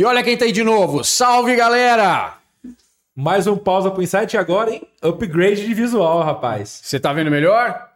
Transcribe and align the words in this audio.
E 0.00 0.04
olha 0.06 0.22
quem 0.22 0.34
tá 0.34 0.46
aí 0.46 0.52
de 0.52 0.64
novo. 0.64 1.04
Salve, 1.04 1.54
galera! 1.54 2.38
Mais 3.14 3.46
um 3.46 3.54
pausa 3.54 3.90
pro 3.90 4.02
insight 4.02 4.34
agora, 4.34 4.70
hein? 4.70 4.80
Upgrade 5.02 5.66
de 5.66 5.74
visual, 5.74 6.22
rapaz. 6.22 6.80
Você 6.82 6.98
tá 6.98 7.12
vendo 7.12 7.30
melhor? 7.30 7.86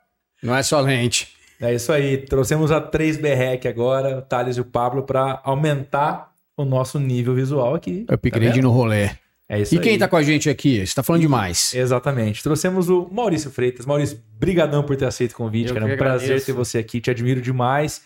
Não 0.43 0.55
é 0.55 0.63
só 0.63 0.83
lente. 0.83 1.29
É 1.59 1.73
isso 1.73 1.91
aí. 1.91 2.19
Trouxemos 2.19 2.71
a 2.71 2.79
3BREC 2.79 3.65
agora, 3.65 4.19
o 4.19 4.21
Thales 4.21 4.59
e 4.59 4.61
o 4.61 4.67
Pablo, 4.67 5.05
para 5.05 5.41
aumentar 5.45 6.31
o 6.55 6.67
nosso 6.67 7.01
nível 7.01 7.35
visual 7.35 7.75
aqui. 7.75 8.05
Upgrade 8.07 8.57
Tá 8.57 8.61
no 8.63 8.71
rolê. 8.71 9.09
é 9.49 9.61
isso 9.63 9.75
E 9.75 9.79
quem 9.79 9.93
aí. 9.93 9.99
tá 9.99 10.07
com 10.07 10.17
a 10.19 10.23
gente 10.23 10.51
aqui? 10.51 10.87
Você 10.87 10.95
tá 10.95 11.03
falando 11.03 11.23
demais. 11.23 11.73
Exatamente. 11.75 12.43
Trouxemos 12.43 12.91
o 12.91 13.09
Maurício 13.11 13.51
Freitas. 13.51 13.87
Maurício, 13.87 14.21
brigadão 14.39 14.83
por 14.83 14.95
ter 14.95 15.07
aceito 15.07 15.33
o 15.33 15.37
convite, 15.37 15.69
Eu 15.71 15.75
cara. 15.75 15.91
É 15.91 15.95
um 15.95 15.97
prazer 15.97 16.25
agradeço. 16.27 16.45
ter 16.45 16.53
você 16.53 16.77
aqui. 16.77 17.01
Te 17.01 17.11
admiro 17.11 17.41
demais. 17.41 18.03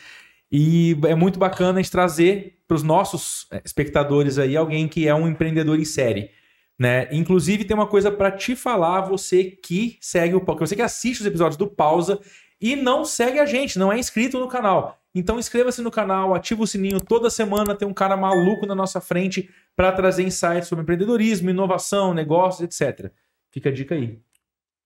E 0.51 0.97
é 1.07 1.15
muito 1.15 1.39
bacana 1.39 1.79
a 1.79 1.83
gente 1.83 1.91
trazer 1.91 2.59
para 2.67 2.75
os 2.75 2.83
nossos 2.83 3.47
eh, 3.51 3.61
espectadores 3.65 4.39
aí 4.39 4.57
alguém 4.57 4.89
que 4.89 5.07
é 5.07 5.15
um 5.15 5.29
empreendedor 5.29 5.79
em 5.79 5.85
série. 5.85 6.31
Né? 6.79 7.09
Inclusive, 7.13 7.65
tem 7.65 7.77
uma 7.77 7.87
coisa 7.87 8.11
para 8.11 8.31
te 8.31 8.55
falar, 8.55 9.03
você 9.03 9.45
que 9.45 9.99
segue 10.01 10.35
o 10.35 10.41
Pausa, 10.41 10.67
você 10.67 10.77
que 10.77 10.83
assiste 10.83 11.21
os 11.21 11.27
episódios 11.27 11.57
do 11.57 11.67
Pausa 11.67 12.21
e 12.61 12.77
não 12.77 13.05
segue 13.05 13.39
a 13.39 13.47
gente, 13.47 13.79
não 13.79 13.93
é 13.93 13.99
inscrito 13.99 14.39
no 14.39 14.49
canal. 14.49 14.99
Então 15.15 15.39
inscreva-se 15.39 15.83
no 15.83 15.91
canal, 15.91 16.35
ativa 16.35 16.63
o 16.63 16.67
sininho. 16.67 17.01
Toda 17.01 17.31
semana 17.31 17.75
tem 17.75 17.87
um 17.89 17.95
cara 17.95 18.17
maluco 18.17 18.67
na 18.67 18.75
nossa 18.75 19.01
frente 19.01 19.51
para 19.75 19.93
trazer 19.93 20.23
insights 20.23 20.69
sobre 20.69 20.83
empreendedorismo, 20.83 21.51
inovação, 21.51 22.15
negócios, 22.15 22.63
etc. 22.63 23.11
Fica 23.51 23.69
a 23.69 23.73
dica 23.73 23.95
aí. 23.95 24.21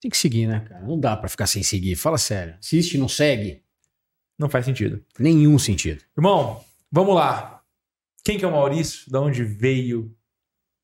Tem 0.01 0.09
que 0.09 0.17
seguir, 0.17 0.47
né, 0.47 0.65
cara? 0.67 0.81
Não 0.81 0.99
dá 0.99 1.15
pra 1.15 1.29
ficar 1.29 1.47
sem 1.47 1.63
seguir. 1.63 1.95
Fala 1.95 2.17
sério. 2.17 2.55
Assiste, 2.59 2.97
não 2.97 3.07
segue. 3.07 3.62
Não 4.37 4.49
faz 4.49 4.65
sentido. 4.65 5.03
Nenhum 5.19 5.57
sentido. 5.59 6.01
Irmão, 6.17 6.61
vamos 6.91 7.15
lá. 7.15 7.61
Quem 8.23 8.37
que 8.37 8.45
é 8.45 8.47
o 8.47 8.51
Maurício? 8.51 9.11
Da 9.11 9.21
onde 9.21 9.43
veio? 9.43 10.05
O 10.05 10.11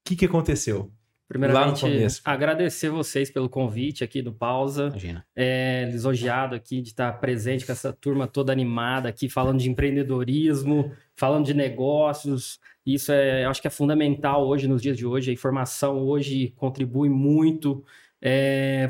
que, 0.06 0.16
que 0.16 0.26
aconteceu? 0.26 0.92
Primeiramente, 1.28 1.64
Lá 1.64 1.72
no 1.72 1.80
começo. 1.96 2.22
agradecer 2.26 2.90
vocês 2.90 3.30
pelo 3.30 3.48
convite 3.48 4.04
aqui 4.04 4.20
do 4.20 4.34
Pausa. 4.34 4.88
Imagina. 4.88 5.26
É, 5.36 5.88
lisonjeado 5.92 6.56
aqui 6.56 6.82
de 6.82 6.90
estar 6.90 7.14
presente 7.20 7.68
com 7.68 7.72
essa 7.72 7.94
turma 7.94 8.28
toda 8.28 8.52
animada 8.52 9.10
aqui, 9.10 9.30
falando 9.30 9.60
de 9.60 9.70
empreendedorismo, 9.70 10.92
falando 11.16 11.46
de 11.46 11.54
negócios. 11.54 12.60
Isso 12.84 13.12
é, 13.12 13.46
eu 13.46 13.50
acho 13.52 13.62
que 13.62 13.68
é 13.68 13.72
fundamental 13.72 14.48
hoje, 14.48 14.68
nos 14.68 14.82
dias 14.82 14.98
de 14.98 15.06
hoje. 15.06 15.30
A 15.30 15.34
informação 15.34 16.00
hoje 16.00 16.52
contribui 16.58 17.10
muito 17.10 17.84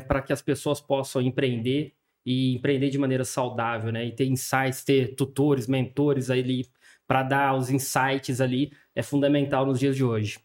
para 0.08 0.22
que 0.22 0.32
as 0.32 0.40
pessoas 0.42 0.80
possam 0.80 1.20
empreender 1.20 1.92
e 2.24 2.54
empreender 2.56 2.90
de 2.90 2.98
maneira 2.98 3.24
saudável, 3.24 3.90
né? 3.92 4.06
E 4.06 4.12
ter 4.14 4.26
insights, 4.26 4.84
ter 4.84 5.14
tutores, 5.14 5.66
mentores 5.66 6.30
ali 6.30 6.66
para 7.06 7.22
dar 7.22 7.56
os 7.56 7.70
insights 7.70 8.40
ali 8.40 8.72
é 8.94 9.02
fundamental 9.02 9.66
nos 9.66 9.78
dias 9.80 9.96
de 9.96 10.04
hoje. 10.04 10.38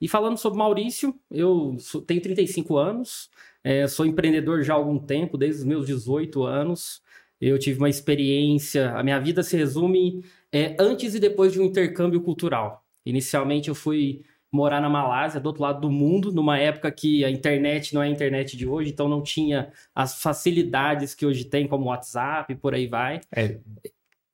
E 0.00 0.08
falando 0.08 0.36
sobre 0.36 0.58
Maurício, 0.58 1.14
eu 1.30 1.76
sou- 1.78 2.02
tenho 2.02 2.20
35 2.20 2.76
anos, 2.76 3.30
é, 3.62 3.86
sou 3.86 4.04
empreendedor 4.06 4.62
já 4.62 4.74
há 4.74 4.76
algum 4.76 4.98
tempo, 4.98 5.38
desde 5.38 5.60
os 5.60 5.64
meus 5.66 5.86
18 5.86 6.42
anos. 6.44 7.00
Eu 7.40 7.58
tive 7.58 7.78
uma 7.78 7.88
experiência, 7.88 8.90
a 8.92 9.02
minha 9.02 9.18
vida 9.18 9.42
se 9.42 9.56
resume 9.56 10.22
é, 10.52 10.76
antes 10.78 11.14
e 11.14 11.20
depois 11.20 11.52
de 11.52 11.60
um 11.60 11.64
intercâmbio 11.64 12.20
cultural. 12.20 12.84
Inicialmente 13.04 13.68
eu 13.68 13.74
fui 13.74 14.22
morar 14.52 14.80
na 14.80 14.88
Malásia, 14.88 15.40
do 15.40 15.46
outro 15.46 15.62
lado 15.62 15.80
do 15.80 15.90
mundo, 15.90 16.32
numa 16.32 16.58
época 16.58 16.90
que 16.90 17.24
a 17.24 17.30
internet 17.30 17.94
não 17.94 18.02
é 18.02 18.06
a 18.06 18.10
internet 18.10 18.56
de 18.56 18.66
hoje, 18.66 18.90
então 18.90 19.08
não 19.08 19.22
tinha 19.22 19.70
as 19.94 20.20
facilidades 20.20 21.14
que 21.14 21.24
hoje 21.24 21.44
tem, 21.44 21.68
como 21.68 21.86
WhatsApp, 21.86 22.54
por 22.56 22.74
aí 22.74 22.86
vai. 22.86 23.20
É, 23.34 23.58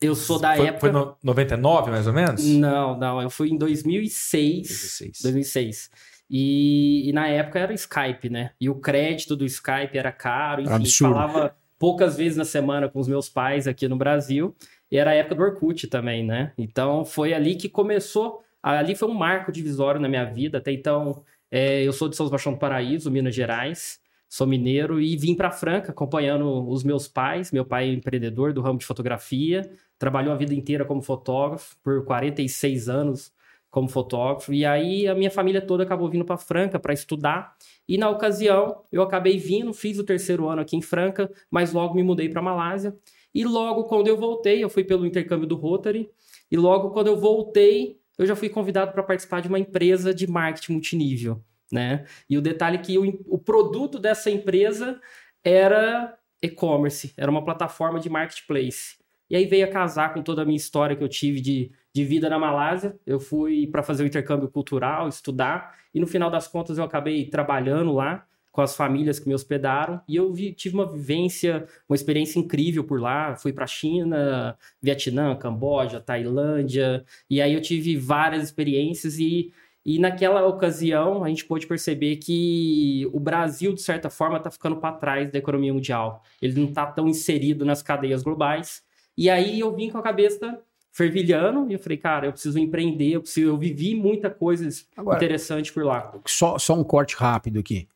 Eu 0.00 0.14
sou 0.14 0.38
da 0.38 0.54
foi, 0.56 0.66
época. 0.66 0.80
foi 0.80 0.92
no 0.92 1.16
99, 1.22 1.90
mais 1.90 2.06
ou 2.06 2.12
menos? 2.12 2.44
Não, 2.44 2.96
não, 2.98 3.20
eu 3.20 3.28
fui 3.30 3.50
em 3.50 3.58
2006. 3.58 4.68
16. 4.68 5.18
2006. 5.22 5.90
E, 6.28 7.08
e 7.08 7.12
na 7.12 7.28
época 7.28 7.58
era 7.58 7.72
o 7.72 7.74
Skype, 7.74 8.28
né? 8.28 8.50
E 8.60 8.68
o 8.68 8.74
crédito 8.74 9.36
do 9.36 9.44
Skype 9.44 9.96
era 9.96 10.10
caro, 10.10 10.62
enfim, 10.62 10.72
Absurdo. 10.72 11.14
falava 11.14 11.56
poucas 11.78 12.16
vezes 12.16 12.36
na 12.36 12.44
semana 12.44 12.88
com 12.88 12.98
os 12.98 13.06
meus 13.06 13.28
pais 13.28 13.68
aqui 13.68 13.86
no 13.86 13.96
Brasil. 13.96 14.54
E 14.90 14.96
era 14.96 15.10
a 15.10 15.14
época 15.14 15.34
do 15.36 15.42
Orkut 15.42 15.86
também, 15.88 16.24
né? 16.24 16.52
Então 16.58 17.04
foi 17.04 17.32
ali 17.32 17.54
que 17.54 17.68
começou. 17.68 18.42
Ali 18.66 18.96
foi 18.96 19.08
um 19.08 19.14
marco 19.14 19.52
divisório 19.52 20.00
na 20.00 20.08
minha 20.08 20.24
vida. 20.24 20.58
Até 20.58 20.72
então, 20.72 21.22
é, 21.48 21.84
eu 21.84 21.92
sou 21.92 22.08
de 22.08 22.16
São 22.16 22.26
Sebastião 22.26 22.52
do 22.52 22.58
Paraíso, 22.58 23.10
Minas 23.12 23.32
Gerais. 23.32 24.00
Sou 24.28 24.44
mineiro 24.44 25.00
e 25.00 25.16
vim 25.16 25.36
para 25.36 25.52
Franca 25.52 25.92
acompanhando 25.92 26.68
os 26.68 26.82
meus 26.82 27.06
pais. 27.06 27.52
Meu 27.52 27.64
pai 27.64 27.88
é 27.88 27.92
empreendedor 27.92 28.52
do 28.52 28.60
ramo 28.60 28.76
de 28.80 28.84
fotografia, 28.84 29.70
trabalhou 29.96 30.32
a 30.32 30.36
vida 30.36 30.52
inteira 30.52 30.84
como 30.84 31.00
fotógrafo, 31.00 31.76
por 31.80 32.04
46 32.04 32.88
anos 32.88 33.32
como 33.70 33.88
fotógrafo. 33.88 34.52
E 34.52 34.64
aí 34.64 35.06
a 35.06 35.14
minha 35.14 35.30
família 35.30 35.60
toda 35.60 35.84
acabou 35.84 36.08
vindo 36.08 36.24
para 36.24 36.36
Franca 36.36 36.76
para 36.80 36.92
estudar. 36.92 37.54
E 37.88 37.96
na 37.96 38.10
ocasião 38.10 38.82
eu 38.90 39.00
acabei 39.00 39.38
vindo, 39.38 39.72
fiz 39.72 39.96
o 39.96 40.02
terceiro 40.04 40.48
ano 40.48 40.62
aqui 40.62 40.76
em 40.76 40.82
Franca, 40.82 41.30
mas 41.48 41.72
logo 41.72 41.94
me 41.94 42.02
mudei 42.02 42.28
para 42.28 42.42
Malásia. 42.42 42.96
E 43.32 43.44
logo 43.44 43.84
quando 43.84 44.08
eu 44.08 44.16
voltei, 44.16 44.64
eu 44.64 44.68
fui 44.68 44.82
pelo 44.82 45.06
intercâmbio 45.06 45.46
do 45.46 45.54
Rotary. 45.54 46.10
E 46.50 46.56
logo 46.56 46.90
quando 46.90 47.06
eu 47.06 47.16
voltei, 47.16 48.00
eu 48.18 48.26
já 48.26 48.36
fui 48.36 48.48
convidado 48.48 48.92
para 48.92 49.02
participar 49.02 49.40
de 49.40 49.48
uma 49.48 49.58
empresa 49.58 50.14
de 50.14 50.26
marketing 50.26 50.72
multinível, 50.72 51.42
né? 51.70 52.04
E 52.28 52.36
o 52.38 52.42
detalhe 52.42 52.76
é 52.76 52.80
que 52.80 52.98
o, 52.98 53.24
o 53.26 53.38
produto 53.38 53.98
dessa 53.98 54.30
empresa 54.30 55.00
era 55.44 56.16
e-commerce, 56.42 57.12
era 57.16 57.30
uma 57.30 57.44
plataforma 57.44 58.00
de 58.00 58.08
marketplace. 58.08 58.96
E 59.28 59.34
aí 59.34 59.44
veio 59.44 59.64
a 59.66 59.70
casar 59.70 60.14
com 60.14 60.22
toda 60.22 60.42
a 60.42 60.44
minha 60.44 60.56
história 60.56 60.94
que 60.94 61.02
eu 61.02 61.08
tive 61.08 61.40
de, 61.40 61.72
de 61.92 62.04
vida 62.04 62.28
na 62.30 62.38
Malásia. 62.38 62.96
Eu 63.04 63.18
fui 63.18 63.66
para 63.66 63.82
fazer 63.82 64.04
o 64.04 64.06
intercâmbio 64.06 64.48
cultural, 64.48 65.08
estudar, 65.08 65.76
e 65.92 65.98
no 65.98 66.06
final 66.06 66.30
das 66.30 66.46
contas 66.46 66.78
eu 66.78 66.84
acabei 66.84 67.28
trabalhando 67.28 67.92
lá 67.92 68.24
com 68.56 68.62
as 68.62 68.74
famílias 68.74 69.18
que 69.20 69.28
me 69.28 69.34
hospedaram, 69.34 70.00
e 70.08 70.16
eu 70.16 70.32
vi- 70.32 70.54
tive 70.54 70.74
uma 70.76 70.90
vivência, 70.90 71.66
uma 71.86 71.94
experiência 71.94 72.38
incrível 72.38 72.82
por 72.82 72.98
lá. 72.98 73.36
Fui 73.36 73.52
para 73.52 73.66
China, 73.66 74.56
Vietnã, 74.80 75.36
Camboja, 75.36 76.00
Tailândia, 76.00 77.04
e 77.28 77.40
aí 77.42 77.52
eu 77.52 77.60
tive 77.60 77.96
várias 77.98 78.42
experiências 78.42 79.18
e 79.18 79.52
e 79.88 80.00
naquela 80.00 80.44
ocasião, 80.44 81.22
a 81.22 81.28
gente 81.28 81.44
pôde 81.44 81.64
perceber 81.64 82.16
que 82.16 83.08
o 83.12 83.20
Brasil, 83.20 83.72
de 83.72 83.80
certa 83.80 84.10
forma, 84.10 84.36
está 84.38 84.50
ficando 84.50 84.78
para 84.78 84.96
trás 84.96 85.30
da 85.30 85.38
economia 85.38 85.72
mundial. 85.72 86.24
Ele 86.42 86.58
não 86.60 86.68
está 86.70 86.86
tão 86.86 87.06
inserido 87.06 87.64
nas 87.64 87.82
cadeias 87.82 88.20
globais. 88.24 88.82
E 89.16 89.30
aí 89.30 89.60
eu 89.60 89.72
vim 89.72 89.88
com 89.88 89.96
a 89.98 90.02
cabeça 90.02 90.58
fervilhando 90.90 91.70
e 91.70 91.74
eu 91.74 91.78
falei, 91.78 91.98
cara, 91.98 92.26
eu 92.26 92.32
preciso 92.32 92.58
empreender, 92.58 93.10
eu, 93.12 93.20
preciso, 93.20 93.46
eu 93.48 93.56
vivi 93.56 93.94
muita 93.94 94.28
coisa 94.28 94.68
Agora- 94.96 95.18
interessante 95.18 95.72
por 95.72 95.84
lá. 95.84 96.12
Só, 96.26 96.58
só 96.58 96.74
um 96.74 96.82
corte 96.82 97.14
rápido 97.14 97.60
aqui. 97.60 97.86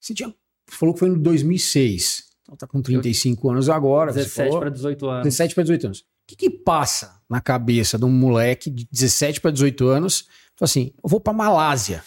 Você 0.00 0.14
tinha, 0.14 0.34
falou 0.66 0.94
que 0.94 1.00
foi 1.00 1.08
em 1.08 1.14
2006. 1.14 2.24
Então 2.42 2.56
tá 2.56 2.66
com 2.66 2.80
35 2.80 3.50
anos 3.50 3.68
agora. 3.68 4.12
você 4.12 4.20
17 4.20 4.48
falou. 4.48 4.60
para 4.60 4.70
18 4.70 5.08
anos. 5.08 5.24
17 5.24 5.54
para 5.54 5.62
18 5.62 5.86
anos. 5.86 6.00
O 6.00 6.04
que, 6.26 6.36
que 6.36 6.50
passa 6.50 7.20
na 7.28 7.40
cabeça 7.40 7.98
de 7.98 8.04
um 8.04 8.10
moleque 8.10 8.70
de 8.70 8.88
17 8.90 9.40
para 9.40 9.50
18 9.50 9.86
anos? 9.86 10.26
Fala 10.56 10.68
assim, 10.68 10.92
eu 11.02 11.08
vou 11.08 11.20
para 11.20 11.32
Malásia. 11.32 12.02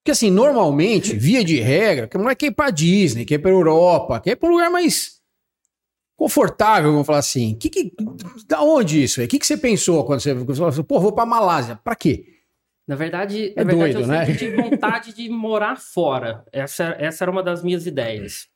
Porque 0.00 0.12
assim, 0.12 0.30
normalmente, 0.30 1.16
via 1.18 1.44
de 1.44 1.58
regra, 1.58 2.06
que 2.06 2.16
o 2.16 2.20
moleque 2.20 2.46
quer 2.46 2.52
ir 2.52 2.54
pra 2.54 2.70
Disney, 2.70 3.24
quer 3.24 3.34
ir 3.34 3.38
pra 3.38 3.50
Europa, 3.50 4.20
quer 4.20 4.32
ir 4.32 4.36
pra 4.36 4.48
um 4.48 4.52
lugar 4.52 4.70
mais 4.70 5.18
confortável, 6.16 6.90
vamos 6.92 7.06
falar 7.06 7.18
assim. 7.18 7.54
Que, 7.54 7.70
que, 7.70 7.92
da 8.46 8.62
onde 8.62 9.02
isso? 9.02 9.22
O 9.22 9.28
que, 9.28 9.38
que 9.38 9.46
você 9.46 9.56
pensou 9.56 10.04
quando 10.04 10.20
você, 10.20 10.34
você 10.34 10.54
falou 10.54 10.68
assim, 10.68 10.82
pô, 10.82 11.00
vou 11.00 11.12
pra 11.12 11.26
Malásia? 11.26 11.76
Pra 11.76 11.94
quê? 11.94 12.37
Na 12.88 12.96
verdade, 12.96 13.52
É 13.54 13.62
na 13.62 13.70
verdade 13.70 13.92
doido, 13.92 14.00
eu 14.00 14.06
né? 14.06 14.34
tive 14.34 14.56
vontade 14.62 15.14
de 15.14 15.28
morar 15.28 15.76
fora. 15.76 16.42
Essa, 16.50 16.96
essa 16.98 17.22
era 17.24 17.30
uma 17.30 17.42
das 17.42 17.62
minhas 17.62 17.86
ideias. 17.86 18.48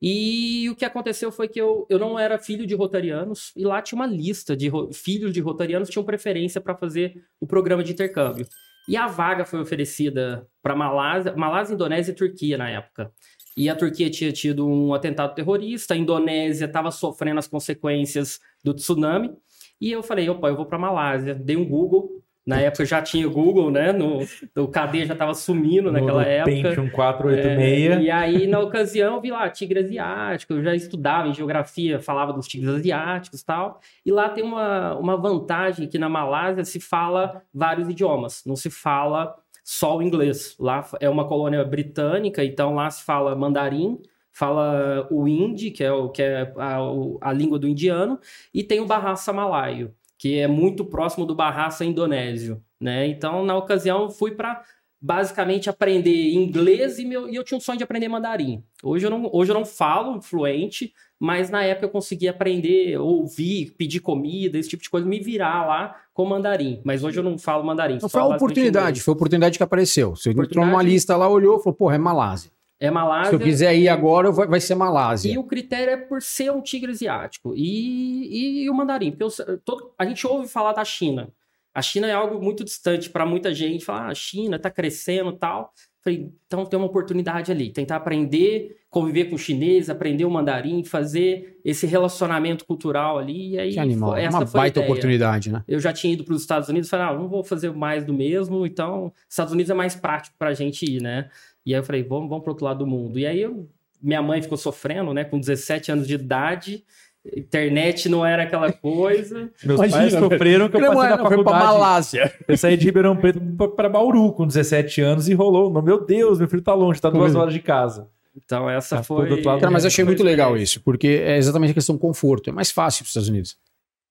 E 0.00 0.68
o 0.70 0.74
que 0.76 0.84
aconteceu 0.84 1.30
foi 1.32 1.48
que 1.48 1.60
eu, 1.60 1.86
eu 1.90 1.98
não 1.98 2.18
era 2.18 2.38
filho 2.38 2.66
de 2.66 2.74
rotarianos, 2.74 3.52
e 3.56 3.64
lá 3.64 3.80
tinha 3.82 3.96
uma 3.96 4.06
lista 4.06 4.56
de 4.56 4.70
filhos 4.92 5.32
de 5.32 5.40
rotarianos 5.40 5.88
que 5.88 5.92
tinham 5.92 6.04
preferência 6.04 6.60
para 6.60 6.76
fazer 6.76 7.24
o 7.40 7.46
programa 7.46 7.84
de 7.84 7.92
intercâmbio. 7.92 8.46
E 8.88 8.96
a 8.96 9.06
vaga 9.06 9.44
foi 9.44 9.60
oferecida 9.60 10.46
para 10.60 10.74
Malásia, 10.74 11.34
Malásia, 11.36 11.74
Indonésia 11.74 12.10
e 12.12 12.16
Turquia 12.16 12.58
na 12.58 12.68
época. 12.68 13.12
E 13.56 13.68
a 13.68 13.76
Turquia 13.76 14.10
tinha 14.10 14.32
tido 14.32 14.66
um 14.66 14.92
atentado 14.92 15.34
terrorista, 15.34 15.94
a 15.94 15.96
Indonésia 15.96 16.64
estava 16.64 16.90
sofrendo 16.90 17.38
as 17.38 17.46
consequências 17.46 18.40
do 18.64 18.74
tsunami. 18.74 19.32
E 19.80 19.90
eu 19.92 20.02
falei, 20.02 20.28
opa, 20.28 20.48
eu 20.48 20.56
vou 20.56 20.66
para 20.66 20.78
Malásia. 20.78 21.34
Dei 21.34 21.56
um 21.56 21.64
Google. 21.64 22.22
Na 22.44 22.60
época 22.60 22.84
já 22.84 23.00
tinha 23.00 23.28
Google, 23.28 23.70
né? 23.70 23.92
No, 23.92 24.18
o 24.56 24.66
KD 24.68 25.04
já 25.06 25.12
estava 25.12 25.32
sumindo 25.32 25.92
naquela 25.92 26.22
no 26.22 26.28
época. 26.28 26.50
Pentium 26.50 26.90
486. 26.90 27.96
É, 27.98 28.00
e 28.02 28.10
aí, 28.10 28.46
na 28.48 28.58
ocasião, 28.58 29.14
eu 29.14 29.20
vi 29.20 29.30
lá 29.30 29.48
tigre 29.48 29.78
asiático, 29.78 30.52
eu 30.54 30.62
já 30.62 30.74
estudava 30.74 31.28
em 31.28 31.34
geografia, 31.34 32.00
falava 32.00 32.32
dos 32.32 32.48
tigres 32.48 32.74
asiáticos 32.74 33.40
e 33.40 33.44
tal. 33.46 33.80
E 34.04 34.10
lá 34.10 34.28
tem 34.28 34.42
uma, 34.42 34.94
uma 34.96 35.16
vantagem 35.16 35.86
que 35.88 35.98
na 35.98 36.08
Malásia 36.08 36.64
se 36.64 36.80
fala 36.80 37.42
vários 37.54 37.88
idiomas, 37.88 38.42
não 38.44 38.56
se 38.56 38.70
fala 38.70 39.36
só 39.62 39.96
o 39.96 40.02
inglês. 40.02 40.56
Lá 40.58 40.84
é 40.98 41.08
uma 41.08 41.28
colônia 41.28 41.64
britânica, 41.64 42.44
então 42.44 42.74
lá 42.74 42.90
se 42.90 43.04
fala 43.04 43.36
mandarim, 43.36 44.00
fala 44.32 45.06
o 45.10 45.28
hindi, 45.28 45.70
que 45.70 45.84
é, 45.84 45.92
o, 45.92 46.08
que 46.08 46.22
é 46.22 46.52
a, 46.56 46.82
o- 46.82 47.18
a 47.20 47.32
língua 47.32 47.58
do 47.58 47.68
indiano, 47.68 48.18
e 48.52 48.64
tem 48.64 48.80
o 48.80 48.86
Bahasa 48.86 49.32
Malaio, 49.32 49.94
que 50.22 50.38
é 50.38 50.46
muito 50.46 50.84
próximo 50.84 51.26
do 51.26 51.34
Bahasa 51.34 51.84
indonésio, 51.84 52.62
né? 52.80 53.08
Então, 53.08 53.44
na 53.44 53.56
ocasião, 53.56 54.08
fui 54.08 54.30
para 54.30 54.62
basicamente 55.00 55.68
aprender 55.68 56.30
inglês 56.30 57.00
e, 57.00 57.04
meu, 57.04 57.28
e 57.28 57.34
eu 57.34 57.42
tinha 57.42 57.58
um 57.58 57.60
sonho 57.60 57.76
de 57.76 57.82
aprender 57.82 58.06
mandarim. 58.06 58.62
Hoje 58.84 59.04
eu 59.04 59.10
não, 59.10 59.28
hoje 59.32 59.50
eu 59.50 59.54
não 59.54 59.64
falo 59.64 60.22
fluente, 60.22 60.92
mas 61.18 61.50
na 61.50 61.64
época 61.64 61.86
eu 61.86 61.90
consegui 61.90 62.28
aprender, 62.28 62.96
ouvir, 62.98 63.74
pedir 63.76 63.98
comida, 63.98 64.56
esse 64.56 64.68
tipo 64.68 64.84
de 64.84 64.88
coisa, 64.88 65.04
me 65.04 65.18
virar 65.18 65.66
lá 65.66 65.96
com 66.14 66.24
mandarim. 66.24 66.80
Mas 66.84 67.02
hoje 67.02 67.18
eu 67.18 67.24
não 67.24 67.36
falo 67.36 67.64
mandarim. 67.64 67.96
Então 67.96 68.08
foi 68.08 68.20
a 68.20 68.26
oportunidade, 68.26 69.00
foi 69.00 69.10
a 69.10 69.16
oportunidade 69.16 69.58
que 69.58 69.64
apareceu. 69.64 70.14
Você 70.14 70.30
entrou 70.30 70.64
numa 70.64 70.84
lista 70.84 71.16
lá, 71.16 71.28
olhou, 71.28 71.58
falou, 71.58 71.74
porra, 71.74 71.96
é 71.96 71.98
Malásia. 71.98 72.52
É 72.82 72.90
Malásia. 72.90 73.30
Se 73.30 73.34
eu 73.36 73.38
quiser 73.38 73.76
ir 73.76 73.88
agora, 73.88 74.32
vai 74.32 74.60
ser 74.60 74.74
Malásia. 74.74 75.32
E 75.32 75.38
o 75.38 75.44
critério 75.44 75.92
é 75.92 75.96
por 75.96 76.20
ser 76.20 76.50
um 76.50 76.60
tigre 76.60 76.90
asiático. 76.90 77.54
E, 77.54 78.26
e, 78.26 78.64
e 78.64 78.70
o 78.70 78.74
mandarim. 78.74 79.12
Porque 79.12 79.40
eu, 79.40 79.58
todo, 79.58 79.92
a 79.96 80.04
gente 80.04 80.26
ouve 80.26 80.48
falar 80.48 80.72
da 80.72 80.84
China. 80.84 81.28
A 81.72 81.80
China 81.80 82.08
é 82.08 82.12
algo 82.12 82.42
muito 82.42 82.64
distante 82.64 83.08
para 83.08 83.24
muita 83.24 83.54
gente. 83.54 83.84
Falar, 83.84 84.06
ah, 84.06 84.10
a 84.10 84.14
China 84.16 84.56
está 84.56 84.68
crescendo 84.68 85.32
tal. 85.32 85.72
Falei, 86.02 86.32
então 86.44 86.66
tem 86.66 86.76
uma 86.76 86.86
oportunidade 86.86 87.52
ali. 87.52 87.70
Tentar 87.70 87.94
aprender, 87.94 88.76
conviver 88.90 89.26
com 89.26 89.36
o 89.36 89.38
chinês, 89.38 89.88
aprender 89.88 90.24
o 90.24 90.30
mandarim, 90.30 90.82
fazer 90.82 91.60
esse 91.64 91.86
relacionamento 91.86 92.64
cultural 92.64 93.16
ali. 93.16 93.52
E 93.52 93.58
aí, 93.60 93.72
que 93.74 93.78
animal. 93.78 94.16
Essa 94.16 94.38
uma 94.38 94.44
baita 94.44 94.80
oportunidade, 94.80 95.52
né? 95.52 95.62
Eu 95.68 95.78
já 95.78 95.92
tinha 95.92 96.12
ido 96.12 96.24
para 96.24 96.34
os 96.34 96.40
Estados 96.40 96.68
Unidos 96.68 96.88
e 96.88 96.90
falei, 96.90 97.06
ah, 97.06 97.14
não 97.14 97.28
vou 97.28 97.44
fazer 97.44 97.72
mais 97.72 98.04
do 98.04 98.12
mesmo. 98.12 98.66
Então, 98.66 99.12
Estados 99.28 99.52
Unidos 99.52 99.70
é 99.70 99.74
mais 99.74 99.94
prático 99.94 100.34
para 100.36 100.48
a 100.48 100.54
gente 100.54 100.84
ir, 100.84 101.00
né? 101.00 101.30
E 101.64 101.74
aí 101.74 101.80
eu 101.80 101.84
falei, 101.84 102.02
vamos, 102.02 102.28
vamos 102.28 102.42
para 102.44 102.52
outro 102.52 102.64
lado 102.64 102.78
do 102.78 102.86
mundo. 102.86 103.18
E 103.18 103.26
aí 103.26 103.40
eu, 103.40 103.68
minha 104.02 104.22
mãe 104.22 104.42
ficou 104.42 104.58
sofrendo, 104.58 105.14
né? 105.14 105.24
Com 105.24 105.38
17 105.38 105.92
anos 105.92 106.06
de 106.06 106.14
idade 106.14 106.84
Internet 107.24 108.08
não 108.08 108.26
era 108.26 108.42
aquela 108.42 108.72
coisa. 108.72 109.50
Meus 109.64 109.78
Imagina, 109.78 109.98
pais 109.98 110.12
sofreram 110.12 110.68
que 110.68 110.76
eu 110.76 110.80
passei 110.80 111.10
na 111.10 111.18
faculdade. 111.18 111.44
Pra 111.44 111.58
Malásia. 111.58 112.34
Eu 112.48 112.56
saí 112.56 112.76
de 112.76 112.84
Ribeirão 112.84 113.16
Preto 113.16 113.40
para 113.76 113.88
Bauru 113.88 114.32
com 114.32 114.46
17 114.46 115.00
anos 115.00 115.28
e 115.28 115.34
rolou. 115.34 115.70
Meu 115.82 116.04
Deus, 116.04 116.40
meu 116.40 116.48
filho 116.48 116.62
tá 116.62 116.74
longe, 116.74 117.00
tá 117.00 117.10
duas 117.10 117.34
horas 117.36 117.54
de 117.54 117.60
casa. 117.60 118.08
Então 118.34 118.68
essa 118.68 118.96
tá 118.96 119.02
foi... 119.02 119.40
Cara, 119.42 119.70
mas 119.70 119.84
eu 119.84 119.88
achei 119.88 120.04
muito 120.04 120.22
legal 120.22 120.56
isso, 120.56 120.80
porque 120.80 121.22
é 121.24 121.36
exatamente 121.36 121.70
a 121.70 121.74
questão 121.74 121.94
do 121.94 122.00
conforto. 122.00 122.50
É 122.50 122.52
mais 122.52 122.70
fácil 122.70 123.04
para 123.04 123.06
os 123.06 123.10
Estados 123.10 123.28
Unidos. 123.28 123.56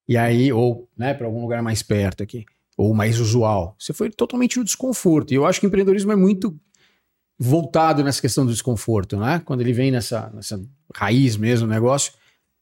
E 0.08 0.16
aí, 0.16 0.52
ou 0.52 0.88
né, 0.96 1.12
para 1.12 1.26
algum 1.26 1.42
lugar 1.42 1.62
mais 1.62 1.82
perto 1.82 2.22
aqui, 2.22 2.46
ou 2.78 2.94
mais 2.94 3.20
usual. 3.20 3.74
Você 3.78 3.92
foi 3.92 4.10
totalmente 4.10 4.58
no 4.58 4.64
desconforto. 4.64 5.32
E 5.32 5.34
eu 5.34 5.44
acho 5.44 5.60
que 5.60 5.66
o 5.66 5.68
empreendedorismo 5.68 6.12
é 6.12 6.16
muito 6.16 6.56
voltado 7.42 8.04
nessa 8.04 8.20
questão 8.20 8.46
do 8.46 8.52
desconforto, 8.52 9.16
né? 9.16 9.42
Quando 9.44 9.60
ele 9.62 9.72
vem 9.72 9.90
nessa, 9.90 10.30
nessa 10.32 10.62
raiz 10.94 11.36
mesmo 11.36 11.66
do 11.66 11.72
negócio 11.72 12.12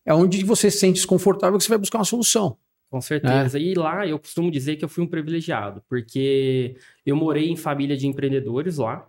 é 0.07 0.15
onde 0.15 0.43
você 0.43 0.71
se 0.71 0.79
sente 0.79 0.95
desconfortável 0.95 1.59
que 1.59 1.65
você 1.65 1.69
vai 1.69 1.79
buscar 1.79 1.99
uma 1.99 2.05
solução. 2.05 2.57
Com 2.91 3.01
certeza. 3.01 3.59
É. 3.59 3.63
E 3.63 3.75
lá 3.75 4.07
eu 4.07 4.19
costumo 4.19 4.51
dizer 4.51 4.77
que 4.77 4.85
eu 4.85 4.89
fui 4.89 5.05
um 5.05 5.07
privilegiado, 5.07 5.83
porque 5.89 6.77
eu 7.05 7.15
morei 7.15 7.51
em 7.51 7.57
família 7.57 7.97
de 7.97 8.07
empreendedores 8.07 8.79
lá. 8.79 9.07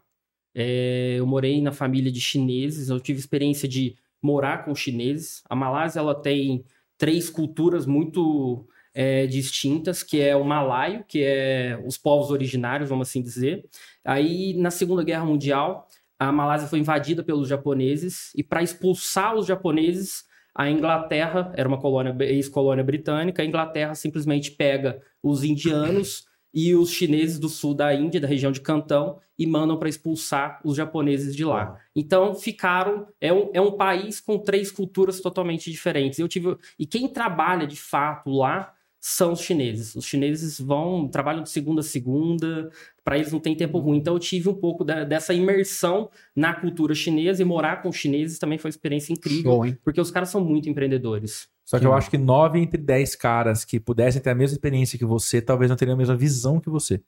É, 0.54 1.16
eu 1.18 1.26
morei 1.26 1.62
na 1.62 1.72
família 1.72 2.12
de 2.12 2.20
chineses, 2.20 2.90
eu 2.90 3.00
tive 3.00 3.20
experiência 3.20 3.68
de 3.68 3.96
morar 4.22 4.66
com 4.66 4.76
chineses. 4.76 5.42
A 5.50 5.56
Malásia 5.56 6.00
ela 6.00 6.14
tem 6.14 6.66
três 6.98 7.30
culturas 7.30 7.86
muito 7.86 8.68
é, 8.94 9.26
distintas, 9.26 10.04
que 10.04 10.20
é 10.20 10.36
o 10.36 10.44
malaio, 10.44 11.06
que 11.08 11.24
é 11.24 11.82
os 11.86 11.98
povos 11.98 12.30
originários, 12.30 12.90
vamos 12.90 13.08
assim 13.08 13.22
dizer. 13.22 13.66
Aí, 14.04 14.54
na 14.54 14.72
Segunda 14.72 15.04
Guerra 15.04 15.26
Mundial, 15.26 15.88
a 16.18 16.32
Malásia 16.32 16.68
foi 16.68 16.80
invadida 16.80 17.24
pelos 17.24 17.48
japoneses, 17.48 18.32
e 18.36 18.44
para 18.44 18.62
expulsar 18.62 19.36
os 19.36 19.46
japoneses, 19.46 20.24
a 20.54 20.70
Inglaterra 20.70 21.52
era 21.56 21.68
uma 21.68 21.80
colônia, 21.80 22.16
ex-colônia 22.22 22.84
britânica, 22.84 23.42
a 23.42 23.46
Inglaterra 23.46 23.96
simplesmente 23.96 24.52
pega 24.52 25.02
os 25.24 25.44
indianos 25.44 26.26
e 26.54 26.76
os 26.76 26.92
chineses 26.92 27.40
do 27.40 27.48
sul 27.48 27.74
da 27.74 27.94
Índia, 27.94 28.20
da 28.20 28.28
região 28.28 28.52
de 28.52 28.60
Cantão, 28.60 29.20
e 29.40 29.48
mandam 29.48 29.78
para 29.78 29.90
expulsar 29.90 30.60
os 30.64 30.76
japoneses 30.76 31.36
de 31.36 31.44
lá. 31.44 31.80
Então 31.96 32.36
ficaram. 32.36 33.08
É 33.20 33.34
um, 33.34 33.50
é 33.54 33.62
um 33.62 33.72
país 33.72 34.20
com 34.20 34.38
três 34.38 34.70
culturas 34.70 35.20
totalmente 35.22 35.72
diferentes. 35.72 36.20
Eu 36.20 36.28
tive. 36.28 36.56
E 36.78 36.86
quem 36.86 37.08
trabalha 37.08 37.66
de 37.66 37.78
fato 37.78 38.30
lá 38.30 38.74
são 39.04 39.34
os 39.34 39.42
chineses. 39.42 39.96
Os 39.96 40.06
chineses 40.06 40.60
vão, 40.60 41.08
trabalham 41.08 41.42
de 41.42 41.50
segunda 41.50 41.82
a 41.82 41.84
segunda, 41.84 42.70
para 43.04 43.18
eles 43.18 43.32
não 43.32 43.40
tem 43.40 43.56
tempo 43.56 43.80
ruim. 43.80 43.98
Então 43.98 44.14
eu 44.14 44.20
tive 44.20 44.48
um 44.48 44.54
pouco 44.54 44.84
da, 44.84 45.04
dessa 45.04 45.34
imersão 45.34 46.08
na 46.36 46.54
cultura 46.54 46.94
chinesa 46.94 47.42
e 47.42 47.46
morar 47.46 47.82
com 47.82 47.92
chineses 47.92 48.38
também 48.38 48.60
foi 48.60 48.70
uma 48.70 48.74
experiência 48.74 49.12
incrível, 49.12 49.52
Show, 49.64 49.76
porque 49.84 50.00
os 50.00 50.12
caras 50.12 50.30
são 50.30 50.40
muito 50.40 50.70
empreendedores. 50.70 51.50
Só 51.66 51.78
que, 51.78 51.82
que 51.82 51.88
eu 51.88 51.94
acho 51.94 52.12
que 52.12 52.18
nove 52.18 52.60
entre 52.60 52.80
dez 52.80 53.16
caras 53.16 53.66
que 53.66 53.80
pudessem 53.80 54.22
ter 54.22 54.30
a 54.30 54.36
mesma 54.36 54.54
experiência 54.54 55.00
que 55.00 55.06
você, 55.06 55.42
talvez 55.42 55.68
não 55.68 55.76
teriam 55.76 55.96
a 55.96 55.98
mesma 55.98 56.16
visão 56.16 56.60
que 56.60 56.70
você. 56.70 57.02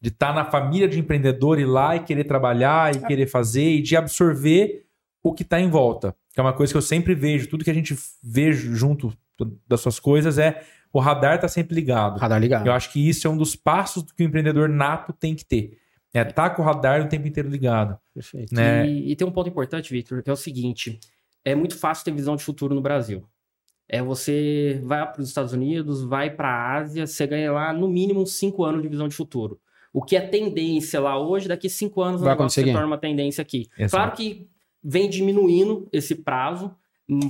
De 0.00 0.08
estar 0.08 0.28
tá 0.28 0.32
na 0.32 0.46
família 0.46 0.88
de 0.88 0.98
empreendedor 0.98 1.58
e 1.58 1.66
lá 1.66 1.96
e 1.96 2.00
querer 2.00 2.24
trabalhar 2.24 2.94
e 2.94 2.98
é. 2.98 3.06
querer 3.06 3.26
fazer 3.26 3.70
e 3.74 3.82
de 3.82 3.94
absorver 3.94 4.86
o 5.22 5.34
que 5.34 5.42
está 5.42 5.60
em 5.60 5.68
volta. 5.68 6.16
Que 6.32 6.40
é 6.40 6.42
uma 6.42 6.54
coisa 6.54 6.72
que 6.72 6.78
eu 6.78 6.82
sempre 6.82 7.14
vejo, 7.14 7.46
tudo 7.48 7.62
que 7.62 7.70
a 7.70 7.74
gente 7.74 7.94
vê 8.22 8.52
junto 8.52 9.12
das 9.68 9.80
suas 9.80 9.98
coisas 9.98 10.38
é 10.38 10.62
o 10.92 10.98
radar 10.98 11.36
está 11.36 11.48
sempre 11.48 11.74
ligado. 11.74 12.18
Radar 12.18 12.40
ligado. 12.40 12.66
Eu 12.66 12.72
acho 12.72 12.92
que 12.92 13.08
isso 13.08 13.26
é 13.26 13.30
um 13.30 13.36
dos 13.36 13.54
passos 13.54 14.04
que 14.12 14.22
o 14.22 14.26
empreendedor 14.26 14.68
nato 14.68 15.12
tem 15.12 15.34
que 15.34 15.44
ter. 15.44 15.78
É 16.12 16.22
estar 16.22 16.32
tá 16.32 16.50
com 16.50 16.62
o 16.62 16.64
radar 16.64 17.00
o 17.02 17.08
tempo 17.08 17.28
inteiro 17.28 17.48
ligado. 17.48 17.96
Perfeito. 18.12 18.54
Né? 18.54 18.86
E, 18.88 19.12
e 19.12 19.16
tem 19.16 19.26
um 19.26 19.30
ponto 19.30 19.48
importante, 19.48 19.92
Victor, 19.92 20.22
que 20.22 20.30
é 20.30 20.32
o 20.32 20.36
seguinte: 20.36 20.98
é 21.44 21.54
muito 21.54 21.78
fácil 21.78 22.04
ter 22.04 22.12
visão 22.12 22.34
de 22.34 22.42
futuro 22.42 22.74
no 22.74 22.80
Brasil. 22.80 23.24
É 23.88 24.02
você 24.02 24.80
vai 24.84 25.10
para 25.10 25.20
os 25.20 25.28
Estados 25.28 25.52
Unidos, 25.52 26.02
vai 26.02 26.30
para 26.30 26.48
a 26.48 26.76
Ásia, 26.76 27.06
você 27.06 27.26
ganha 27.26 27.52
lá 27.52 27.72
no 27.72 27.88
mínimo 27.88 28.26
cinco 28.26 28.64
anos 28.64 28.82
de 28.82 28.88
visão 28.88 29.08
de 29.08 29.14
futuro. 29.14 29.60
O 29.92 30.02
que 30.02 30.14
é 30.14 30.20
tendência 30.20 31.00
lá 31.00 31.18
hoje, 31.18 31.48
daqui 31.48 31.68
cinco 31.68 32.00
anos 32.00 32.20
vai 32.20 32.32
acontecer 32.32 32.64
se 32.64 32.72
torna 32.72 32.86
uma 32.86 32.98
tendência 32.98 33.42
aqui. 33.42 33.68
Exato. 33.76 33.90
Claro 33.90 34.12
que 34.12 34.48
vem 34.82 35.10
diminuindo 35.10 35.88
esse 35.92 36.14
prazo, 36.14 36.72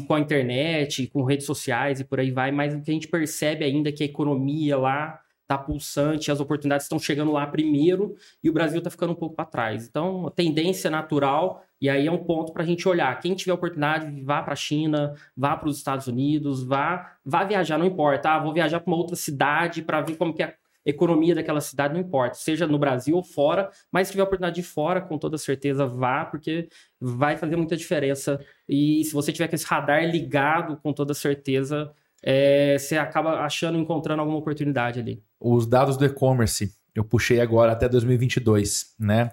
com 0.06 0.14
a 0.14 0.20
internet, 0.20 1.06
com 1.06 1.24
redes 1.24 1.46
sociais 1.46 2.00
e 2.00 2.04
por 2.04 2.20
aí 2.20 2.30
vai, 2.30 2.50
mas 2.52 2.74
o 2.74 2.82
que 2.82 2.90
a 2.90 2.94
gente 2.94 3.08
percebe 3.08 3.64
ainda 3.64 3.88
é 3.88 3.92
que 3.92 4.02
a 4.02 4.06
economia 4.06 4.76
lá 4.76 5.20
está 5.50 5.58
pulsante, 5.58 6.30
as 6.30 6.38
oportunidades 6.38 6.84
estão 6.84 6.98
chegando 6.98 7.32
lá 7.32 7.44
primeiro 7.46 8.14
e 8.42 8.48
o 8.48 8.52
Brasil 8.52 8.78
está 8.78 8.88
ficando 8.88 9.12
um 9.12 9.16
pouco 9.16 9.34
para 9.34 9.44
trás. 9.44 9.88
Então, 9.88 10.28
a 10.28 10.30
tendência 10.30 10.88
natural, 10.88 11.64
e 11.80 11.88
aí 11.88 12.06
é 12.06 12.12
um 12.12 12.22
ponto 12.24 12.52
para 12.52 12.62
a 12.62 12.66
gente 12.66 12.88
olhar. 12.88 13.18
Quem 13.18 13.34
tiver 13.34 13.52
oportunidade, 13.52 14.22
vá 14.22 14.42
para 14.42 14.52
a 14.52 14.56
China, 14.56 15.14
vá 15.36 15.56
para 15.56 15.68
os 15.68 15.76
Estados 15.76 16.06
Unidos, 16.06 16.62
vá, 16.62 17.16
vá 17.24 17.42
viajar, 17.42 17.78
não 17.78 17.86
importa. 17.86 18.30
Ah, 18.30 18.38
vou 18.38 18.52
viajar 18.52 18.78
para 18.78 18.92
uma 18.92 18.96
outra 18.96 19.16
cidade 19.16 19.82
para 19.82 20.00
ver 20.00 20.16
como 20.16 20.32
que 20.32 20.42
é 20.42 20.54
economia 20.90 21.34
daquela 21.34 21.60
cidade, 21.60 21.94
não 21.94 22.00
importa, 22.00 22.34
seja 22.34 22.66
no 22.66 22.78
Brasil 22.78 23.16
ou 23.16 23.22
fora, 23.22 23.70
mas 23.90 24.08
se 24.08 24.12
tiver 24.12 24.22
oportunidade 24.22 24.56
de 24.56 24.62
fora, 24.62 25.00
com 25.00 25.18
toda 25.18 25.38
certeza 25.38 25.86
vá, 25.86 26.24
porque 26.24 26.68
vai 27.00 27.36
fazer 27.36 27.56
muita 27.56 27.76
diferença. 27.76 28.40
E 28.68 29.04
se 29.04 29.12
você 29.12 29.32
tiver 29.32 29.48
com 29.48 29.54
esse 29.54 29.66
radar 29.66 30.04
ligado, 30.04 30.76
com 30.76 30.92
toda 30.92 31.14
certeza, 31.14 31.92
é, 32.22 32.76
você 32.78 32.98
acaba 32.98 33.40
achando, 33.40 33.78
encontrando 33.78 34.20
alguma 34.20 34.38
oportunidade 34.38 35.00
ali. 35.00 35.22
Os 35.38 35.66
dados 35.66 35.96
do 35.96 36.04
e-commerce, 36.04 36.74
eu 36.94 37.04
puxei 37.04 37.40
agora 37.40 37.72
até 37.72 37.88
2022, 37.88 38.94
né? 38.98 39.30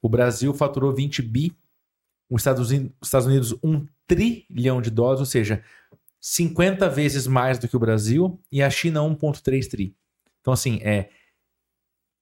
O 0.00 0.08
Brasil 0.08 0.54
faturou 0.54 0.94
20 0.94 1.22
bi, 1.22 1.56
os 2.30 2.42
Estados 2.42 2.70
Unidos, 2.70 2.92
Estados 3.02 3.26
Unidos 3.26 3.54
1 3.62 3.86
trilhão 4.06 4.80
de 4.80 4.90
dólares, 4.90 5.20
ou 5.20 5.26
seja, 5.26 5.62
50 6.20 6.88
vezes 6.88 7.26
mais 7.26 7.58
do 7.58 7.68
que 7.68 7.76
o 7.76 7.80
Brasil, 7.80 8.40
e 8.50 8.62
a 8.62 8.70
China 8.70 9.00
1,3 9.00 9.68
tri. 9.68 9.96
Então, 10.48 10.54
assim, 10.54 10.80
é 10.82 11.10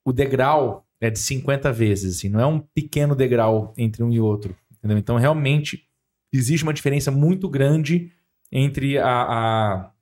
o 0.05 0.13
degrau 0.13 0.85
é 1.01 1.09
de 1.11 1.19
50 1.21 1.73
vezes, 1.73 2.17
assim, 2.17 2.29
não 2.29 2.41
é 2.41 2.47
um 2.47 2.59
pequeno 2.59 3.15
degrau 3.15 3.73
entre 3.77 4.03
um 4.03 4.11
e 4.11 4.19
outro. 4.19 4.57
Entendeu? 4.73 4.99
Então, 4.99 5.17
realmente, 5.17 5.85
existe 6.33 6.65
uma 6.65 6.75
diferença 6.75 7.13
muito 7.13 7.49
grande 7.49 8.11
entre 8.51 8.99
a, 8.99 9.07
a, 9.07 9.93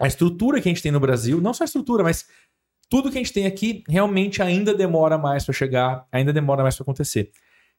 a 0.00 0.06
estrutura 0.08 0.60
que 0.60 0.68
a 0.68 0.72
gente 0.72 0.82
tem 0.82 0.90
no 0.90 0.98
Brasil, 0.98 1.40
não 1.40 1.54
só 1.54 1.62
a 1.62 1.66
estrutura, 1.66 2.02
mas 2.02 2.26
tudo 2.90 3.12
que 3.12 3.18
a 3.18 3.20
gente 3.20 3.32
tem 3.32 3.46
aqui 3.46 3.84
realmente 3.88 4.42
ainda 4.42 4.74
demora 4.74 5.16
mais 5.16 5.44
para 5.44 5.54
chegar, 5.54 6.04
ainda 6.10 6.32
demora 6.32 6.64
mais 6.64 6.74
para 6.74 6.82
acontecer. 6.82 7.30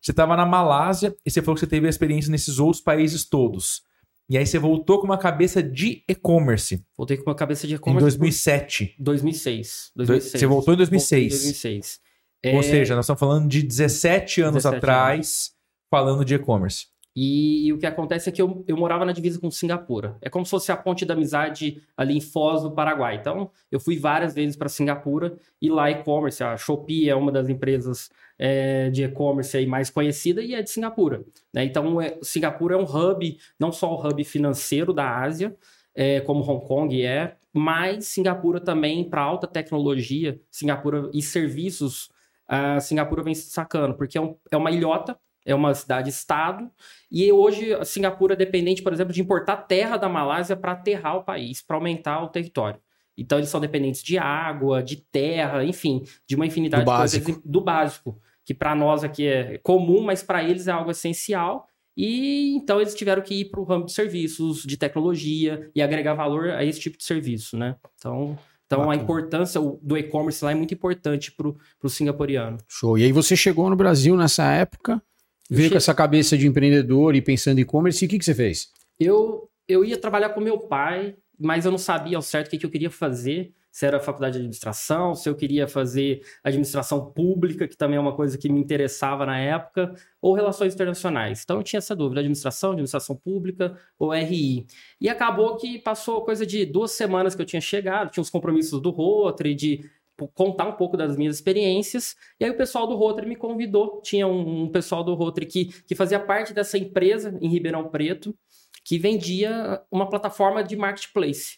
Você 0.01 0.11
estava 0.11 0.37
na 0.37 0.45
Malásia 0.45 1.13
e 1.25 1.29
você 1.29 1.41
falou 1.41 1.55
que 1.55 1.59
você 1.59 1.67
teve 1.67 1.87
a 1.87 1.89
experiência 1.89 2.31
nesses 2.31 2.57
outros 2.57 2.81
países 2.81 3.25
todos. 3.25 3.83
E 4.29 4.37
aí 4.37 4.45
você 4.45 4.57
voltou 4.57 4.99
com 4.99 5.05
uma 5.05 5.17
cabeça 5.17 5.61
de 5.61 6.03
e-commerce. 6.07 6.83
Voltei 6.97 7.17
com 7.17 7.29
uma 7.29 7.35
cabeça 7.35 7.67
de 7.67 7.75
e-commerce. 7.75 8.15
Em 8.15 8.19
2007. 8.19 8.95
2006. 8.97 9.91
2006. 9.95 10.39
Você 10.39 10.45
voltou 10.45 10.73
em 10.73 10.77
2006. 10.77 11.33
Voltei 11.33 11.37
em 11.37 11.41
2006. 11.41 12.01
Ou 12.45 12.59
é... 12.59 12.63
seja, 12.63 12.95
nós 12.95 13.05
estamos 13.05 13.19
falando 13.19 13.47
de 13.47 13.63
17 13.63 14.41
anos 14.41 14.63
17 14.63 14.75
atrás 14.77 15.15
anos. 15.15 15.51
falando 15.89 16.25
de 16.25 16.35
e-commerce. 16.35 16.87
E, 17.15 17.67
e, 17.67 17.73
o 17.73 17.77
que 17.77 17.85
acontece 17.85 18.27
é 18.27 18.31
que 18.31 18.41
eu, 18.41 18.65
eu 18.67 18.75
morava 18.75 19.05
na 19.05 19.11
divisa 19.11 19.39
com 19.39 19.51
Singapura. 19.51 20.17
É 20.19 20.29
como 20.29 20.45
se 20.45 20.49
fosse 20.49 20.71
a 20.71 20.77
ponte 20.77 21.05
da 21.05 21.13
amizade 21.13 21.81
ali 21.95 22.17
em 22.17 22.21
Foz, 22.21 22.63
no 22.63 22.71
Paraguai. 22.71 23.15
Então, 23.15 23.51
eu 23.71 23.79
fui 23.79 23.97
várias 23.99 24.33
vezes 24.33 24.55
para 24.55 24.67
Singapura 24.67 25.37
e 25.61 25.69
lá 25.69 25.91
e-commerce. 25.91 26.43
A 26.43 26.57
Shopee 26.57 27.09
é 27.09 27.15
uma 27.15 27.31
das 27.31 27.49
empresas 27.49 28.09
é, 28.37 28.89
de 28.89 29.03
e-commerce 29.03 29.65
mais 29.65 29.89
conhecida 29.89 30.41
e 30.41 30.55
é 30.55 30.61
de 30.61 30.69
Singapura. 30.69 31.23
Né? 31.53 31.65
Então, 31.65 32.01
é, 32.01 32.17
Singapura 32.21 32.75
é 32.75 32.77
um 32.77 32.83
hub, 32.83 33.37
não 33.59 33.71
só 33.71 33.93
o 33.93 34.07
hub 34.07 34.23
financeiro 34.23 34.93
da 34.93 35.19
Ásia, 35.21 35.55
é, 35.95 36.19
como 36.21 36.43
Hong 36.43 36.65
Kong 36.65 37.01
é, 37.05 37.37
mas 37.53 38.07
Singapura 38.07 38.59
também 38.59 39.07
para 39.07 39.21
alta 39.21 39.47
tecnologia, 39.47 40.39
Singapura 40.49 41.09
e 41.13 41.21
serviços, 41.21 42.09
a 42.47 42.79
Singapura 42.79 43.23
vem 43.23 43.35
se 43.35 43.45
destacando, 43.45 43.95
porque 43.95 44.17
é, 44.17 44.21
um, 44.21 44.35
é 44.51 44.57
uma 44.57 44.71
ilhota, 44.71 45.17
é 45.45 45.53
uma 45.53 45.73
cidade-estado, 45.73 46.69
e 47.11 47.31
hoje 47.31 47.73
a 47.73 47.85
Singapura 47.85 48.33
é 48.33 48.37
dependente, 48.37 48.81
por 48.81 48.91
exemplo, 48.91 49.13
de 49.13 49.21
importar 49.21 49.57
terra 49.57 49.97
da 49.97 50.09
Malásia 50.09 50.55
para 50.55 50.71
aterrar 50.71 51.17
o 51.17 51.23
país, 51.23 51.61
para 51.61 51.75
aumentar 51.75 52.23
o 52.23 52.29
território. 52.29 52.79
Então 53.17 53.37
eles 53.37 53.49
são 53.49 53.59
dependentes 53.61 54.01
de 54.03 54.17
água, 54.17 54.81
de 54.81 54.95
terra, 54.97 55.63
enfim, 55.63 56.03
de 56.27 56.35
uma 56.35 56.45
infinidade 56.45 56.83
Do 56.83 56.91
de 56.91 56.97
básico. 56.97 57.25
coisas 57.25 57.41
do 57.45 57.61
básico, 57.61 58.19
que 58.45 58.53
para 58.53 58.73
nós 58.75 59.03
aqui 59.03 59.27
é 59.27 59.57
comum, 59.59 60.01
mas 60.01 60.23
para 60.23 60.43
eles 60.43 60.67
é 60.67 60.71
algo 60.71 60.91
essencial. 60.91 61.67
E 61.95 62.55
então 62.55 62.81
eles 62.81 62.95
tiveram 62.95 63.21
que 63.21 63.35
ir 63.41 63.45
para 63.45 63.59
o 63.59 63.63
ramo 63.63 63.85
de 63.85 63.91
serviços, 63.93 64.63
de 64.63 64.75
tecnologia 64.77 65.69
e 65.75 65.81
agregar 65.81 66.15
valor 66.15 66.49
a 66.49 66.63
esse 66.65 66.79
tipo 66.79 66.97
de 66.97 67.03
serviço, 67.03 67.55
né? 67.55 67.75
Então, 67.99 68.37
então 68.65 68.89
a 68.89 68.95
importância 68.95 69.61
do 69.61 69.95
e-commerce 69.95 70.43
lá 70.43 70.51
é 70.51 70.55
muito 70.55 70.73
importante 70.73 71.31
para 71.31 71.47
o 71.47 71.89
singapuriano. 71.89 72.57
Show. 72.67 72.97
E 72.97 73.03
aí 73.03 73.11
você 73.11 73.35
chegou 73.35 73.69
no 73.69 73.75
Brasil 73.75 74.17
nessa 74.17 74.51
época, 74.51 74.99
veio 75.47 75.67
che- 75.67 75.73
com 75.75 75.77
essa 75.77 75.93
cabeça 75.93 76.35
de 76.35 76.47
empreendedor 76.47 77.15
e 77.15 77.21
pensando 77.21 77.59
em 77.59 77.61
e-commerce, 77.61 78.03
e 78.03 78.07
o 78.07 78.09
que, 78.09 78.17
que 78.17 78.25
você 78.25 78.33
fez? 78.33 78.69
Eu, 78.99 79.47
eu 79.67 79.85
ia 79.85 79.97
trabalhar 79.97 80.29
com 80.29 80.41
meu 80.41 80.57
pai, 80.57 81.15
mas 81.39 81.65
eu 81.65 81.71
não 81.71 81.77
sabia 81.77 82.17
ao 82.17 82.21
certo 82.21 82.47
o 82.47 82.49
que, 82.51 82.57
que 82.57 82.65
eu 82.65 82.69
queria 82.69 82.89
fazer. 82.89 83.53
Se 83.71 83.87
era 83.87 83.99
faculdade 83.99 84.33
de 84.33 84.37
administração, 84.37 85.15
se 85.15 85.27
eu 85.27 85.33
queria 85.33 85.67
fazer 85.67 86.21
administração 86.43 87.11
pública, 87.11 87.67
que 87.67 87.75
também 87.75 87.97
é 87.97 87.99
uma 87.99 88.15
coisa 88.15 88.37
que 88.37 88.47
me 88.47 88.59
interessava 88.59 89.25
na 89.25 89.39
época, 89.39 89.95
ou 90.21 90.35
relações 90.35 90.75
internacionais. 90.75 91.41
Então 91.43 91.57
eu 91.57 91.63
tinha 91.63 91.79
essa 91.79 91.95
dúvida: 91.95 92.19
administração, 92.19 92.71
administração 92.71 93.15
pública 93.15 93.75
ou 93.97 94.13
RI. 94.13 94.67
E 95.01 95.09
acabou 95.09 95.57
que 95.57 95.79
passou 95.79 96.23
coisa 96.23 96.45
de 96.45 96.67
duas 96.67 96.91
semanas 96.91 97.33
que 97.33 97.41
eu 97.41 97.45
tinha 97.47 97.61
chegado, 97.61 98.11
tinha 98.11 98.21
os 98.21 98.29
compromissos 98.29 98.79
do 98.79 98.91
Rotary, 98.91 99.55
de 99.55 99.89
contar 100.33 100.67
um 100.67 100.73
pouco 100.73 100.95
das 100.95 101.17
minhas 101.17 101.35
experiências. 101.35 102.15
E 102.39 102.45
aí 102.45 102.51
o 102.51 102.57
pessoal 102.57 102.87
do 102.87 102.95
Rotary 102.95 103.27
me 103.27 103.35
convidou. 103.35 104.01
Tinha 104.01 104.27
um, 104.27 104.63
um 104.63 104.69
pessoal 104.69 105.03
do 105.03 105.13
Rotary 105.15 105.45
que, 105.45 105.65
que 105.83 105.95
fazia 105.95 106.19
parte 106.19 106.53
dessa 106.53 106.77
empresa 106.77 107.37
em 107.41 107.49
Ribeirão 107.49 107.89
Preto, 107.89 108.35
que 108.83 108.97
vendia 108.97 109.81
uma 109.89 110.09
plataforma 110.09 110.63
de 110.63 110.75
marketplace. 110.75 111.57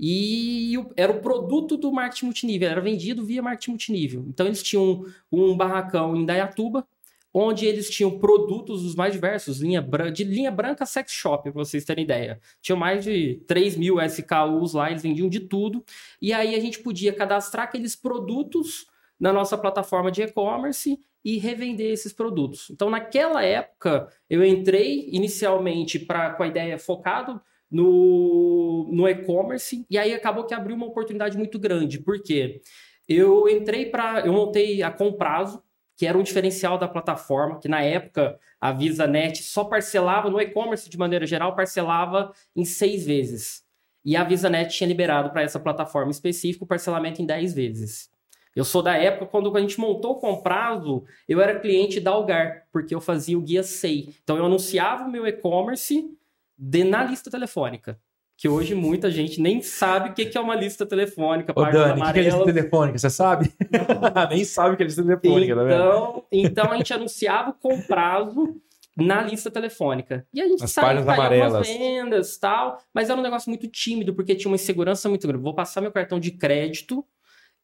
E 0.00 0.74
era 0.96 1.12
o 1.12 1.20
produto 1.20 1.76
do 1.76 1.92
marketing 1.92 2.24
multinível, 2.24 2.68
era 2.68 2.80
vendido 2.80 3.24
via 3.24 3.42
marketing 3.42 3.70
multinível. 3.70 4.24
Então 4.28 4.46
eles 4.46 4.62
tinham 4.62 5.04
um, 5.30 5.56
barracão 5.56 6.16
em 6.16 6.24
Dayatuba, 6.24 6.86
onde 7.32 7.66
eles 7.66 7.88
tinham 7.88 8.18
produtos 8.18 8.82
dos 8.82 8.94
mais 8.94 9.12
diversos, 9.12 9.60
linha 9.60 9.80
de 10.12 10.24
linha 10.24 10.50
branca 10.50 10.84
sex 10.84 11.12
shop, 11.12 11.44
para 11.44 11.64
vocês 11.64 11.84
terem 11.84 12.04
ideia. 12.04 12.40
Tinham 12.60 12.76
mais 12.76 13.04
de 13.04 13.42
3 13.46 13.76
mil 13.76 14.00
SKUs 14.00 14.72
lá, 14.72 14.90
eles 14.90 15.02
vendiam 15.02 15.28
de 15.28 15.40
tudo. 15.40 15.84
E 16.20 16.32
aí 16.32 16.54
a 16.54 16.60
gente 16.60 16.80
podia 16.80 17.12
cadastrar 17.12 17.64
aqueles 17.64 17.94
produtos 17.94 18.86
na 19.20 19.32
nossa 19.32 19.56
plataforma 19.56 20.10
de 20.10 20.22
e-commerce 20.22 20.98
e 21.24 21.38
revender 21.38 21.92
esses 21.92 22.12
produtos. 22.12 22.68
Então, 22.70 22.90
naquela 22.90 23.42
época, 23.44 24.08
eu 24.28 24.44
entrei 24.44 25.08
inicialmente 25.12 25.98
pra, 25.98 26.30
com 26.30 26.42
a 26.42 26.48
ideia 26.48 26.78
focado 26.78 27.40
no, 27.70 28.88
no 28.92 29.08
e-commerce, 29.08 29.86
e 29.88 29.96
aí 29.96 30.12
acabou 30.12 30.44
que 30.44 30.54
abriu 30.54 30.76
uma 30.76 30.86
oportunidade 30.86 31.38
muito 31.38 31.58
grande. 31.58 31.98
Por 31.98 32.22
quê? 32.22 32.60
Eu 33.08 33.48
entrei 33.48 33.86
para. 33.86 34.20
Eu 34.26 34.32
montei 34.32 34.82
a 34.82 34.90
Comprazo, 34.90 35.62
que 35.96 36.06
era 36.06 36.18
um 36.18 36.22
diferencial 36.22 36.76
da 36.78 36.88
plataforma, 36.88 37.58
que 37.58 37.68
na 37.68 37.82
época 37.82 38.38
a 38.60 38.72
VisaNet 38.72 39.42
só 39.42 39.64
parcelava 39.64 40.28
no 40.28 40.40
e-commerce 40.40 40.88
de 40.88 40.98
maneira 40.98 41.26
geral, 41.26 41.56
parcelava 41.56 42.32
em 42.54 42.64
seis 42.64 43.06
vezes. 43.06 43.64
E 44.04 44.16
a 44.16 44.24
VisaNet 44.24 44.76
tinha 44.76 44.88
liberado 44.88 45.30
para 45.30 45.42
essa 45.42 45.60
plataforma 45.60 46.10
específica 46.10 46.64
o 46.64 46.66
parcelamento 46.66 47.22
em 47.22 47.26
10 47.26 47.54
vezes. 47.54 48.11
Eu 48.54 48.64
sou 48.64 48.82
da 48.82 48.96
época 48.96 49.26
quando 49.26 49.54
a 49.56 49.60
gente 49.60 49.80
montou 49.80 50.12
o 50.12 50.16
Comprazo, 50.16 51.04
eu 51.28 51.40
era 51.40 51.58
cliente 51.58 51.98
da 51.98 52.10
Algar, 52.10 52.64
porque 52.70 52.94
eu 52.94 53.00
fazia 53.00 53.38
o 53.38 53.40
guia 53.40 53.62
SEI. 53.62 54.14
Então 54.22 54.36
eu 54.36 54.44
anunciava 54.44 55.04
o 55.04 55.10
meu 55.10 55.26
e-commerce 55.26 56.10
na 56.58 57.02
lista 57.04 57.30
telefônica. 57.30 57.98
Que 58.36 58.48
hoje 58.48 58.74
muita 58.74 59.10
gente 59.10 59.40
nem 59.40 59.62
sabe 59.62 60.10
o 60.10 60.12
que 60.14 60.36
é 60.36 60.40
uma 60.40 60.54
lista 60.54 60.84
telefônica. 60.84 61.52
Ô, 61.54 61.64
Dani, 61.64 62.00
o 62.00 62.04
que 62.06 62.12
que 62.12 62.18
é 62.18 62.22
lista 62.22 62.44
telefônica? 62.44 62.98
Você 62.98 63.10
sabe? 63.10 63.52
Nem 64.30 64.44
sabe 64.44 64.74
o 64.74 64.76
que 64.76 64.82
é 64.82 64.86
lista 64.86 65.02
telefônica, 65.02 65.54
tá 65.54 65.62
vendo? 65.62 65.74
Então, 65.74 66.24
então 66.32 66.72
a 66.72 66.76
gente 66.76 66.92
anunciava 66.92 67.50
o 67.50 67.54
comprazo 67.54 68.60
na 68.96 69.22
lista 69.22 69.50
telefônica. 69.50 70.26
E 70.34 70.40
a 70.40 70.48
gente 70.48 70.64
As 70.64 70.76
amarelas. 70.76 71.54
algumas 71.54 71.68
vendas 71.68 72.36
tal, 72.36 72.78
mas 72.92 73.08
era 73.08 73.18
um 73.18 73.22
negócio 73.22 73.48
muito 73.48 73.68
tímido, 73.68 74.12
porque 74.12 74.34
tinha 74.34 74.50
uma 74.50 74.56
insegurança 74.56 75.08
muito 75.08 75.26
grande. 75.26 75.42
Vou 75.42 75.54
passar 75.54 75.80
meu 75.80 75.92
cartão 75.92 76.18
de 76.18 76.32
crédito 76.32 77.04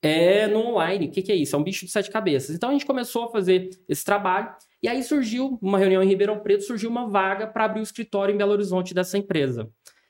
é, 0.03 0.47
no 0.47 0.61
online. 0.61 1.07
O 1.07 1.11
que, 1.11 1.23
que 1.23 1.33
é 1.33 1.35
isso? 1.35 1.55
É 1.55 1.59
um 1.59 1.63
bicho 1.63 1.85
de 1.87 1.93
sete 1.93 2.11
cabeças. 2.11 2.55
Então 2.55 2.71
a 2.71 2.73
gente 2.73 2.87
começou 2.87 3.25
a 3.25 3.31
fazer 3.31 3.71
esse 3.89 4.05
trabalho. 4.05 4.51
E 4.83 4.89
aí 4.89 5.03
surgiu 5.03 5.59
uma 5.61 5.79
reunião 5.79 6.03
em 6.03 6.09
Ribeirão 6.09 6.39
Preto, 6.39 6.63
surgiu 6.63 6.89
uma 6.89 7.09
vaga 7.09 7.47
para 7.47 7.65
abrir 7.65 7.81
o 7.81 7.83
escritório 7.83 8.35
em 8.35 8.39
Belo 8.39 8.53
Horizonte 8.53 8.95
dessa 8.95 9.19
empresa. 9.19 9.69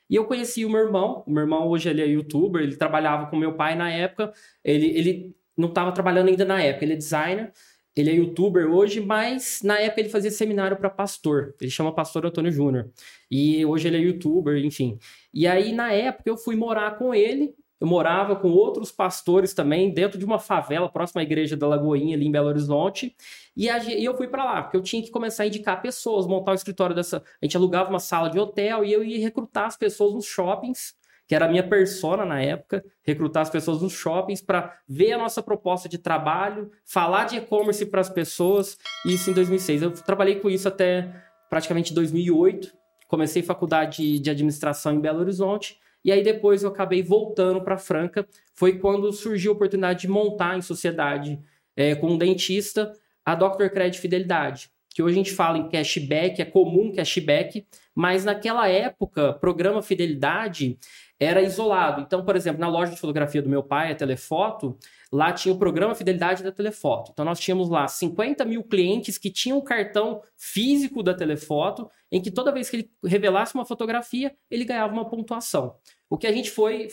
E 0.09 0.15
eu 0.15 0.25
conheci 0.25 0.65
o 0.65 0.69
meu 0.69 0.81
irmão. 0.81 1.23
O 1.27 1.31
meu 1.31 1.41
irmão 1.41 1.67
hoje 1.67 1.89
ele 1.89 2.01
é 2.01 2.05
youtuber, 2.05 2.61
ele 2.61 2.75
trabalhava 2.75 3.27
com 3.27 3.35
meu 3.35 3.53
pai 3.53 3.75
na 3.75 3.91
época. 3.91 4.31
Ele, 4.63 4.87
ele 4.87 5.35
não 5.57 5.69
estava 5.69 5.91
trabalhando 5.91 6.29
ainda 6.29 6.45
na 6.45 6.61
época, 6.61 6.85
ele 6.85 6.93
é 6.93 6.97
designer. 6.97 7.51
Ele 7.95 8.11
é 8.11 8.13
youtuber 8.13 8.71
hoje, 8.71 9.01
mas 9.01 9.61
na 9.63 9.77
época 9.79 10.01
ele 10.01 10.09
fazia 10.09 10.31
seminário 10.31 10.77
para 10.77 10.89
pastor. 10.89 11.53
Ele 11.59 11.69
chama 11.69 11.93
Pastor 11.93 12.25
Antônio 12.25 12.51
Júnior. 12.51 12.89
E 13.29 13.65
hoje 13.65 13.87
ele 13.87 13.97
é 13.97 13.99
youtuber, 13.99 14.63
enfim. 14.63 14.97
E 15.33 15.45
aí, 15.45 15.73
na 15.73 15.91
época, 15.91 16.29
eu 16.29 16.37
fui 16.37 16.55
morar 16.55 16.97
com 16.97 17.13
ele. 17.13 17.53
Eu 17.79 17.87
morava 17.87 18.35
com 18.35 18.49
outros 18.49 18.91
pastores 18.91 19.53
também, 19.53 19.93
dentro 19.93 20.19
de 20.19 20.25
uma 20.25 20.37
favela 20.37 20.89
próxima 20.89 21.21
à 21.21 21.23
igreja 21.23 21.55
da 21.55 21.65
Lagoinha, 21.65 22.15
ali 22.15 22.27
em 22.27 22.31
Belo 22.31 22.47
Horizonte. 22.47 23.15
E, 23.55 23.67
eu 24.03 24.15
fui 24.17 24.27
para 24.27 24.43
lá, 24.43 24.63
porque 24.63 24.75
eu 24.75 24.81
tinha 24.81 25.01
que 25.01 25.09
começar 25.09 25.43
a 25.43 25.47
indicar 25.47 25.81
pessoas, 25.81 26.27
montar 26.27 26.51
o 26.51 26.55
escritório 26.55 26.95
dessa. 26.95 27.23
A 27.41 27.45
gente 27.45 27.55
alugava 27.55 27.89
uma 27.89 27.99
sala 27.99 28.29
de 28.29 28.37
hotel 28.37 28.83
e 28.83 28.91
eu 28.91 29.03
ia 29.03 29.19
recrutar 29.19 29.65
as 29.65 29.77
pessoas 29.77 30.13
nos 30.13 30.25
shoppings, 30.25 30.93
que 31.25 31.35
era 31.35 31.45
a 31.45 31.49
minha 31.49 31.61
persona 31.61 32.25
na 32.25 32.41
época, 32.41 32.83
recrutar 33.03 33.43
as 33.43 33.49
pessoas 33.49 33.81
nos 33.81 33.93
shoppings 33.93 34.41
para 34.41 34.77
ver 34.87 35.13
a 35.13 35.17
nossa 35.17 35.41
proposta 35.41 35.87
de 35.87 35.97
trabalho, 35.97 36.71
falar 36.83 37.25
de 37.25 37.37
e-commerce 37.37 37.85
para 37.85 38.01
as 38.01 38.09
pessoas. 38.09 38.77
Isso 39.05 39.29
em 39.29 39.33
2006. 39.33 39.83
Eu 39.83 39.91
trabalhei 39.91 40.35
com 40.35 40.49
isso 40.49 40.67
até 40.67 41.07
praticamente 41.49 41.93
2008. 41.93 42.73
Comecei 43.07 43.41
faculdade 43.41 44.19
de 44.19 44.29
administração 44.29 44.95
em 44.95 44.99
Belo 44.99 45.19
Horizonte. 45.19 45.79
E 46.03 46.11
aí 46.11 46.23
depois 46.23 46.63
eu 46.63 46.69
acabei 46.69 47.03
voltando 47.03 47.61
para 47.61 47.77
Franca. 47.77 48.27
Foi 48.53 48.77
quando 48.77 49.11
surgiu 49.11 49.51
a 49.51 49.55
oportunidade 49.55 50.01
de 50.01 50.07
montar 50.07 50.57
em 50.57 50.61
sociedade 50.61 51.39
é, 51.75 51.95
com 51.95 52.11
um 52.11 52.17
dentista 52.17 52.93
a 53.25 53.35
Dr. 53.35 53.67
Credit 53.69 53.99
Fidelidade. 53.99 54.69
Que 54.89 55.03
hoje 55.03 55.13
a 55.13 55.17
gente 55.17 55.33
fala 55.33 55.57
em 55.57 55.69
cashback, 55.69 56.41
é 56.41 56.45
comum 56.45 56.91
cashback, 56.91 57.65
mas 57.93 58.25
naquela 58.25 58.67
época, 58.67 59.33
programa 59.33 59.81
Fidelidade 59.81 60.77
era 61.19 61.41
isolado. 61.41 62.01
Então, 62.01 62.23
por 62.23 62.35
exemplo, 62.35 62.59
na 62.59 62.67
loja 62.67 62.93
de 62.93 62.99
fotografia 62.99 63.41
do 63.41 63.49
meu 63.49 63.61
pai, 63.61 63.91
a 63.91 63.95
Telefoto, 63.95 64.77
lá 65.11 65.31
tinha 65.33 65.53
o 65.53 65.57
programa 65.57 65.95
Fidelidade 65.95 66.43
da 66.43 66.51
Telefoto. 66.51 67.11
Então, 67.11 67.25
nós 67.25 67.39
tínhamos 67.39 67.69
lá 67.69 67.87
50 67.87 68.45
mil 68.45 68.63
clientes 68.63 69.17
que 69.17 69.31
tinham 69.31 69.57
o 69.57 69.63
cartão 69.63 70.21
físico 70.37 71.01
da 71.01 71.13
Telefoto, 71.13 71.89
em 72.11 72.21
que 72.21 72.31
toda 72.31 72.51
vez 72.51 72.69
que 72.69 72.77
ele 72.77 72.91
revelasse 73.03 73.55
uma 73.55 73.65
fotografia, 73.65 74.35
ele 74.49 74.65
ganhava 74.65 74.93
uma 74.93 75.09
pontuação. 75.09 75.75
O 76.09 76.17
que 76.17 76.27
a 76.27 76.31
gente 76.31 76.51
foi, 76.51 76.89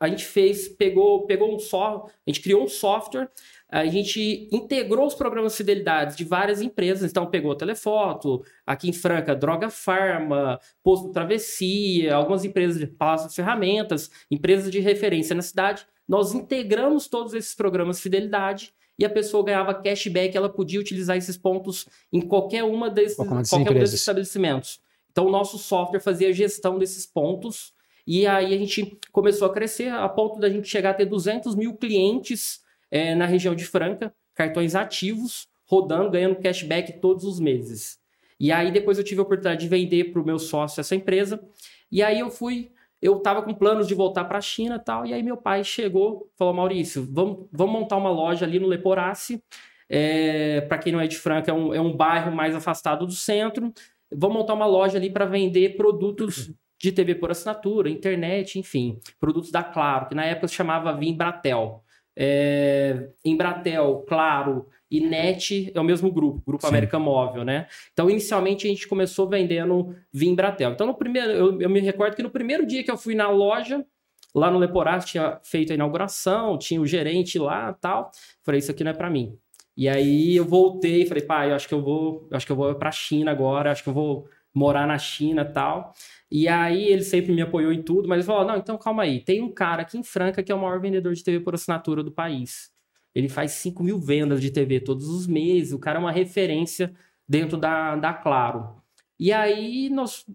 a 0.00 0.08
gente 0.08 0.24
fez, 0.24 0.68
pegou, 0.68 1.26
pegou 1.26 1.54
um 1.54 1.58
só, 1.58 2.06
a 2.06 2.30
gente 2.30 2.40
criou 2.40 2.64
um 2.64 2.68
software, 2.68 3.30
a 3.68 3.86
gente 3.86 4.48
integrou 4.52 5.06
os 5.06 5.14
programas 5.14 5.56
Fidelidade 5.56 6.16
de 6.16 6.24
várias 6.24 6.60
empresas, 6.60 7.10
então 7.10 7.30
pegou 7.30 7.52
a 7.52 7.56
Telefoto, 7.56 8.44
aqui 8.66 8.88
em 8.88 8.92
Franca, 8.92 9.34
Droga 9.34 9.70
Farma, 9.70 10.60
Posto 10.82 11.10
Travessia, 11.10 12.14
algumas 12.14 12.44
empresas 12.44 12.78
de 12.78 12.86
Palácio 12.86 13.28
de 13.28 13.34
Ferramentas, 13.34 14.10
empresas 14.30 14.70
de 14.70 14.80
referência 14.80 15.34
na 15.34 15.42
cidade. 15.42 15.86
Nós 16.08 16.34
integramos 16.34 17.08
todos 17.08 17.34
esses 17.34 17.54
programas 17.54 18.00
Fidelidade 18.00 18.72
e 18.98 19.04
a 19.04 19.10
pessoa 19.10 19.44
ganhava 19.44 19.74
cashback, 19.74 20.36
ela 20.36 20.48
podia 20.48 20.78
utilizar 20.78 21.16
esses 21.16 21.36
pontos 21.36 21.86
em 22.12 22.20
qualquer 22.20 22.62
uma 22.62 22.88
desses, 22.88 23.16
Qualquer 23.16 23.70
um 23.72 23.74
desses 23.74 24.00
estabelecimentos. 24.00 24.80
Então, 25.10 25.26
o 25.26 25.30
nosso 25.30 25.58
software 25.58 26.00
fazia 26.00 26.28
a 26.28 26.32
gestão 26.32 26.78
desses 26.78 27.06
pontos 27.06 27.72
e 28.06 28.26
aí 28.26 28.54
a 28.54 28.58
gente 28.58 28.98
começou 29.10 29.48
a 29.48 29.52
crescer 29.52 29.88
a 29.88 30.08
ponto 30.08 30.38
da 30.38 30.48
gente 30.48 30.68
chegar 30.68 30.90
a 30.90 30.94
ter 30.94 31.06
200 31.06 31.54
mil 31.54 31.74
clientes 31.74 32.60
eh, 32.90 33.14
na 33.14 33.24
região 33.24 33.54
de 33.54 33.64
Franca, 33.64 34.14
cartões 34.34 34.74
ativos, 34.74 35.48
rodando, 35.64 36.10
ganhando 36.10 36.36
cashback 36.36 37.00
todos 37.00 37.24
os 37.24 37.40
meses. 37.40 37.98
E 38.38 38.52
aí 38.52 38.70
depois 38.70 38.98
eu 38.98 39.04
tive 39.04 39.20
a 39.20 39.22
oportunidade 39.22 39.62
de 39.62 39.68
vender 39.68 40.12
para 40.12 40.20
o 40.20 40.24
meu 40.24 40.38
sócio 40.38 40.80
essa 40.80 40.94
empresa. 40.94 41.42
E 41.90 42.02
aí 42.02 42.18
eu 42.18 42.30
fui, 42.30 42.72
eu 43.04 43.18
estava 43.18 43.42
com 43.42 43.52
planos 43.52 43.86
de 43.86 43.94
voltar 43.94 44.24
para 44.24 44.38
a 44.38 44.40
China 44.40 44.78
tal. 44.78 45.04
E 45.04 45.12
aí 45.12 45.22
meu 45.22 45.36
pai 45.36 45.62
chegou, 45.62 46.26
falou: 46.38 46.54
Maurício, 46.54 47.06
vamos, 47.12 47.46
vamos 47.52 47.80
montar 47.80 47.98
uma 47.98 48.08
loja 48.08 48.46
ali 48.46 48.58
no 48.58 48.66
Leporace. 48.66 49.44
É, 49.90 50.62
para 50.62 50.78
quem 50.78 50.90
não 50.90 51.00
é 51.00 51.06
de 51.06 51.18
Franca, 51.18 51.50
é 51.50 51.54
um, 51.54 51.74
é 51.74 51.80
um 51.80 51.94
bairro 51.94 52.34
mais 52.34 52.54
afastado 52.54 53.04
do 53.04 53.12
centro. 53.12 53.70
Vamos 54.10 54.38
montar 54.38 54.54
uma 54.54 54.64
loja 54.64 54.96
ali 54.96 55.10
para 55.10 55.26
vender 55.26 55.76
produtos 55.76 56.50
de 56.80 56.92
TV 56.92 57.14
por 57.14 57.30
assinatura, 57.30 57.90
internet, 57.90 58.58
enfim, 58.58 58.98
produtos 59.20 59.50
da 59.50 59.62
Claro, 59.62 60.08
que 60.08 60.14
na 60.14 60.24
época 60.24 60.48
se 60.48 60.54
chamava 60.54 60.96
Vimbratel. 60.96 61.84
É, 62.16 63.10
Embratel, 63.22 64.02
Claro 64.08 64.66
e 64.94 65.00
NET 65.00 65.72
é 65.74 65.80
o 65.80 65.84
mesmo 65.84 66.12
grupo, 66.12 66.40
Grupo 66.46 66.62
Sim. 66.62 66.68
América 66.68 66.98
Móvel, 67.00 67.44
né? 67.44 67.66
Então, 67.92 68.08
inicialmente, 68.08 68.66
a 68.66 68.70
gente 68.70 68.86
começou 68.86 69.28
vendendo 69.28 69.92
Vimbratel. 70.12 70.70
Então, 70.70 70.86
no 70.86 70.94
primeiro, 70.94 71.30
eu, 71.32 71.60
eu 71.62 71.68
me 71.68 71.80
recordo 71.80 72.14
que 72.14 72.22
no 72.22 72.30
primeiro 72.30 72.64
dia 72.64 72.84
que 72.84 72.90
eu 72.90 72.96
fui 72.96 73.16
na 73.16 73.28
loja, 73.28 73.84
lá 74.32 74.52
no 74.52 74.58
Leporaz, 74.58 75.04
tinha 75.04 75.40
feito 75.42 75.72
a 75.72 75.74
inauguração, 75.74 76.56
tinha 76.56 76.80
o 76.80 76.86
gerente 76.86 77.40
lá 77.40 77.72
tal. 77.72 78.12
Falei, 78.44 78.60
isso 78.60 78.70
aqui 78.70 78.84
não 78.84 78.92
é 78.92 78.94
para 78.94 79.10
mim. 79.10 79.36
E 79.76 79.88
aí 79.88 80.36
eu 80.36 80.44
voltei 80.44 81.02
e 81.02 81.06
falei, 81.06 81.24
pai, 81.24 81.50
eu 81.50 81.56
acho 81.56 81.66
que 81.66 81.74
eu 81.74 81.82
vou, 81.82 82.28
eu 82.30 82.36
acho 82.36 82.46
que 82.46 82.52
eu 82.52 82.56
vou 82.56 82.72
para 82.76 82.92
China 82.92 83.32
agora, 83.32 83.72
acho 83.72 83.82
que 83.82 83.88
eu 83.88 83.94
vou 83.94 84.28
morar 84.54 84.86
na 84.86 84.96
China 84.96 85.44
tal. 85.44 85.92
E 86.30 86.46
aí 86.46 86.84
ele 86.84 87.02
sempre 87.02 87.32
me 87.32 87.42
apoiou 87.42 87.72
em 87.72 87.82
tudo, 87.82 88.08
mas 88.08 88.18
ele 88.18 88.26
falou: 88.26 88.46
não, 88.46 88.56
então 88.56 88.78
calma 88.78 89.02
aí. 89.02 89.20
Tem 89.20 89.42
um 89.42 89.52
cara 89.52 89.82
aqui 89.82 89.98
em 89.98 90.04
Franca 90.04 90.42
que 90.42 90.52
é 90.52 90.54
o 90.54 90.60
maior 90.60 90.80
vendedor 90.80 91.12
de 91.12 91.24
TV 91.24 91.40
por 91.40 91.54
assinatura 91.54 92.02
do 92.02 92.12
país. 92.12 92.73
Ele 93.14 93.28
faz 93.28 93.52
5 93.52 93.82
mil 93.82 93.98
vendas 93.98 94.40
de 94.40 94.50
TV 94.50 94.80
todos 94.80 95.08
os 95.08 95.26
meses. 95.26 95.72
O 95.72 95.78
cara 95.78 95.98
é 95.98 96.00
uma 96.00 96.12
referência 96.12 96.92
dentro 97.28 97.56
da, 97.56 97.96
da 97.96 98.12
Claro. 98.12 98.82
E 99.18 99.32
aí 99.32 99.88
nós 99.90 100.26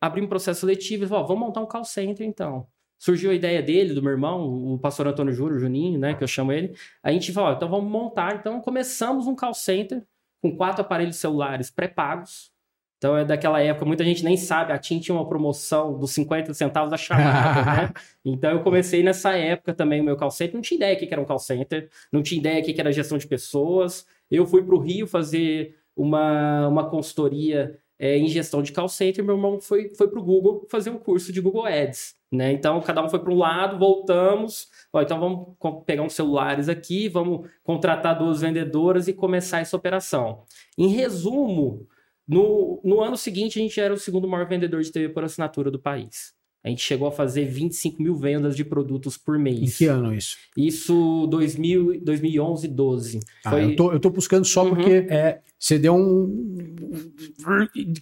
abrimos 0.00 0.26
um 0.26 0.30
processo 0.30 0.60
seletivo 0.60 1.04
e 1.04 1.08
falou: 1.08 1.26
vamos 1.26 1.46
montar 1.46 1.60
um 1.60 1.66
call 1.66 1.84
center 1.84 2.26
então. 2.26 2.66
Surgiu 2.98 3.30
a 3.30 3.34
ideia 3.34 3.62
dele, 3.62 3.92
do 3.92 4.02
meu 4.02 4.12
irmão, 4.12 4.72
o 4.72 4.78
pastor 4.78 5.06
Antônio 5.06 5.32
Júlio, 5.32 5.58
Juninho, 5.58 5.98
né, 5.98 6.14
que 6.14 6.24
eu 6.24 6.28
chamo 6.28 6.52
ele. 6.52 6.74
A 7.02 7.12
gente 7.12 7.32
falou: 7.32 7.54
então 7.54 7.68
vamos 7.68 7.90
montar. 7.90 8.36
Então 8.36 8.60
começamos 8.60 9.26
um 9.26 9.34
call 9.34 9.54
center 9.54 10.06
com 10.42 10.56
quatro 10.56 10.82
aparelhos 10.82 11.16
celulares 11.16 11.70
pré-pagos. 11.70 12.52
Então 12.98 13.16
é 13.16 13.24
daquela 13.24 13.60
época, 13.60 13.84
muita 13.84 14.04
gente 14.04 14.24
nem 14.24 14.36
sabe, 14.36 14.72
a 14.72 14.78
TIM 14.78 14.98
tinha 14.98 15.14
uma 15.14 15.28
promoção 15.28 15.98
dos 15.98 16.12
50 16.12 16.54
centavos 16.54 16.90
da 16.90 16.96
chamada, 16.96 17.64
né? 17.64 17.92
Então 18.24 18.50
eu 18.50 18.62
comecei 18.62 19.02
nessa 19.02 19.36
época 19.36 19.74
também 19.74 20.00
o 20.00 20.04
meu 20.04 20.16
call 20.16 20.30
center, 20.30 20.54
não 20.54 20.62
tinha 20.62 20.76
ideia 20.76 20.96
o 20.96 20.98
que 20.98 21.12
era 21.12 21.20
um 21.20 21.24
call 21.24 21.38
center, 21.38 21.88
não 22.10 22.22
tinha 22.22 22.40
ideia 22.40 22.60
o 22.60 22.64
que 22.64 22.80
era 22.80 22.90
gestão 22.90 23.18
de 23.18 23.26
pessoas. 23.26 24.06
Eu 24.30 24.46
fui 24.46 24.62
para 24.64 24.74
o 24.74 24.78
Rio 24.78 25.06
fazer 25.06 25.76
uma, 25.94 26.66
uma 26.68 26.90
consultoria 26.90 27.78
é, 27.98 28.18
em 28.18 28.28
gestão 28.28 28.62
de 28.62 28.72
call 28.72 28.88
center, 28.88 29.24
meu 29.24 29.36
irmão 29.36 29.60
foi, 29.60 29.90
foi 29.94 30.08
para 30.08 30.18
o 30.18 30.22
Google 30.22 30.66
fazer 30.68 30.90
um 30.90 30.98
curso 30.98 31.32
de 31.32 31.40
Google 31.40 31.64
Ads, 31.64 32.14
né? 32.30 32.52
Então 32.52 32.80
cada 32.82 33.02
um 33.02 33.08
foi 33.08 33.18
para 33.18 33.32
um 33.32 33.38
lado, 33.38 33.78
voltamos, 33.78 34.68
ó, 34.92 35.00
então 35.00 35.18
vamos 35.18 35.84
pegar 35.86 36.02
uns 36.02 36.12
celulares 36.12 36.68
aqui, 36.68 37.08
vamos 37.08 37.48
contratar 37.64 38.18
duas 38.18 38.40
vendedoras 38.42 39.08
e 39.08 39.14
começar 39.14 39.60
essa 39.60 39.76
operação. 39.76 40.42
Em 40.76 40.88
resumo, 40.88 41.86
no, 42.28 42.80
no 42.84 43.00
ano 43.02 43.16
seguinte, 43.16 43.58
a 43.58 43.62
gente 43.62 43.78
era 43.80 43.94
o 43.94 43.98
segundo 43.98 44.26
maior 44.28 44.48
vendedor 44.48 44.82
de 44.82 44.90
TV 44.90 45.08
por 45.10 45.22
assinatura 45.24 45.70
do 45.70 45.78
país. 45.78 46.34
A 46.64 46.68
gente 46.68 46.82
chegou 46.82 47.06
a 47.06 47.12
fazer 47.12 47.44
25 47.44 48.02
mil 48.02 48.16
vendas 48.16 48.56
de 48.56 48.64
produtos 48.64 49.16
por 49.16 49.38
mês. 49.38 49.60
Em 49.60 49.66
que 49.78 49.86
ano 49.86 50.12
isso? 50.12 50.36
Isso 50.56 51.28
2000, 51.30 52.00
2011, 52.02 52.66
12. 52.66 53.20
Ah, 53.44 53.50
Foi... 53.50 53.64
eu, 53.66 53.76
tô, 53.76 53.92
eu 53.92 54.00
tô 54.00 54.10
buscando 54.10 54.44
só 54.44 54.64
Uhum. 54.64 54.70
porque 54.70 55.06
É, 55.08 55.38
você 55.56 55.78
deu 55.78 55.94
um. 55.94 56.74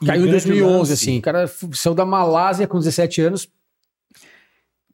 Caiu 0.07 0.23
em 0.23 0.27
grande 0.27 0.31
2011, 0.31 0.79
lance. 0.79 0.93
assim. 0.95 1.19
O 1.19 1.23
cara 1.23 1.47
saiu 1.47 1.95
da 1.95 2.07
Malásia 2.07 2.67
com 2.67 2.79
17 2.79 3.21
anos. 3.21 3.49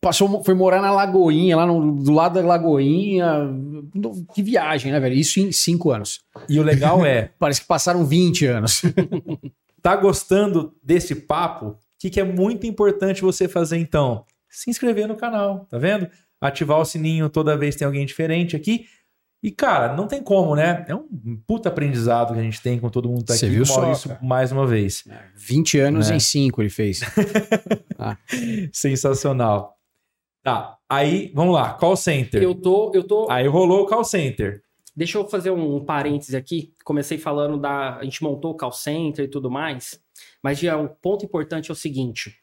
Passou, 0.01 0.43
foi 0.43 0.55
morar 0.55 0.81
na 0.81 0.91
Lagoinha, 0.91 1.57
lá 1.57 1.67
no- 1.67 2.03
do 2.03 2.11
lado 2.13 2.41
da 2.41 2.47
Lagoinha. 2.47 3.27
Que 4.35 4.43
viagem, 4.43 4.91
né, 4.93 5.01
velho? 5.01 5.15
Isso 5.15 5.41
em 5.41 5.51
5 5.53 5.91
anos. 5.91 6.21
e 6.49 6.59
o 6.59 6.63
legal 6.63 7.05
é, 7.05 7.31
Parece 7.39 7.61
que 7.63 7.67
passaram 7.67 8.05
20 8.05 8.47
anos. 8.47 8.83
tá 9.83 9.97
gostando 9.97 10.75
desse 10.83 11.15
papo? 11.15 11.67
O 11.67 11.77
que, 11.99 12.11
que 12.11 12.21
é 12.21 12.25
muito 12.25 12.67
importante 12.67 13.23
você 13.23 13.47
fazer 13.49 13.77
então? 13.79 14.25
Se 14.49 14.71
inscrever 14.71 15.07
no 15.07 15.17
canal, 15.17 15.67
tá 15.71 15.79
vendo? 15.79 16.09
Ativar 16.41 16.79
o 16.79 16.85
sininho 16.85 17.29
toda 17.29 17.57
vez 17.57 17.75
que 17.75 17.81
tem 17.81 17.87
alguém 17.87 18.07
diferente 18.07 18.57
aqui. 18.57 18.87
E, 19.43 19.51
cara, 19.51 19.95
não 19.97 20.07
tem 20.07 20.23
como, 20.23 20.55
né? 20.55 20.85
É 20.87 20.95
um 20.95 21.07
puta 21.47 21.71
aprendizado 21.71 22.35
que 22.35 22.41
a 22.41 22.43
gente 22.43 22.61
tem 22.61 22.79
com 22.79 22.91
todo 22.91 23.09
mundo 23.09 23.21
que 23.21 23.25
tá 23.27 23.35
Você 23.37 23.47
aqui. 23.47 23.55
viu 23.55 23.65
com 23.67 23.73
o 23.91 23.95
só, 23.95 24.09
cara? 24.11 24.21
mais 24.23 24.53
uma 24.53 24.67
vez. 24.67 25.05
20 25.35 25.79
anos 25.79 26.11
Né? 26.11 26.17
em 26.17 26.21
5 26.21 26.61
ele 26.61 26.69
fez. 26.69 27.01
Sensacional. 28.73 29.77
Tá, 30.43 30.79
aí, 30.89 31.31
vamos 31.35 31.55
lá, 31.55 31.75
call 31.75 31.97
center. 31.97 32.43
Eu 32.43 32.55
tô, 32.55 32.93
eu 32.95 33.05
tô. 33.05 33.31
Aí 33.31 33.47
rolou 33.47 33.83
o 33.83 33.87
call 33.87 34.05
center. 34.05 34.63
Deixa 34.97 35.19
eu 35.19 35.29
fazer 35.29 35.51
um 35.51 35.85
parêntese 35.85 36.37
aqui. 36.37 36.75
Comecei 36.85 37.19
falando 37.19 37.59
da. 37.59 37.97
A 37.97 38.05
gente 38.05 38.23
montou 38.23 38.53
o 38.53 38.57
call 38.57 38.73
center 38.73 39.27
e 39.27 39.29
tudo 39.29 39.51
mais. 39.51 40.03
Mas 40.43 40.59
já 40.59 40.77
um 40.77 40.89
ponto 40.89 41.25
importante 41.25 41.71
é 41.71 41.73
o 41.73 41.77
seguinte: 41.77 42.37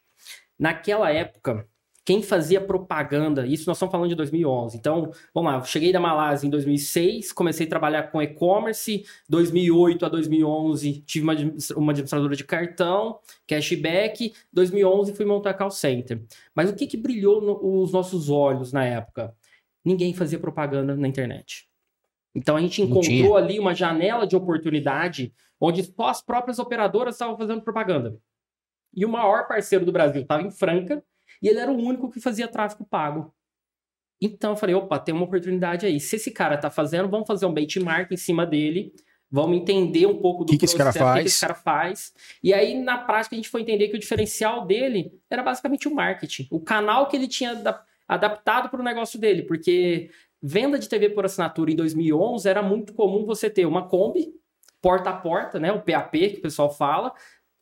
naquela 0.58 1.10
época, 1.10 1.66
quem 2.08 2.22
fazia 2.22 2.58
propaganda, 2.58 3.46
isso 3.46 3.68
nós 3.68 3.76
estamos 3.76 3.92
falando 3.92 4.08
de 4.08 4.14
2011. 4.14 4.78
Então, 4.78 5.12
vamos 5.34 5.52
lá, 5.52 5.58
eu 5.58 5.64
cheguei 5.64 5.92
da 5.92 6.00
Malásia 6.00 6.46
em 6.46 6.50
2006, 6.50 7.34
comecei 7.34 7.66
a 7.66 7.68
trabalhar 7.68 8.04
com 8.04 8.22
e-commerce. 8.22 9.04
2008 9.28 10.06
a 10.06 10.08
2011 10.08 11.02
tive 11.02 11.24
uma, 11.24 11.34
uma 11.76 11.92
administradora 11.92 12.34
de 12.34 12.44
cartão, 12.44 13.18
cashback. 13.46 14.32
2011 14.50 15.12
fui 15.12 15.26
montar 15.26 15.52
call 15.52 15.70
center. 15.70 16.22
Mas 16.54 16.70
o 16.70 16.74
que, 16.74 16.86
que 16.86 16.96
brilhou 16.96 17.42
no- 17.42 17.82
os 17.82 17.92
nossos 17.92 18.30
olhos 18.30 18.72
na 18.72 18.86
época? 18.86 19.34
Ninguém 19.84 20.14
fazia 20.14 20.38
propaganda 20.38 20.96
na 20.96 21.06
internet. 21.06 21.68
Então 22.34 22.56
a 22.56 22.60
gente 22.62 22.80
encontrou 22.80 23.36
ali 23.36 23.58
uma 23.58 23.74
janela 23.74 24.26
de 24.26 24.34
oportunidade 24.34 25.30
onde 25.60 25.82
só 25.82 26.08
as 26.08 26.22
próprias 26.22 26.58
operadoras 26.58 27.16
estavam 27.16 27.36
fazendo 27.36 27.60
propaganda. 27.60 28.16
E 28.96 29.04
o 29.04 29.10
maior 29.10 29.46
parceiro 29.46 29.84
do 29.84 29.92
Brasil 29.92 30.22
estava 30.22 30.42
em 30.42 30.50
Franca 30.50 31.04
e 31.42 31.48
ele 31.48 31.58
era 31.58 31.70
o 31.70 31.76
único 31.76 32.10
que 32.10 32.20
fazia 32.20 32.48
tráfego 32.48 32.84
pago. 32.84 33.32
Então 34.20 34.50
eu 34.50 34.56
falei, 34.56 34.74
opa, 34.74 34.98
tem 34.98 35.14
uma 35.14 35.24
oportunidade 35.24 35.86
aí. 35.86 36.00
Se 36.00 36.16
esse 36.16 36.30
cara 36.30 36.56
está 36.56 36.70
fazendo, 36.70 37.08
vamos 37.08 37.26
fazer 37.26 37.46
um 37.46 37.52
benchmark 37.52 38.10
em 38.10 38.16
cima 38.16 38.44
dele, 38.44 38.92
vamos 39.30 39.56
entender 39.58 40.06
um 40.06 40.18
pouco 40.20 40.44
do 40.44 40.50
Que 40.52 40.58
que 40.58 40.64
esse 40.64 40.76
cara 40.76 40.92
processo, 40.92 41.04
o 41.04 41.08
que 41.08 41.14
faz? 41.14 41.22
que 41.22 41.28
esse 41.28 41.40
cara 41.40 41.54
faz. 41.54 42.12
E 42.42 42.52
aí, 42.52 42.74
na 42.80 42.98
prática, 42.98 43.34
a 43.34 43.38
gente 43.38 43.48
foi 43.48 43.62
entender 43.62 43.88
que 43.88 43.96
o 43.96 44.00
diferencial 44.00 44.66
dele 44.66 45.12
era 45.30 45.42
basicamente 45.42 45.86
o 45.86 45.94
marketing. 45.94 46.48
O 46.50 46.60
canal 46.60 47.06
que 47.06 47.16
ele 47.16 47.28
tinha 47.28 47.52
adap- 47.52 47.86
adaptado 48.08 48.68
para 48.68 48.80
o 48.80 48.84
negócio 48.84 49.20
dele, 49.20 49.42
porque 49.42 50.10
venda 50.42 50.78
de 50.78 50.88
TV 50.88 51.10
por 51.10 51.24
assinatura 51.24 51.70
em 51.70 51.76
2011 51.76 52.48
era 52.48 52.62
muito 52.62 52.92
comum 52.94 53.24
você 53.24 53.48
ter 53.48 53.66
uma 53.66 53.86
Kombi, 53.86 54.32
porta 54.80 55.10
a 55.10 55.16
porta, 55.16 55.58
né, 55.60 55.72
o 55.72 55.82
PAP 55.82 56.12
que 56.12 56.38
o 56.38 56.42
pessoal 56.42 56.70
fala, 56.70 57.12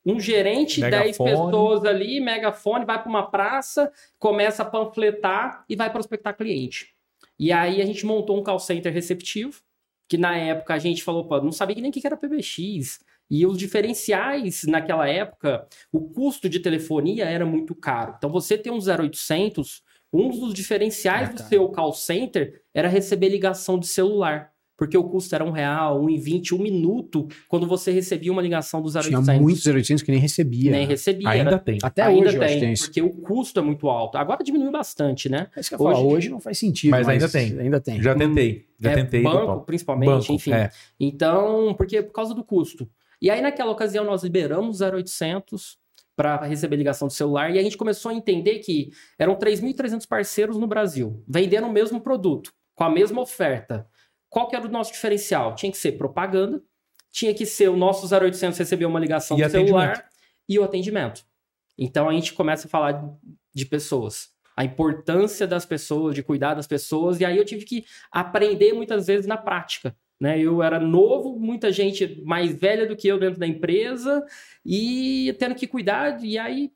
um 0.07 0.21
gerente, 0.21 0.81
10 0.81 0.92
Megafone. 1.19 1.31
pessoas 1.31 1.85
ali, 1.85 2.21
megafone, 2.21 2.85
vai 2.85 3.01
para 3.03 3.09
uma 3.11 3.29
praça, 3.31 3.92
começa 4.19 4.62
a 4.62 4.66
panfletar 4.66 5.64
e 5.69 5.75
vai 5.75 5.90
prospectar 5.92 6.37
cliente. 6.37 6.95
E 7.38 7.53
aí 7.53 7.83
a 7.83 7.85
gente 7.85 8.07
montou 8.07 8.38
um 8.38 8.42
call 8.42 8.59
center 8.61 8.92
receptivo, 8.92 9.61
que 10.09 10.16
na 10.16 10.37
época 10.37 10.73
a 10.75 10.79
gente 10.79 11.03
falou, 11.03 11.27
pô, 11.27 11.40
não 11.40 11.51
sabia 11.53 11.75
nem 11.83 11.90
o 11.90 11.92
que 11.92 12.07
era 12.07 12.16
PBX. 12.16 13.01
E 13.29 13.45
os 13.45 13.59
diferenciais 13.59 14.62
naquela 14.64 15.09
época, 15.09 15.66
o 15.92 16.09
custo 16.11 16.49
de 16.49 16.61
telefonia 16.61 17.25
era 17.25 17.45
muito 17.45 17.75
caro. 17.75 18.14
Então 18.16 18.31
você 18.31 18.57
ter 18.57 18.71
um 18.71 18.79
0800, 18.79 19.83
um 20.12 20.29
dos 20.31 20.55
diferenciais 20.55 21.29
É, 21.29 21.33
do 21.33 21.37
cara. 21.38 21.49
seu 21.49 21.69
call 21.71 21.92
center 21.92 22.62
era 22.73 22.88
receber 22.88 23.29
ligação 23.29 23.79
de 23.79 23.88
celular. 23.88 24.53
Porque 24.76 24.96
o 24.98 25.04
custo 25.04 25.34
era 25.34 25.42
um 25.42 25.50
real, 25.50 26.02
um 26.02 26.10
e 26.10 26.18
vinte, 26.18 26.54
um 26.54 26.58
minuto, 26.58 27.26
quando 27.48 27.66
você 27.66 27.90
recebia 27.90 28.30
uma 28.30 28.42
ligação 28.42 28.82
do 28.82 28.90
Tinha 28.90 29.02
0800. 29.20 29.40
muitos 29.40 29.66
0800 29.66 30.02
que 30.02 30.10
nem 30.10 30.20
recebia. 30.20 30.70
Nem 30.70 30.86
recebia. 30.86 31.28
Ainda 31.30 31.50
era- 31.50 31.58
tem. 31.58 31.78
Até 31.82 32.02
ainda 32.02 32.28
hoje 32.28 32.38
tem, 32.38 32.60
tem 32.60 32.74
porque 32.74 33.00
o 33.00 33.10
custo 33.10 33.58
é 33.58 33.62
muito 33.62 33.88
alto. 33.88 34.18
Agora 34.18 34.44
diminuiu 34.44 34.70
bastante, 34.70 35.28
né? 35.30 35.46
É 35.56 35.60
isso 35.60 35.70
que 35.70 35.74
eu 35.74 35.78
falo, 35.78 35.90
Hoje- 36.06 36.16
hoje 36.16 36.28
não 36.28 36.40
faz 36.40 36.58
sentido. 36.58 36.90
Mas 36.90 37.08
ainda 37.08 37.28
tem. 37.28 37.58
Ainda 37.58 37.80
tem. 37.80 38.02
Já 38.02 38.14
tentei. 38.14 38.66
Já 38.78 38.90
É, 38.90 38.94
tentei. 38.96 39.22
banco, 39.22 39.64
principalmente, 39.64 40.10
Banco, 40.10 40.32
enfim. 40.32 40.52
é. 40.52 40.70
Então, 41.00 41.74
porque 41.78 42.02
por 42.02 42.12
causa 42.12 42.34
do 42.34 42.44
custo. 42.44 42.86
E 43.22 43.30
aí, 43.30 43.40
naquela 43.40 43.70
ocasião, 43.72 44.04
nós 44.04 44.22
liberamos 44.22 44.82
o 44.82 44.84
0800 44.84 45.78
para 46.14 46.44
receber 46.44 46.76
ligação 46.76 47.08
do 47.08 47.14
celular 47.14 47.54
e 47.54 47.58
a 47.58 47.62
gente 47.62 47.76
começou 47.78 48.10
a 48.10 48.14
entender 48.14 48.58
que 48.58 48.90
eram 49.18 49.34
3.300 49.36 50.06
parceiros 50.06 50.58
no 50.58 50.66
Brasil, 50.66 51.22
vendendo 51.26 51.66
o 51.66 51.72
mesmo 51.72 52.00
produto, 52.00 52.52
com 52.74 52.84
a 52.84 52.90
mesma 52.90 53.20
oferta. 53.22 53.86
Qual 54.28 54.48
que 54.48 54.56
era 54.56 54.66
o 54.66 54.70
nosso 54.70 54.92
diferencial? 54.92 55.54
Tinha 55.54 55.70
que 55.70 55.78
ser 55.78 55.92
propaganda, 55.92 56.62
tinha 57.10 57.32
que 57.32 57.46
ser 57.46 57.68
o 57.68 57.76
nosso 57.76 58.06
0800 58.14 58.58
receber 58.58 58.84
uma 58.84 59.00
ligação 59.00 59.38
E 59.38 59.42
do 59.42 59.50
celular 59.50 60.08
e 60.48 60.58
o 60.58 60.64
atendimento. 60.64 61.24
Então, 61.78 62.08
a 62.08 62.12
gente 62.12 62.32
começa 62.32 62.66
a 62.66 62.70
falar 62.70 63.02
de 63.54 63.66
pessoas. 63.66 64.30
A 64.56 64.64
importância 64.64 65.46
das 65.46 65.66
pessoas, 65.66 66.14
de 66.14 66.22
cuidar 66.22 66.54
das 66.54 66.66
pessoas. 66.66 67.20
E 67.20 67.24
aí 67.24 67.36
eu 67.36 67.44
tive 67.44 67.64
que 67.64 67.84
aprender 68.10 68.72
muitas 68.72 69.06
vezes 69.06 69.26
na 69.26 69.36
prática. 69.36 69.94
Né? 70.18 70.38
Eu 70.40 70.62
era 70.62 70.80
novo, 70.80 71.38
muita 71.38 71.70
gente 71.70 72.22
mais 72.24 72.54
velha 72.54 72.86
do 72.86 72.96
que 72.96 73.06
eu 73.06 73.18
dentro 73.18 73.38
da 73.38 73.46
empresa 73.46 74.24
e 74.64 75.34
tendo 75.38 75.54
que 75.54 75.66
cuidar. 75.66 76.22
E 76.24 76.38
aí 76.38 76.72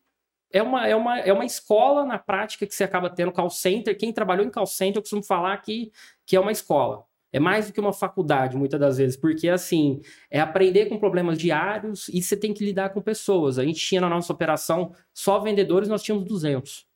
é 0.52 0.62
uma, 0.62 0.86
é 0.86 0.94
uma, 0.94 1.18
é 1.20 1.32
uma 1.32 1.44
escola 1.44 2.04
na 2.04 2.18
prática 2.18 2.66
que 2.66 2.74
você 2.74 2.84
acaba 2.84 3.08
tendo 3.08 3.32
call 3.32 3.50
center. 3.50 3.96
Quem 3.96 4.12
trabalhou 4.12 4.44
em 4.44 4.50
call 4.50 4.66
center, 4.66 4.96
eu 4.98 5.02
costumo 5.02 5.22
falar 5.22 5.56
que, 5.58 5.90
que 6.26 6.36
é 6.36 6.40
uma 6.40 6.52
escola. 6.52 7.04
É 7.32 7.38
mais 7.38 7.66
do 7.66 7.72
que 7.72 7.80
uma 7.80 7.92
faculdade, 7.92 8.56
muitas 8.56 8.80
das 8.80 8.98
vezes, 8.98 9.16
porque 9.16 9.48
assim, 9.48 10.00
é 10.30 10.40
aprender 10.40 10.86
com 10.86 10.98
problemas 10.98 11.38
diários 11.38 12.08
e 12.08 12.20
você 12.20 12.36
tem 12.36 12.52
que 12.52 12.64
lidar 12.64 12.90
com 12.90 13.00
pessoas. 13.00 13.58
A 13.58 13.64
gente 13.64 13.80
tinha 13.80 14.00
na 14.00 14.08
nossa 14.08 14.32
operação 14.32 14.92
só 15.14 15.38
vendedores, 15.38 15.88
nós 15.88 16.02
tínhamos 16.02 16.26
200. 16.26 16.86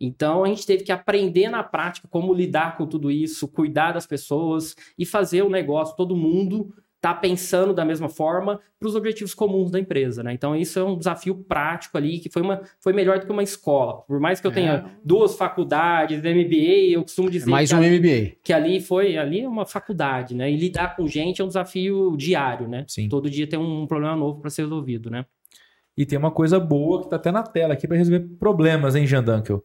Então 0.00 0.44
a 0.44 0.48
gente 0.48 0.66
teve 0.66 0.82
que 0.82 0.90
aprender 0.90 1.48
na 1.48 1.62
prática 1.62 2.08
como 2.08 2.34
lidar 2.34 2.76
com 2.76 2.86
tudo 2.86 3.10
isso, 3.10 3.46
cuidar 3.46 3.92
das 3.92 4.06
pessoas 4.06 4.74
e 4.98 5.06
fazer 5.06 5.42
o 5.42 5.50
negócio, 5.50 5.96
todo 5.96 6.16
mundo 6.16 6.74
tá 7.02 7.12
pensando 7.12 7.74
da 7.74 7.84
mesma 7.84 8.08
forma 8.08 8.60
para 8.78 8.88
os 8.88 8.94
objetivos 8.94 9.34
comuns 9.34 9.72
da 9.72 9.78
empresa, 9.80 10.22
né? 10.22 10.32
Então 10.32 10.54
isso 10.54 10.78
é 10.78 10.84
um 10.84 10.96
desafio 10.96 11.34
prático 11.34 11.98
ali 11.98 12.20
que 12.20 12.30
foi, 12.30 12.40
uma, 12.40 12.62
foi 12.78 12.92
melhor 12.92 13.18
do 13.18 13.26
que 13.26 13.32
uma 13.32 13.42
escola. 13.42 14.02
Por 14.02 14.20
mais 14.20 14.40
que 14.40 14.46
eu 14.46 14.52
tenha 14.52 14.88
duas 15.04 15.34
faculdades, 15.34 16.20
MBA, 16.22 16.92
eu 16.92 17.02
costumo 17.02 17.28
dizer 17.28 17.48
É 17.48 17.50
mais 17.50 17.70
que, 17.70 17.74
um 17.74 17.78
ali, 17.78 17.98
MBA. 17.98 18.36
que 18.44 18.52
ali 18.52 18.80
foi 18.80 19.18
ali 19.18 19.40
é 19.40 19.48
uma 19.48 19.66
faculdade, 19.66 20.32
né? 20.32 20.48
E 20.48 20.56
lidar 20.56 20.94
com 20.94 21.04
gente 21.08 21.42
é 21.42 21.44
um 21.44 21.48
desafio 21.48 22.16
diário, 22.16 22.68
né? 22.68 22.84
Sim. 22.86 23.08
Todo 23.08 23.28
dia 23.28 23.48
tem 23.48 23.58
um 23.58 23.84
problema 23.84 24.14
novo 24.14 24.40
para 24.40 24.48
ser 24.48 24.62
resolvido, 24.62 25.10
né? 25.10 25.26
E 25.96 26.06
tem 26.06 26.16
uma 26.16 26.30
coisa 26.30 26.60
boa 26.60 27.02
que 27.02 27.10
tá 27.10 27.16
até 27.16 27.32
na 27.32 27.42
tela 27.42 27.74
aqui 27.74 27.88
para 27.88 27.96
resolver 27.96 28.20
problemas, 28.38 28.94
hein, 28.94 29.08
Jean 29.08 29.24
Dunkel? 29.24 29.62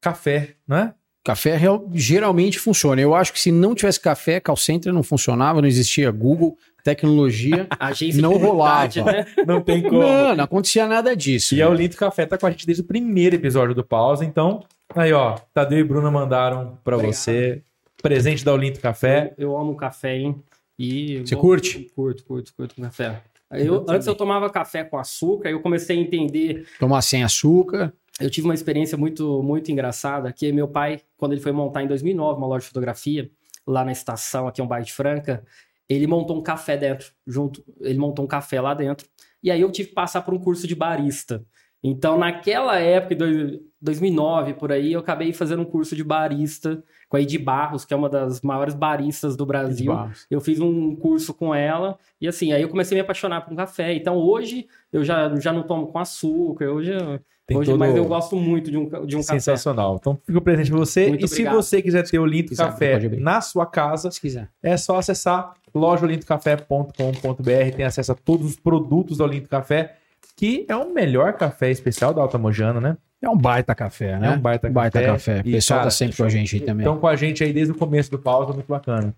Café, 0.00 0.56
não 0.66 0.78
é? 0.78 0.94
Café 1.24 1.56
real- 1.56 1.88
geralmente 1.94 2.58
funciona. 2.58 3.00
Eu 3.00 3.14
acho 3.14 3.32
que 3.32 3.38
se 3.40 3.52
não 3.52 3.74
tivesse 3.74 4.00
café, 4.00 4.40
call 4.40 4.56
center 4.56 4.92
não 4.92 5.02
funcionava, 5.04 5.60
não 5.60 5.68
existia 5.68 6.10
Google, 6.10 6.56
tecnologia. 6.82 7.66
Agência 7.78 8.20
Não 8.20 8.36
rolava. 8.36 9.04
né? 9.04 9.26
Não 9.46 9.60
tem 9.60 9.82
como. 9.82 10.02
não, 10.02 10.34
não 10.34 10.44
acontecia 10.44 10.86
nada 10.88 11.14
disso. 11.14 11.54
E 11.54 11.60
é 11.60 11.68
o 11.68 11.72
Linto 11.74 11.96
Café 11.96 12.26
tá 12.26 12.36
com 12.36 12.46
a 12.46 12.50
gente 12.50 12.66
desde 12.66 12.82
o 12.82 12.86
primeiro 12.86 13.36
episódio 13.36 13.72
do 13.74 13.84
Pausa, 13.84 14.24
então, 14.24 14.64
aí 14.96 15.12
ó, 15.12 15.36
Tadeu 15.54 15.78
e 15.78 15.84
Bruna 15.84 16.10
mandaram 16.10 16.76
para 16.82 16.96
você 16.96 17.62
presente 18.02 18.44
da 18.44 18.52
Olinto 18.52 18.80
Café. 18.80 19.32
Eu, 19.38 19.50
eu 19.50 19.56
amo 19.56 19.76
café, 19.76 20.16
hein? 20.16 20.42
E 20.76 21.20
Você 21.24 21.34
eu- 21.34 21.38
curte? 21.38 21.86
Curto, 21.94 22.24
curto, 22.24 22.52
curto 22.56 22.74
café. 22.80 23.22
Eu, 23.52 23.84
antes 23.88 24.06
eu 24.08 24.14
tomava 24.14 24.48
café 24.50 24.82
com 24.82 24.96
açúcar, 24.98 25.50
eu 25.50 25.60
comecei 25.60 25.96
a 25.96 26.00
entender. 26.00 26.66
Tomar 26.80 27.02
sem 27.02 27.22
açúcar. 27.22 27.92
Eu 28.20 28.30
tive 28.30 28.46
uma 28.46 28.54
experiência 28.54 28.96
muito, 28.96 29.42
muito 29.42 29.70
engraçada, 29.72 30.32
que 30.32 30.52
meu 30.52 30.68
pai, 30.68 31.00
quando 31.16 31.32
ele 31.32 31.40
foi 31.40 31.52
montar 31.52 31.82
em 31.82 31.86
2009 31.88 32.38
uma 32.38 32.46
loja 32.46 32.60
de 32.62 32.68
fotografia, 32.68 33.30
lá 33.66 33.84
na 33.84 33.92
estação, 33.92 34.46
aqui 34.46 34.60
em 34.60 34.64
um 34.64 34.68
bairro 34.68 34.84
de 34.86 34.92
Franca, 34.92 35.44
ele 35.88 36.06
montou 36.06 36.36
um 36.36 36.42
café 36.42 36.76
dentro, 36.76 37.12
junto. 37.26 37.64
Ele 37.80 37.98
montou 37.98 38.24
um 38.24 38.28
café 38.28 38.60
lá 38.60 38.74
dentro. 38.74 39.06
E 39.42 39.50
aí 39.50 39.60
eu 39.60 39.70
tive 39.70 39.88
que 39.90 39.94
passar 39.94 40.22
por 40.22 40.32
um 40.34 40.38
curso 40.38 40.66
de 40.66 40.74
barista. 40.74 41.44
Então, 41.84 42.16
naquela 42.16 42.78
época, 42.78 43.14
em 43.14 43.16
dois- 43.16 43.60
2009, 43.80 44.54
por 44.54 44.70
aí, 44.70 44.92
eu 44.92 45.00
acabei 45.00 45.32
fazendo 45.32 45.62
um 45.62 45.64
curso 45.64 45.96
de 45.96 46.04
barista 46.04 46.82
com 47.08 47.16
a 47.16 47.20
Edi 47.20 47.36
Barros, 47.38 47.84
que 47.84 47.92
é 47.92 47.96
uma 47.96 48.08
das 48.08 48.40
maiores 48.40 48.74
baristas 48.74 49.36
do 49.36 49.44
Brasil. 49.44 49.92
Eu 50.30 50.40
fiz 50.40 50.60
um 50.60 50.94
curso 50.94 51.34
com 51.34 51.52
ela 51.52 51.98
e 52.20 52.28
assim, 52.28 52.52
aí 52.52 52.62
eu 52.62 52.68
comecei 52.68 52.96
a 52.96 52.98
me 52.98 53.00
apaixonar 53.02 53.40
por 53.40 53.52
um 53.52 53.56
café. 53.56 53.92
Então 53.94 54.16
hoje 54.16 54.68
eu 54.92 55.02
já, 55.04 55.34
já 55.40 55.52
não 55.52 55.64
tomo 55.64 55.88
com 55.88 55.98
açúcar, 55.98 56.70
hoje, 56.70 56.92
eu- 56.92 57.20
Tem 57.46 57.56
hoje 57.58 57.70
todo- 57.70 57.78
mas 57.78 57.96
eu 57.96 58.04
gosto 58.04 58.36
muito 58.36 58.70
de 58.70 58.76
um, 58.78 58.84
de 59.06 59.16
um 59.16 59.20
café. 59.20 59.32
Sensacional. 59.40 59.96
Então 60.00 60.18
fica 60.24 60.38
o 60.38 60.42
presente 60.42 60.70
pra 60.70 60.78
você. 60.78 61.08
Muito 61.08 61.24
e 61.24 61.28
se 61.28 61.34
obrigado. 61.34 61.54
você 61.56 61.82
quiser 61.82 62.08
ter 62.08 62.18
o 62.18 62.26
Linto 62.26 62.50
Quiser, 62.50 62.64
Café 62.66 62.98
na 63.18 63.40
sua 63.40 63.66
casa, 63.66 64.10
Se 64.10 64.20
quiser. 64.20 64.48
é 64.62 64.76
só 64.76 64.98
acessar 64.98 65.54
lojaolintocafé.com.br. 65.74 67.76
Tem 67.76 67.84
acesso 67.84 68.12
a 68.12 68.14
todos 68.14 68.46
os 68.46 68.56
produtos 68.56 69.18
da 69.18 69.24
Olinto 69.24 69.48
Café, 69.48 69.96
que 70.36 70.64
é 70.68 70.76
o 70.76 70.92
melhor 70.92 71.32
café 71.34 71.70
especial 71.70 72.12
da 72.14 72.22
Alta 72.22 72.38
Mojana, 72.38 72.80
né? 72.80 72.96
É 73.20 73.28
um 73.28 73.36
baita 73.36 73.74
café, 73.74 74.18
né? 74.18 74.28
É 74.28 74.30
um 74.32 74.40
baita 74.40 74.70
café. 74.72 75.06
café. 75.06 75.40
O 75.40 75.44
pessoal 75.44 75.78
cara, 75.80 75.86
tá 75.86 75.90
sempre 75.90 76.16
com 76.16 76.24
a 76.24 76.28
gente 76.28 76.56
aí 76.56 76.60
também. 76.62 76.84
Estão 76.84 76.98
com 76.98 77.06
a 77.06 77.14
gente 77.14 77.44
aí 77.44 77.52
desde 77.52 77.72
o 77.72 77.76
começo 77.76 78.10
do 78.10 78.18
pausa, 78.18 78.52
muito 78.52 78.66
bacana. 78.66 79.14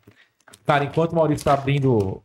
Cara, 0.66 0.84
enquanto 0.84 1.12
o 1.12 1.16
Maurício 1.16 1.44
tá 1.44 1.54
abrindo. 1.54 2.20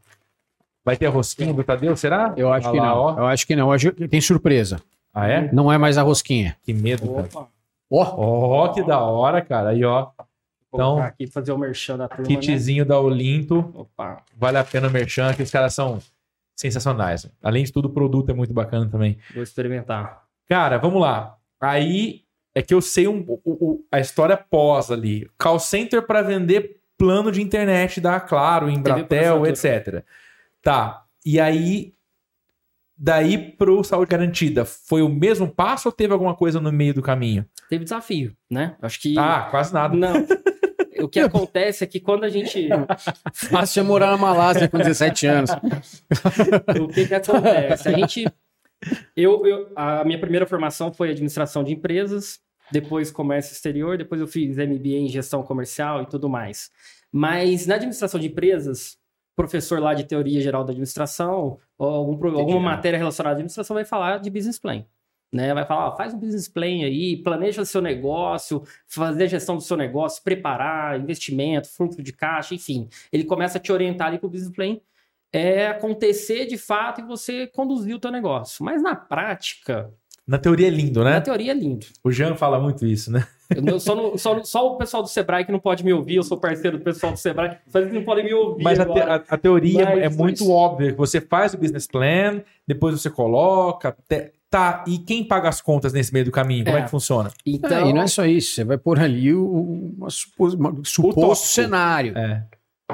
Vai 0.83 0.97
ter 0.97 1.05
a 1.05 1.09
rosquinha 1.09 1.53
do 1.53 1.63
Tadeu, 1.63 1.95
será? 1.95 2.33
eu 2.35 2.51
acho 2.51 2.67
Olha 2.67 2.73
que 2.73 2.79
lá, 2.85 2.93
não. 2.93 2.97
ó. 2.97 3.17
Eu 3.19 3.25
acho 3.27 3.47
que 3.47 3.55
não. 3.55 3.77
Que 3.77 4.07
tem 4.07 4.19
surpresa. 4.21 4.81
Ah, 5.13 5.27
é? 5.27 5.51
Não 5.51 5.71
é 5.71 5.77
mais 5.77 5.97
a 5.97 6.01
rosquinha. 6.01 6.55
Que 6.63 6.73
medo, 6.73 7.13
cara. 7.13 7.27
Opa, 7.27 7.49
Ó, 7.91 8.65
Ó, 8.65 8.67
que 8.69 8.83
da 8.83 8.99
hora, 8.99 9.41
cara. 9.41 9.69
Aí, 9.69 9.83
ó. 9.83 10.03
vou 10.05 10.25
Então, 10.73 10.99
aqui 10.99 11.25
fazer 11.27 11.51
o 11.51 11.57
merchan 11.57 11.97
da 11.97 12.07
turma, 12.07 12.23
né? 12.23 12.27
Kitzinho 12.29 12.85
da 12.85 12.99
Olinto. 12.99 13.71
Opa, 13.75 14.21
Vale 14.37 14.57
a 14.59 14.63
pena 14.63 14.87
o 14.87 14.91
merchan, 14.91 15.33
que 15.33 15.41
os 15.41 15.49
caras 15.51 15.73
são 15.73 15.99
sensacionais. 16.55 17.29
Além 17.41 17.63
de 17.63 17.71
tudo, 17.71 17.85
o 17.87 17.91
produto 17.91 18.29
é 18.29 18.33
muito 18.33 18.53
bacana 18.53 18.87
também. 18.89 19.17
vou 19.33 19.41
experimentar. 19.43 20.23
Cara, 20.47 20.77
vamos 20.77 21.01
lá. 21.01 21.35
Aí 21.59 22.21
é 22.53 22.61
que 22.61 22.73
eu 22.73 22.81
sei 22.81 23.07
um- 23.07 23.23
o- 23.27 23.41
o- 23.45 23.85
a 23.91 23.99
história 23.99 24.35
pós 24.37 24.91
ali. 24.91 25.29
Call 25.37 25.59
center 25.59 26.05
para 26.05 26.21
vender 26.21 26.79
plano 26.97 27.31
de 27.31 27.41
internet 27.41 28.01
da 28.01 28.19
Claro, 28.19 28.69
Embratel, 28.69 29.45
etc. 29.45 30.03
Tá. 30.61 31.05
E 31.25 31.39
aí, 31.39 31.93
daí 32.99 33.37
pro 33.53 33.83
Saúde 33.83 34.11
Garantida, 34.11 34.65
foi 34.65 35.01
o 35.01 35.07
mesmo 35.09 35.47
passo 35.47 35.87
ou 35.87 35.91
teve 35.93 36.11
alguma 36.11 36.35
coisa 36.35 36.59
no 36.59 36.71
meio 36.71 36.93
do 36.93 37.01
caminho? 37.01 37.45
Teve 37.69 37.83
desafio, 37.85 38.35
né? 38.51 38.75
Acho 38.81 38.99
que. 38.99 39.17
Ah, 39.17 39.47
quase 39.49 39.73
nada. 39.73 39.95
Não. 39.95 40.13
o 41.01 41.07
que 41.07 41.19
acontece 41.21 41.83
é 41.83 41.87
que 41.87 41.99
quando 41.99 42.25
a 42.25 42.29
gente. 42.29 42.67
fácil 43.33 43.79
é 43.79 43.83
morar 43.83 44.11
na 44.11 44.17
Malásia 44.17 44.67
com 44.67 44.77
17 44.77 45.27
anos. 45.27 45.49
o 46.81 46.87
que 46.89 47.07
que 47.07 47.13
acontece? 47.15 47.87
A 47.87 47.91
gente. 47.93 48.25
Eu, 49.15 49.45
eu- 49.45 49.71
a 49.75 50.03
minha 50.05 50.19
primeira 50.19 50.45
formação 50.45 50.91
foi 50.93 51.09
administração 51.11 51.63
de 51.63 51.73
empresas, 51.73 52.39
depois 52.71 53.11
comércio 53.11 53.51
exterior, 53.53 53.97
depois 53.97 54.21
eu 54.21 54.27
fiz 54.27 54.55
MBA 54.57 54.89
em 54.99 55.07
gestão 55.09 55.43
comercial 55.43 56.01
e 56.03 56.05
tudo 56.05 56.29
mais. 56.29 56.69
Mas 57.11 57.65
na 57.67 57.75
administração 57.75 58.19
de 58.19 58.27
empresas, 58.27 58.97
professor 59.39 59.79
lá 59.79 59.93
de 59.93 60.03
teoria 60.03 60.41
geral 60.41 60.65
da 60.65 60.71
administração, 60.71 61.57
ou 61.77 61.87
algum, 61.87 62.37
alguma 62.37 62.59
matéria 62.59 62.97
relacionada 62.97 63.35
à 63.35 63.37
administração 63.37 63.73
vai 63.73 63.85
falar 63.85 64.17
de 64.17 64.29
business 64.29 64.59
plan. 64.59 64.83
Né? 65.31 65.53
Vai 65.53 65.65
falar, 65.65 65.87
ó, 65.87 65.95
faz 65.95 66.13
um 66.13 66.19
business 66.19 66.49
plan 66.49 66.65
aí, 66.65 67.15
planeja 67.15 67.61
o 67.61 67.65
seu 67.65 67.81
negócio, 67.81 68.63
fazer 68.85 69.23
a 69.23 69.27
gestão 69.27 69.55
do 69.55 69.61
seu 69.61 69.77
negócio, 69.77 70.21
preparar, 70.23 70.99
investimento, 70.99 71.69
fluxo 71.69 72.03
de 72.03 72.11
caixa, 72.11 72.53
enfim. 72.53 72.89
Ele 73.13 73.23
começa 73.23 73.57
a 73.57 73.61
te 73.61 73.71
orientar 73.71 74.07
ali 74.07 74.19
para 74.19 74.27
o 74.27 74.29
business 74.29 74.53
plan 74.53 74.77
é 75.31 75.67
acontecer 75.67 76.47
de 76.47 76.57
fato 76.57 77.01
e 77.01 77.03
você 77.05 77.47
conduzir 77.47 77.95
o 77.95 77.99
teu 77.99 78.11
negócio. 78.11 78.65
Mas 78.65 78.81
na 78.81 78.95
prática, 78.95 79.93
Na 80.27 80.37
teoria 80.37 80.67
é 80.67 80.71
lindo, 80.71 81.01
na 81.03 81.11
né? 81.11 81.21
teoria 81.21 81.51
é 81.51 81.55
lindo. 81.55 81.85
O 82.03 82.11
Jean 82.11 82.35
fala 82.35 82.59
muito 82.59 82.85
isso, 82.85 83.11
né? 83.11 83.25
Não- 83.63 83.79
só, 83.79 83.95
não- 83.95 84.17
só, 84.17 84.43
só 84.43 84.73
o 84.73 84.77
pessoal 84.77 85.01
do 85.01 85.09
Sebrae 85.09 85.43
que 85.43 85.51
não 85.51 85.59
pode 85.59 85.83
me 85.83 85.91
ouvir, 85.91 86.15
eu 86.17 86.23
sou 86.23 86.37
parceiro 86.37 86.77
do 86.77 86.83
pessoal 86.83 87.13
do 87.13 87.17
Sebrae, 87.17 87.57
só 87.67 87.79
eles 87.79 87.91
não 87.93 88.03
podem 88.03 88.23
me 88.25 88.33
ouvir 88.33 88.63
Mas 88.63 88.79
a, 88.79 88.85
te- 88.85 88.91
agora. 88.91 89.15
a- 89.27 89.33
a 89.33 89.37
teoria 89.37 89.85
Mas- 89.85 89.99
é 90.03 90.09
muito 90.09 90.41
mas- 90.45 90.49
óbvia. 90.49 90.93
Você 90.95 91.19
faz 91.19 91.53
o 91.53 91.57
business 91.57 91.87
plan, 91.87 92.41
depois 92.67 92.99
você 92.99 93.09
coloca. 93.09 93.95
te- 94.07 94.31
Tá, 94.51 94.83
e 94.87 94.97
quem 94.97 95.23
paga 95.23 95.47
as 95.47 95.61
contas 95.61 95.93
nesse 95.93 96.11
meio 96.11 96.25
do 96.25 96.31
caminho? 96.31 96.65
Como 96.65 96.75
é, 96.75 96.79
É. 96.79 96.83
que 96.83 96.89
funciona? 96.89 97.29
Então, 97.45 97.85
É, 97.85 97.89
e 97.89 97.93
não 97.93 98.01
é 98.01 98.07
só 98.07 98.25
isso. 98.25 98.55
Você 98.55 98.63
vai 98.63 98.79
pôr 98.79 98.99
ali 98.99 99.31
o 99.31 99.45
uma 99.45 100.07
uma- 100.39 100.81
suposto 100.83 101.21
tópico. 101.21 101.35
cenário. 101.35 102.17
É. 102.17 102.43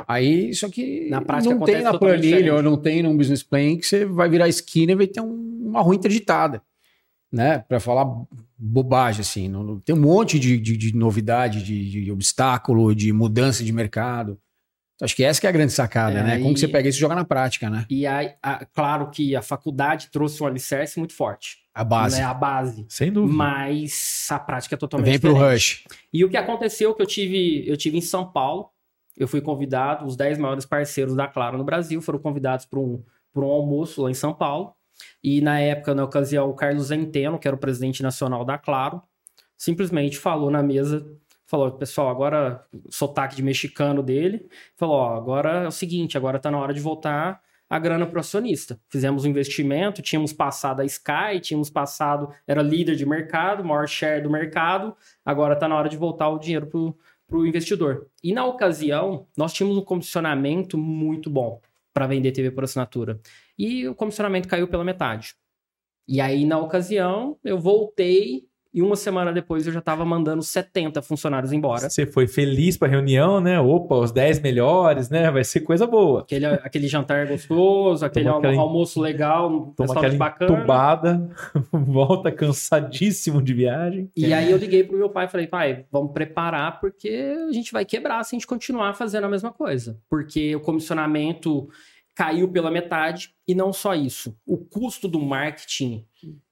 Aí, 0.05 0.49
isso 0.49 0.65
aqui 0.65 1.07
Na 1.09 1.21
prática 1.21 1.55
não 1.55 1.65
tem 1.65 1.81
na 1.81 1.97
planilha 1.97 2.19
diferente. 2.21 2.49
ou 2.51 2.61
não 2.61 2.75
tem 2.75 3.01
num 3.01 3.15
business 3.15 3.41
plan 3.41 3.77
que 3.77 3.85
você 3.85 4.03
vai 4.03 4.27
virar 4.27 4.45
a 4.45 4.49
esquina 4.49 4.91
e 4.91 4.95
vai 4.95 5.07
ter 5.07 5.21
um- 5.21 5.61
uma 5.67 5.81
rua 5.81 5.95
interditada. 5.95 6.61
Né? 7.36 7.60
Para 7.60 7.80
falar 7.80 8.06
bobagem, 8.58 9.21
assim. 9.21 9.48
Não- 9.50 9.63
não- 9.63 9.80
tem 9.80 9.93
um 9.95 10.00
monte 10.00 10.39
de, 10.39 10.58
de- 10.58 10.78
de 10.78 10.95
novidade, 10.95 11.62
de, 11.63 12.04
de 12.04 12.12
obstáculo, 12.12 12.95
de 12.95 13.12
mudança 13.12 13.63
de 13.63 13.71
mercado. 13.74 14.39
Então, 14.95 15.06
acho 15.06 15.15
que 15.15 15.24
essa 15.24 15.41
que 15.41 15.45
é 15.45 15.50
a 15.50 15.54
grande 15.54 15.74
sacada, 15.74 16.19
É, 16.19 16.24
né? 16.24 16.38
Como 16.38 16.52
e- 16.52 16.54
que 16.54 16.60
você 16.62 16.67
pega 16.69 16.88
isso 16.88 16.98
e 16.98 17.02
joga 17.02 17.15
na 17.15 17.26
prática, 17.26 17.69
né? 17.69 17.86
e 17.89 18.08
aí, 18.08 18.32
a- 18.41 18.65
claro 18.65 19.10
que 19.12 19.36
a 19.36 19.41
faculdade 19.41 20.10
trouxe 20.10 20.41
um 20.41 20.48
alicerce 20.48 20.98
muito 20.98 21.13
forte. 21.13 21.58
A 21.74 21.84
base. 21.84 22.17
Né? 22.19 22.24
A 22.24 22.34
base. 22.34 22.86
Sem 22.88 23.12
dúvida. 23.12 23.36
Mas 23.36 24.28
a 24.32 24.39
prática 24.39 24.76
é 24.76 24.78
totalmente 24.78 25.10
Vem 25.12 25.19
pro 25.19 25.34
diferente. 25.34 25.54
rush. 25.54 25.84
E 26.13 26.24
o 26.24 26.30
que 26.30 26.38
aconteceu 26.38 26.93
que 26.93 27.02
eu 27.02 27.06
tive, 27.06 27.67
eu 27.67 27.76
tive 27.76 27.98
em 27.98 28.02
São 28.02 28.26
Paulo, 28.32 28.69
eu 29.17 29.28
fui 29.28 29.41
convidado, 29.41 30.06
os 30.06 30.15
10 30.15 30.38
maiores 30.38 30.65
parceiros 30.65 31.13
da 31.17 31.28
Claro 31.28 31.58
no 31.58 31.65
Brasil 31.65 32.02
foram 32.02 32.19
convidados 32.19 32.65
para 32.65 32.80
um, 32.80 33.04
pra 33.34 33.41
um 33.43 33.50
almoço 33.52 34.02
lá 34.04 34.10
em 34.10 34.13
São 34.13 34.34
Paulo. 34.34 34.74
E 35.23 35.41
na 35.41 35.60
época, 35.60 35.93
na 35.95 36.03
ocasião, 36.03 36.49
o 36.49 36.53
Carlos 36.53 36.88
Zenteno, 36.88 37.39
que 37.39 37.47
era 37.47 37.55
o 37.55 37.60
presidente 37.60 38.03
nacional 38.03 38.45
da 38.45 38.58
Claro, 38.58 39.01
simplesmente 39.58 40.17
falou 40.17 40.51
na 40.51 40.62
mesa, 40.62 41.05
falou, 41.45 41.71
pessoal, 41.71 42.10
agora, 42.10 42.65
sotaque 42.89 43.36
de 43.36 43.43
mexicano 43.43 44.03
dele, 44.03 44.47
falou, 44.75 44.95
ó, 44.95 45.15
agora 45.15 45.63
é 45.63 45.67
o 45.67 45.71
seguinte, 45.71 46.17
agora 46.17 46.39
tá 46.39 46.51
na 46.51 46.60
hora 46.60 46.73
de 46.73 46.79
voltar 46.79 47.41
a 47.69 47.79
grana 47.79 48.05
pro 48.05 48.19
acionista. 48.19 48.79
Fizemos 48.89 49.25
um 49.25 49.29
investimento, 49.29 50.01
tínhamos 50.01 50.31
passado 50.34 50.81
a 50.81 50.86
Sky, 50.86 51.39
tínhamos 51.41 51.69
passado, 51.69 52.29
era 52.47 52.62
líder 52.62 52.95
de 52.95 53.05
mercado, 53.05 53.63
maior 53.63 53.88
share 53.88 54.21
do 54.21 54.29
mercado, 54.29 54.95
agora 55.23 55.55
tá 55.55 55.67
na 55.67 55.75
hora 55.75 55.89
de 55.89 55.97
voltar 55.97 56.29
o 56.29 56.39
dinheiro 56.39 56.67
pro, 56.67 56.97
pro 57.27 57.45
investidor. 57.45 58.08
E 58.23 58.34
na 58.34 58.45
ocasião, 58.45 59.27
nós 59.38 59.53
tínhamos 59.53 59.77
um 59.77 59.81
comissionamento 59.81 60.77
muito 60.77 61.29
bom 61.29 61.60
para 61.93 62.08
vender 62.08 62.31
TV 62.31 62.51
por 62.51 62.63
assinatura. 62.63 63.19
E 63.57 63.87
o 63.87 63.95
comissionamento 63.95 64.47
caiu 64.47 64.67
pela 64.67 64.83
metade. 64.83 65.33
E 66.07 66.21
aí, 66.21 66.45
na 66.45 66.57
ocasião, 66.59 67.37
eu 67.43 67.57
voltei 67.59 68.43
e 68.71 68.81
uma 68.81 68.97
semana 68.97 69.31
depois 69.31 69.65
eu 69.65 69.71
já 69.71 69.79
estava 69.79 70.03
mandando 70.03 70.43
70 70.43 71.01
funcionários 71.01 71.53
embora. 71.53 71.89
Você 71.89 72.05
foi 72.05 72.27
feliz 72.27 72.75
pra 72.77 72.89
reunião, 72.89 73.39
né? 73.39 73.57
Opa, 73.57 73.95
os 73.95 74.11
10 74.11 74.41
melhores, 74.41 75.09
né? 75.09 75.31
Vai 75.31 75.45
ser 75.45 75.61
coisa 75.61 75.87
boa. 75.87 76.19
Aquele, 76.23 76.45
aquele 76.45 76.87
jantar 76.89 77.25
gostoso, 77.25 78.05
aquele 78.05 78.27
aquela- 78.27 78.59
almoço 78.59 78.99
legal, 78.99 79.49
um 79.49 79.71
Toma 79.71 79.87
restaurante 79.93 80.17
bacana. 80.17 80.57
entubada, 80.57 81.29
volta 81.71 82.29
cansadíssimo 82.33 83.41
de 83.41 83.53
viagem. 83.53 84.11
E 84.13 84.33
aí 84.33 84.51
eu 84.51 84.57
liguei 84.57 84.83
pro 84.83 84.97
meu 84.97 85.09
pai 85.09 85.25
e 85.27 85.29
falei, 85.29 85.47
pai, 85.47 85.85
vamos 85.89 86.11
preparar 86.11 86.81
porque 86.81 87.33
a 87.47 87.53
gente 87.53 87.71
vai 87.71 87.85
quebrar 87.85 88.21
se 88.25 88.35
a 88.35 88.37
gente 88.37 88.45
continuar 88.45 88.93
fazendo 88.93 89.23
a 89.23 89.29
mesma 89.29 89.53
coisa. 89.53 89.97
Porque 90.09 90.53
o 90.53 90.59
comissionamento 90.59 91.69
caiu 92.15 92.47
pela 92.47 92.71
metade 92.71 93.32
e 93.47 93.54
não 93.54 93.73
só 93.73 93.93
isso. 93.93 94.36
O 94.45 94.58
custo 94.58 95.08
do 95.08 95.19
marketing 95.19 96.06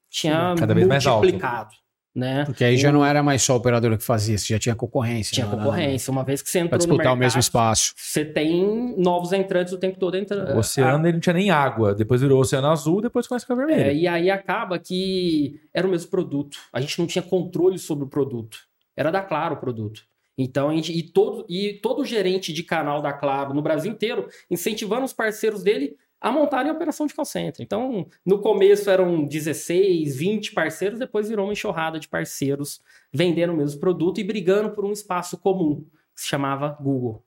tinha 0.10 0.54
Cada 0.58 0.73
vez 0.73 0.86
mais 0.86 1.06
alto. 1.08 1.23
multiplicado, 1.23 1.71
né? 2.13 2.43
Porque 2.45 2.63
aí 2.63 2.78
já 2.78 2.91
não 2.91 3.04
era 3.04 3.23
mais 3.23 3.41
só 3.41 3.54
a 3.54 3.56
operadora 3.56 3.97
que 3.97 4.04
fazia, 4.04 4.38
você 4.38 4.54
já 4.54 4.60
tinha 4.60 4.76
concorrência. 4.76 5.34
Tinha 5.34 5.47
né? 5.47 5.56
concorrência. 5.56 6.12
Uma 6.12 6.23
vez 6.23 6.41
que 6.41 6.49
você 6.49 6.60
Pra 6.60 6.65
entrou 6.65 6.78
no 6.78 6.80
disputar 6.80 6.97
mercado, 7.06 7.15
o 7.15 7.19
mesmo 7.19 7.39
espaço. 7.39 7.93
você 7.97 8.23
tem 8.26 8.95
novos 8.97 9.32
entrantes 9.34 9.73
o 9.73 9.78
tempo 9.80 9.97
todo 9.97 10.15
entrando. 10.15 10.54
O 10.54 10.58
oceano 10.60 11.06
ele 11.08 11.13
não 11.13 11.19
tinha 11.19 11.34
nem 11.34 11.49
água, 11.49 11.95
depois 11.95 12.21
virou 12.21 12.39
oceano 12.41 12.67
azul, 12.67 13.02
depois 13.02 13.26
começa 13.26 13.45
a 13.45 13.47
ficar 13.47 13.56
vermelho. 13.56 13.89
É, 13.89 13.95
e 13.95 14.08
aí 14.08 14.30
acaba 14.30 14.78
que 14.78 15.60
era 15.73 15.88
o 15.88 15.89
mesmo 15.89 16.12
produto. 16.12 16.58
A 16.71 16.80
gente 16.82 16.99
não 16.99 17.08
tinha 17.08 17.23
controle 17.23 17.80
sobre 17.80 18.04
o 18.04 18.08
produto. 18.08 18.58
Era 18.95 19.10
da 19.10 19.21
Claro 19.23 19.56
o 19.56 19.58
produto. 19.58 20.04
Então, 20.38 20.74
e, 20.74 21.04
todo, 21.04 21.46
e 21.48 21.74
todo 21.74 22.04
gerente 22.06 22.52
de 22.52 22.63
canal 22.63 23.02
da 23.02 23.13
Claro 23.13 23.54
no 23.54 23.62
Brasil 23.62 23.91
inteiro 23.91 24.28
incentivando 24.50 25.06
os 25.06 25.13
parceiros 25.13 25.62
dele 25.62 25.96
a 26.19 26.32
montarem 26.32 26.72
a 26.72 26.74
operação 26.74 27.06
de 27.06 27.13
call 27.13 27.26
center. 27.26 27.63
Então, 27.63 28.08
no 28.26 28.39
começo 28.39 28.89
eram 28.89 29.26
16, 29.26 30.15
20 30.15 30.54
parceiros, 30.54 30.98
depois 30.98 31.28
virou 31.28 31.46
uma 31.46 31.52
enxurrada 31.54 32.00
de 32.00 32.08
parceiros 32.08 32.82
vendendo 33.12 33.52
o 33.54 33.58
mesmo 33.58 33.80
produto 33.80 34.19
e 34.19 34.24
brigando 34.24 34.72
por 34.72 34.86
um 34.86 34.91
espaço 34.93 35.38
comum, 35.38 35.86
que 36.15 36.22
se 36.22 36.28
chamava 36.30 36.78
Google. 36.82 37.24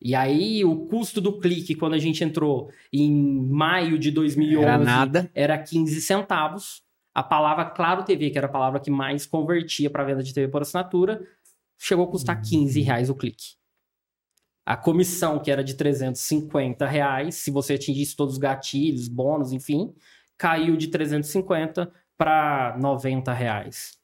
E 0.00 0.14
aí, 0.14 0.64
o 0.64 0.86
custo 0.86 1.20
do 1.20 1.38
clique, 1.40 1.74
quando 1.74 1.92
a 1.94 1.98
gente 1.98 2.24
entrou 2.24 2.70
em 2.92 3.12
maio 3.12 3.98
de 3.98 4.10
2011, 4.10 4.64
Era 4.64 4.78
nada. 4.78 5.30
era 5.34 5.58
15 5.58 6.00
centavos. 6.00 6.82
A 7.12 7.22
palavra 7.24 7.64
Claro 7.66 8.04
TV, 8.04 8.30
que 8.30 8.38
era 8.38 8.46
a 8.46 8.50
palavra 8.50 8.78
que 8.80 8.90
mais 8.90 9.26
convertia 9.26 9.90
para 9.90 10.04
venda 10.04 10.22
de 10.22 10.32
TV 10.32 10.46
por 10.48 10.62
assinatura, 10.62 11.20
chegou 11.80 12.04
a 12.04 12.10
custar 12.10 12.40
15 12.40 12.80
reais 12.82 13.08
o 13.08 13.14
clique. 13.14 13.54
A 14.66 14.76
comissão, 14.76 15.38
que 15.40 15.50
era 15.50 15.64
de 15.64 15.74
350 15.74 16.86
reais, 16.86 17.36
se 17.36 17.50
você 17.50 17.74
atingisse 17.74 18.14
todos 18.14 18.34
os 18.34 18.38
gatilhos, 18.38 19.08
bônus, 19.08 19.52
enfim, 19.52 19.92
caiu 20.36 20.76
de 20.76 20.88
350 20.88 21.90
para 22.16 22.76
90 22.78 23.32
reais. 23.32 23.98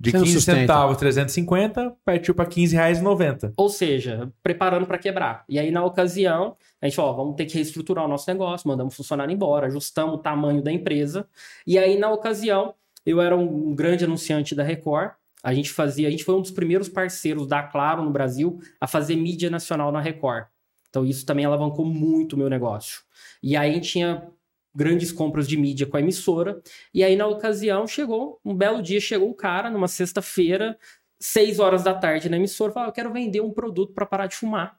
De 0.00 0.12
não 0.12 0.20
15 0.20 0.32
sustenta. 0.32 0.60
centavos, 0.60 0.96
350, 0.98 1.96
partiu 2.04 2.32
para 2.32 2.46
15 2.46 2.76
reais 2.76 2.98
e 2.98 3.02
90. 3.02 3.52
Ou 3.56 3.68
seja, 3.68 4.32
preparando 4.40 4.86
para 4.86 4.96
quebrar. 4.96 5.44
E 5.48 5.58
aí, 5.58 5.72
na 5.72 5.84
ocasião, 5.84 6.56
a 6.80 6.86
gente 6.86 6.94
falou: 6.94 7.10
ó, 7.10 7.16
vamos 7.16 7.34
ter 7.34 7.46
que 7.46 7.54
reestruturar 7.54 8.04
o 8.04 8.08
nosso 8.08 8.30
negócio, 8.30 8.68
mandamos 8.68 8.94
funcionário 8.94 9.32
embora, 9.32 9.66
ajustamos 9.66 10.14
o 10.14 10.18
tamanho 10.18 10.62
da 10.62 10.70
empresa. 10.70 11.28
E 11.66 11.76
aí, 11.76 11.98
na 11.98 12.12
ocasião, 12.12 12.74
eu 13.04 13.20
era 13.20 13.36
um 13.36 13.74
grande 13.74 14.04
anunciante 14.04 14.54
da 14.54 14.62
Record. 14.62 15.17
A 15.42 15.54
gente 15.54 15.70
fazia, 15.72 16.08
a 16.08 16.10
gente 16.10 16.24
foi 16.24 16.34
um 16.34 16.42
dos 16.42 16.50
primeiros 16.50 16.88
parceiros 16.88 17.46
da 17.46 17.62
Claro 17.62 18.02
no 18.02 18.10
Brasil 18.10 18.58
a 18.80 18.86
fazer 18.86 19.16
mídia 19.16 19.50
nacional 19.50 19.92
na 19.92 20.00
Record. 20.00 20.46
Então, 20.88 21.04
isso 21.04 21.24
também 21.24 21.44
alavancou 21.44 21.84
muito 21.84 22.32
o 22.32 22.38
meu 22.38 22.48
negócio. 22.48 23.02
E 23.42 23.56
aí, 23.56 23.70
a 23.70 23.74
gente 23.74 23.90
tinha 23.90 24.28
grandes 24.74 25.12
compras 25.12 25.48
de 25.48 25.56
mídia 25.56 25.86
com 25.86 25.96
a 25.96 26.00
emissora. 26.00 26.60
E 26.92 27.02
aí, 27.04 27.16
na 27.16 27.26
ocasião, 27.26 27.86
chegou, 27.86 28.40
um 28.44 28.54
belo 28.54 28.82
dia, 28.82 29.00
chegou 29.00 29.28
um 29.28 29.34
cara 29.34 29.70
numa 29.70 29.88
sexta-feira, 29.88 30.78
seis 31.20 31.58
horas 31.58 31.82
da 31.82 31.94
tarde 31.94 32.28
na 32.28 32.36
emissora, 32.36 32.72
falou: 32.72 32.86
"Ah, 32.86 32.90
Eu 32.90 32.92
quero 32.92 33.12
vender 33.12 33.40
um 33.40 33.52
produto 33.52 33.92
para 33.92 34.06
parar 34.06 34.26
de 34.26 34.36
fumar. 34.36 34.78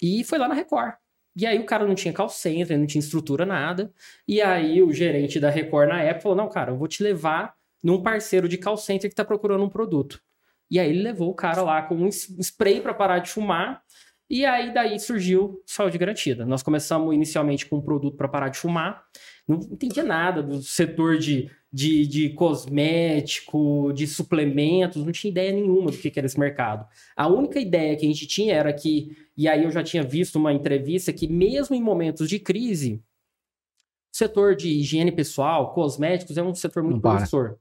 E 0.00 0.24
foi 0.24 0.38
lá 0.38 0.48
na 0.48 0.54
Record. 0.54 0.94
E 1.36 1.46
aí 1.46 1.58
o 1.58 1.64
cara 1.64 1.86
não 1.86 1.94
tinha 1.94 2.12
call 2.12 2.28
center, 2.28 2.78
não 2.78 2.86
tinha 2.86 3.00
estrutura, 3.00 3.46
nada. 3.46 3.92
E 4.28 4.40
aí 4.42 4.82
o 4.82 4.92
gerente 4.92 5.40
da 5.40 5.50
Record 5.50 5.88
na 5.88 6.02
época 6.02 6.22
falou: 6.22 6.36
Não, 6.36 6.48
cara, 6.48 6.72
eu 6.72 6.76
vou 6.76 6.88
te 6.88 7.02
levar 7.02 7.54
num 7.82 8.02
parceiro 8.02 8.48
de 8.48 8.58
call 8.58 8.76
center 8.76 9.10
que 9.10 9.16
tá 9.16 9.24
procurando 9.24 9.64
um 9.64 9.68
produto. 9.68 10.20
E 10.70 10.78
aí 10.78 10.88
ele 10.88 11.02
levou 11.02 11.30
o 11.30 11.34
cara 11.34 11.62
lá 11.62 11.82
com 11.82 11.96
um 11.96 12.08
spray 12.08 12.80
para 12.80 12.94
parar 12.94 13.18
de 13.18 13.28
fumar. 13.28 13.82
E 14.30 14.46
aí 14.46 14.72
daí 14.72 14.98
surgiu 14.98 15.62
saúde 15.66 15.98
garantida. 15.98 16.46
Nós 16.46 16.62
começamos 16.62 17.14
inicialmente 17.14 17.66
com 17.66 17.76
um 17.76 17.82
produto 17.82 18.16
para 18.16 18.28
parar 18.28 18.48
de 18.48 18.56
fumar. 18.56 19.04
Não 19.46 19.58
entendia 19.58 20.02
nada 20.02 20.42
do 20.42 20.62
setor 20.62 21.18
de, 21.18 21.50
de, 21.70 22.06
de 22.06 22.30
cosmético, 22.30 23.92
de 23.92 24.06
suplementos, 24.06 25.04
não 25.04 25.12
tinha 25.12 25.30
ideia 25.30 25.52
nenhuma 25.52 25.90
do 25.90 25.98
que 25.98 26.12
era 26.16 26.24
esse 26.24 26.40
mercado. 26.40 26.86
A 27.14 27.28
única 27.28 27.60
ideia 27.60 27.94
que 27.94 28.06
a 28.06 28.08
gente 28.08 28.26
tinha 28.26 28.54
era 28.54 28.72
que, 28.72 29.14
e 29.36 29.46
aí 29.46 29.64
eu 29.64 29.70
já 29.70 29.82
tinha 29.82 30.02
visto 30.02 30.36
uma 30.36 30.54
entrevista 30.54 31.12
que 31.12 31.28
mesmo 31.28 31.76
em 31.76 31.82
momentos 31.82 32.28
de 32.28 32.38
crise, 32.38 33.02
o 34.12 34.16
setor 34.16 34.54
de 34.54 34.68
higiene 34.68 35.12
pessoal, 35.12 35.74
cosméticos, 35.74 36.38
é 36.38 36.42
um 36.42 36.54
setor 36.54 36.82
muito 36.82 37.00
promissor. 37.00 37.56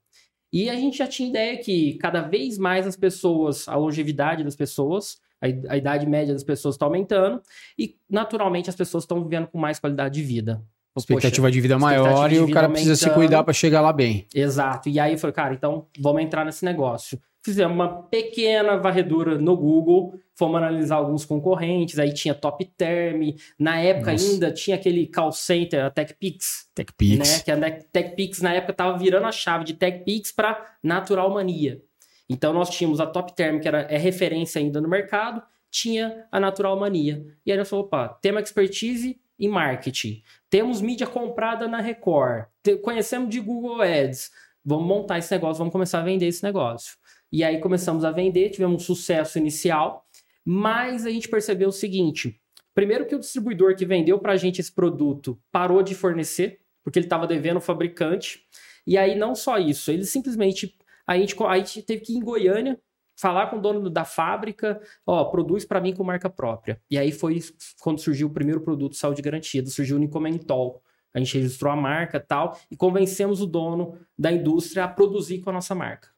E 0.52 0.70
a 0.70 0.76
gente 0.76 0.98
já 0.98 1.08
tinha 1.08 1.30
ideia 1.30 1.58
que 1.58 1.94
cada 1.96 2.22
vez 2.22 2.58
mais 2.58 2.86
as 2.86 2.96
pessoas, 2.96 3.68
a 3.68 3.76
longevidade 3.76 4.44
das 4.44 4.56
pessoas, 4.56 5.20
a, 5.42 5.78
idade 5.78 6.06
média 6.06 6.34
das 6.34 6.44
pessoas 6.44 6.76
está 6.76 6.86
aumentando 6.86 7.42
e 7.78 7.96
naturalmente 8.10 8.70
as 8.70 8.76
pessoas 8.76 9.04
estão 9.04 9.24
vivendo 9.24 9.48
com 9.48 9.58
mais 9.58 9.80
qualidade 9.80 10.16
de 10.16 10.24
vida. 10.24 10.62
Expectativa 10.98 11.50
de 11.50 11.62
vida 11.62 11.80
maior 11.80 12.28
de 12.28 12.36
e 12.36 12.40
o 12.40 12.46
vida 12.46 12.54
cara 12.54 12.70
precisa 12.70 12.96
se 12.96 13.06
aumentando. 13.06 13.22
cuidar 13.22 13.44
para 13.44 13.54
chegar 13.54 13.80
lá 13.80 13.94
bem. 13.94 14.28
Exato. 14.36 14.90
E 14.90 15.00
aí 15.00 15.14
eu 15.14 15.18
falei, 15.18 15.34
cara, 15.34 15.54
então 15.54 15.88
vamos 15.98 16.22
entrar 16.22 16.44
nesse 16.44 16.66
negócio. 16.66 17.18
Fizemos 17.44 17.74
uma 17.74 18.04
pequena 18.04 18.78
varredura 18.78 19.38
no 19.38 19.58
Google, 19.58 20.14
fomos 20.36 20.58
analisar 20.58 20.96
alguns 20.96 21.26
concorrentes, 21.26 21.98
aí 21.98 22.14
tinha 22.14 22.36
Top 22.36 22.64
Term, 22.78 23.36
na 23.58 23.80
época 23.80 24.12
Nossa. 24.12 24.32
ainda 24.32 24.52
tinha 24.52 24.76
aquele 24.76 25.08
call 25.08 25.32
center, 25.32 25.86
a 25.86 25.90
TechPix, 25.90 26.70
TechPix. 26.76 27.18
né? 27.18 27.40
Que 27.44 27.52
a 27.52 27.72
TechPix 27.72 28.42
na 28.42 28.54
época 28.54 28.74
tava 28.74 28.98
virando 28.98 29.26
a 29.26 29.32
chave 29.32 29.64
de 29.64 29.74
TechPix 29.74 30.32
para 30.32 30.76
Natural 30.84 31.30
Mania. 31.32 31.82
Então 32.30 32.54
nós 32.54 32.70
tínhamos 32.70 33.00
a 33.00 33.08
Top 33.08 33.36
Term, 33.36 33.60
que 33.60 33.68
era, 33.68 33.82
é 33.82 33.98
referência 33.98 34.60
ainda 34.60 34.80
no 34.80 34.88
mercado, 34.88 35.42
tinha 35.70 36.26
a 36.32 36.40
Natural 36.40 36.80
Mania. 36.80 37.26
E 37.46 37.52
aí 37.52 37.58
nós 37.58 37.68
falamos, 37.68 37.88
opa, 37.88 38.08
temos 38.22 38.44
expertise 38.44 39.20
em 39.40 39.48
marketing, 39.48 40.22
temos 40.50 40.80
mídia 40.80 41.08
comprada 41.08 41.68
na 41.68 41.82
Record, 41.82 42.46
conhecemos 42.84 43.30
de 43.30 43.40
Google 43.40 43.82
Ads, 43.82 44.30
vamos 44.64 44.86
montar 44.86 45.18
esse 45.18 45.34
negócio, 45.34 45.58
vamos 45.58 45.72
começar 45.72 46.00
a 46.00 46.04
vender 46.04 46.28
esse 46.28 46.44
negócio. 46.44 47.01
E 47.32 47.44
aí 47.44 47.60
começamos 47.60 48.04
a 48.04 48.12
vender, 48.12 48.50
tivemos 48.50 48.82
um 48.82 48.86
sucesso 48.86 49.38
inicial, 49.38 50.06
mas 50.46 51.06
a 51.06 51.10
gente 51.10 51.30
percebeu 51.30 51.70
o 51.70 51.74
seguinte: 51.74 52.42
primeiro 52.74 53.06
que 53.06 53.16
o 53.16 53.20
distribuidor 53.20 53.76
que 53.76 53.86
vendeu 53.86 54.20
para 54.20 54.34
a 54.34 54.38
gente 54.38 54.60
esse 54.60 54.74
produto 54.74 55.40
parou 55.52 55.82
de 55.82 55.96
fornecer, 55.96 56.60
porque 56.84 57.00
ele 57.00 57.06
estava 57.06 57.28
devendo 57.28 57.58
o 57.58 57.62
fabricante. 57.62 58.42
E 58.86 58.98
aí 58.98 59.16
não 59.16 59.36
só 59.36 59.58
isso, 59.58 59.92
ele 59.92 60.04
simplesmente 60.04 60.76
a 61.06 61.18
gente, 61.18 61.36
a 61.44 61.58
gente 61.58 61.84
teve 61.84 62.02
que 62.02 62.14
ir 62.14 62.18
em 62.18 62.24
Goiânia 62.24 62.80
falar 63.22 63.48
com 63.48 63.58
o 63.58 63.62
dono 63.62 63.90
da 63.90 64.04
fábrica, 64.04 64.82
ó, 65.06 65.26
produz 65.26 65.64
para 65.64 65.80
mim 65.80 65.94
com 65.94 66.04
marca 66.04 66.30
própria. 66.30 66.82
E 66.90 66.98
aí 66.98 67.12
foi 67.12 67.40
quando 67.80 68.00
surgiu 68.00 68.28
o 68.28 68.34
primeiro 68.34 68.62
produto 68.62 68.96
saúde 68.96 69.22
garantida, 69.22 69.70
surgiu 69.70 69.98
o 69.98 70.00
Nicomentol. 70.00 70.82
A 71.14 71.20
gente 71.20 71.38
registrou 71.38 71.72
a 71.72 71.76
marca 71.76 72.20
tal 72.20 72.58
e 72.72 72.76
convencemos 72.76 73.42
o 73.42 73.46
dono 73.46 74.00
da 74.18 74.32
indústria 74.32 74.86
a 74.86 74.88
produzir 74.88 75.40
com 75.42 75.50
a 75.50 75.54
nossa 75.54 75.76
marca. 75.76 76.10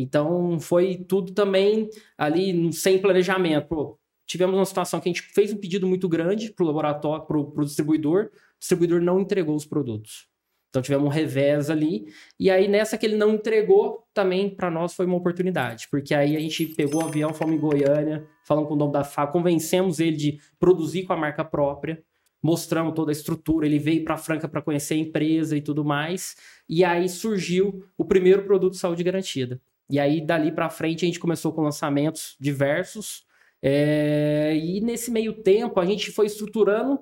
Então 0.00 0.60
foi 0.60 0.96
tudo 0.96 1.32
também 1.32 1.90
ali 2.16 2.72
sem 2.72 3.00
planejamento. 3.00 3.66
Pô, 3.66 3.98
tivemos 4.24 4.54
uma 4.54 4.64
situação 4.64 5.00
que 5.00 5.08
a 5.08 5.12
gente 5.12 5.22
fez 5.22 5.52
um 5.52 5.56
pedido 5.56 5.88
muito 5.88 6.08
grande 6.08 6.52
para 6.52 6.62
o 6.62 6.66
laboratório, 6.68 7.26
para 7.26 7.36
o 7.36 7.64
distribuidor, 7.64 8.26
o 8.26 8.58
distribuidor 8.60 9.00
não 9.00 9.18
entregou 9.18 9.56
os 9.56 9.66
produtos. 9.66 10.28
Então 10.68 10.82
tivemos 10.82 11.06
um 11.06 11.10
revés 11.10 11.68
ali. 11.68 12.06
E 12.38 12.48
aí, 12.50 12.68
nessa 12.68 12.96
que 12.96 13.06
ele 13.06 13.16
não 13.16 13.34
entregou, 13.34 14.04
também 14.14 14.54
para 14.54 14.70
nós 14.70 14.94
foi 14.94 15.06
uma 15.06 15.16
oportunidade. 15.16 15.88
Porque 15.90 16.14
aí 16.14 16.36
a 16.36 16.40
gente 16.40 16.66
pegou 16.66 17.02
o 17.02 17.06
avião, 17.06 17.34
fomos 17.34 17.56
em 17.56 17.58
Goiânia, 17.58 18.24
falamos 18.44 18.68
com 18.68 18.74
o 18.74 18.78
dono 18.78 18.92
da 18.92 19.02
fábrica, 19.02 19.32
convencemos 19.32 19.98
ele 19.98 20.16
de 20.16 20.40
produzir 20.60 21.04
com 21.04 21.12
a 21.12 21.16
marca 21.16 21.44
própria, 21.44 22.04
mostramos 22.42 22.94
toda 22.94 23.10
a 23.10 23.12
estrutura. 23.12 23.66
Ele 23.66 23.78
veio 23.78 24.04
para 24.04 24.16
Franca 24.16 24.46
para 24.46 24.62
conhecer 24.62 24.94
a 24.94 24.98
empresa 24.98 25.56
e 25.56 25.62
tudo 25.62 25.84
mais. 25.84 26.36
E 26.68 26.84
aí 26.84 27.08
surgiu 27.08 27.82
o 27.96 28.04
primeiro 28.04 28.44
produto 28.44 28.74
de 28.74 28.78
saúde 28.78 29.02
garantida. 29.02 29.60
E 29.90 29.98
aí, 29.98 30.20
dali 30.24 30.52
para 30.52 30.68
frente, 30.70 31.04
a 31.04 31.06
gente 31.06 31.20
começou 31.20 31.52
com 31.52 31.62
lançamentos 31.62 32.36
diversos. 32.40 33.24
É, 33.62 34.54
E 34.56 34.80
nesse 34.80 35.10
meio 35.10 35.42
tempo, 35.42 35.80
a 35.80 35.86
gente 35.86 36.10
foi 36.12 36.26
estruturando 36.26 37.00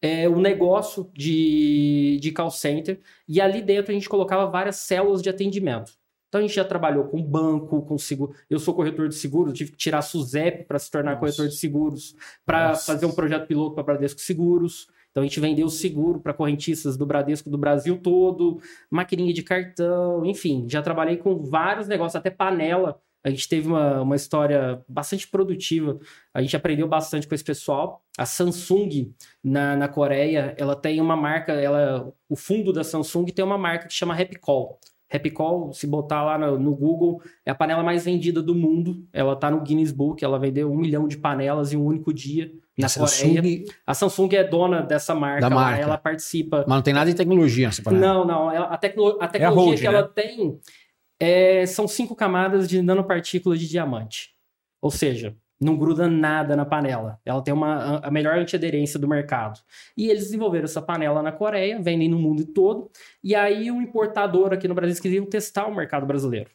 é, 0.00 0.28
o 0.28 0.40
negócio 0.40 1.10
de, 1.14 2.18
de 2.20 2.32
call 2.32 2.50
center. 2.50 3.00
E 3.28 3.40
ali 3.40 3.60
dentro 3.60 3.90
a 3.90 3.94
gente 3.94 4.08
colocava 4.08 4.50
várias 4.50 4.76
células 4.76 5.22
de 5.22 5.28
atendimento. 5.28 5.92
Então 6.28 6.38
a 6.38 6.42
gente 6.42 6.54
já 6.54 6.64
trabalhou 6.64 7.04
com 7.08 7.20
banco, 7.20 7.82
com 7.82 7.98
seguro. 7.98 8.32
Eu 8.48 8.60
sou 8.60 8.72
corretor 8.72 9.08
de 9.08 9.16
seguros, 9.16 9.52
tive 9.52 9.72
que 9.72 9.76
tirar 9.76 9.98
a 9.98 10.02
SUSEP 10.02 10.64
para 10.64 10.78
se 10.78 10.88
tornar 10.88 11.12
Nossa. 11.12 11.20
corretor 11.20 11.48
de 11.48 11.56
seguros, 11.56 12.14
para 12.46 12.76
fazer 12.76 13.04
um 13.04 13.12
projeto 13.12 13.48
piloto 13.48 13.74
para 13.74 13.82
Bradesco 13.82 14.20
Seguros. 14.20 14.86
Então 15.10 15.22
a 15.22 15.26
gente 15.26 15.40
vendeu 15.40 15.68
seguro 15.68 16.20
para 16.20 16.32
correntistas 16.32 16.96
do 16.96 17.04
Bradesco 17.04 17.50
do 17.50 17.58
Brasil 17.58 17.98
todo, 17.98 18.60
maquininha 18.90 19.32
de 19.32 19.42
cartão, 19.42 20.24
enfim, 20.24 20.66
já 20.68 20.80
trabalhei 20.82 21.16
com 21.16 21.38
vários 21.38 21.88
negócios, 21.88 22.16
até 22.16 22.30
panela. 22.30 23.00
A 23.22 23.28
gente 23.28 23.48
teve 23.48 23.68
uma, 23.68 24.00
uma 24.00 24.16
história 24.16 24.82
bastante 24.88 25.28
produtiva. 25.28 25.98
A 26.32 26.40
gente 26.40 26.56
aprendeu 26.56 26.88
bastante 26.88 27.28
com 27.28 27.34
esse 27.34 27.44
pessoal. 27.44 28.02
A 28.16 28.24
Samsung 28.24 29.12
na, 29.44 29.76
na 29.76 29.88
Coreia, 29.88 30.54
ela 30.56 30.74
tem 30.74 31.00
uma 31.00 31.16
marca, 31.16 31.52
ela, 31.52 32.10
o 32.28 32.36
fundo 32.36 32.72
da 32.72 32.82
Samsung 32.82 33.26
tem 33.26 33.44
uma 33.44 33.58
marca 33.58 33.88
que 33.88 33.94
chama 33.94 34.14
Rapcall. 34.14 34.78
Rapcall, 35.12 35.72
se 35.72 35.86
botar 35.86 36.22
lá 36.22 36.38
no, 36.38 36.58
no, 36.58 36.74
Google, 36.74 37.20
é 37.44 37.50
a 37.50 37.54
panela 37.54 37.82
mais 37.82 38.04
vendida 38.04 38.40
do 38.40 38.54
mundo. 38.54 39.06
Ela 39.12 39.36
tá 39.36 39.50
no 39.50 39.60
Guinness 39.60 39.92
Book, 39.92 40.24
ela 40.24 40.38
vendeu 40.38 40.70
um 40.72 40.76
milhão 40.76 41.06
de 41.06 41.18
panelas 41.18 41.72
em 41.72 41.76
um 41.76 41.84
único 41.84 42.14
dia 42.14 42.50
na 42.80 42.86
a 42.86 42.90
Coreia. 42.90 43.42
Samsung... 43.42 43.64
A 43.86 43.94
Samsung 43.94 44.34
é 44.34 44.44
dona 44.44 44.82
dessa 44.82 45.14
marca, 45.14 45.40
da 45.40 45.50
marca. 45.50 45.76
Ela, 45.76 45.92
ela 45.92 45.98
participa. 45.98 46.64
Mas 46.66 46.76
não 46.76 46.82
tem 46.82 46.94
nada 46.94 47.10
de 47.10 47.16
tecnologia 47.16 47.66
nessa 47.66 47.82
panela. 47.82 48.06
Não, 48.06 48.24
não. 48.24 48.50
Ela, 48.50 48.66
a, 48.66 48.76
tecno... 48.76 49.16
a 49.20 49.28
tecnologia 49.28 49.44
é 49.44 49.46
a 49.46 49.50
hold, 49.50 49.78
que 49.78 49.88
né? 49.88 49.94
ela 49.94 50.08
tem 50.08 50.60
é... 51.18 51.66
são 51.66 51.86
cinco 51.86 52.16
camadas 52.16 52.68
de 52.68 52.82
nanopartícula 52.82 53.56
de 53.56 53.68
diamante. 53.68 54.30
Ou 54.82 54.90
seja, 54.90 55.36
não 55.60 55.76
gruda 55.76 56.08
nada 56.08 56.56
na 56.56 56.64
panela. 56.64 57.20
Ela 57.24 57.42
tem 57.42 57.52
uma, 57.52 57.98
a 57.98 58.10
melhor 58.10 58.38
antiaderência 58.38 58.98
do 58.98 59.06
mercado. 59.06 59.60
E 59.94 60.08
eles 60.08 60.24
desenvolveram 60.24 60.64
essa 60.64 60.80
panela 60.80 61.22
na 61.22 61.32
Coreia, 61.32 61.78
vendem 61.80 62.08
no 62.08 62.18
mundo 62.18 62.46
todo. 62.46 62.90
E 63.22 63.34
aí 63.34 63.70
o 63.70 63.80
importador 63.80 64.54
aqui 64.54 64.66
no 64.66 64.74
Brasil 64.74 65.02
queria 65.02 65.24
testar 65.26 65.66
o 65.66 65.74
mercado 65.74 66.06
brasileiro. 66.06 66.50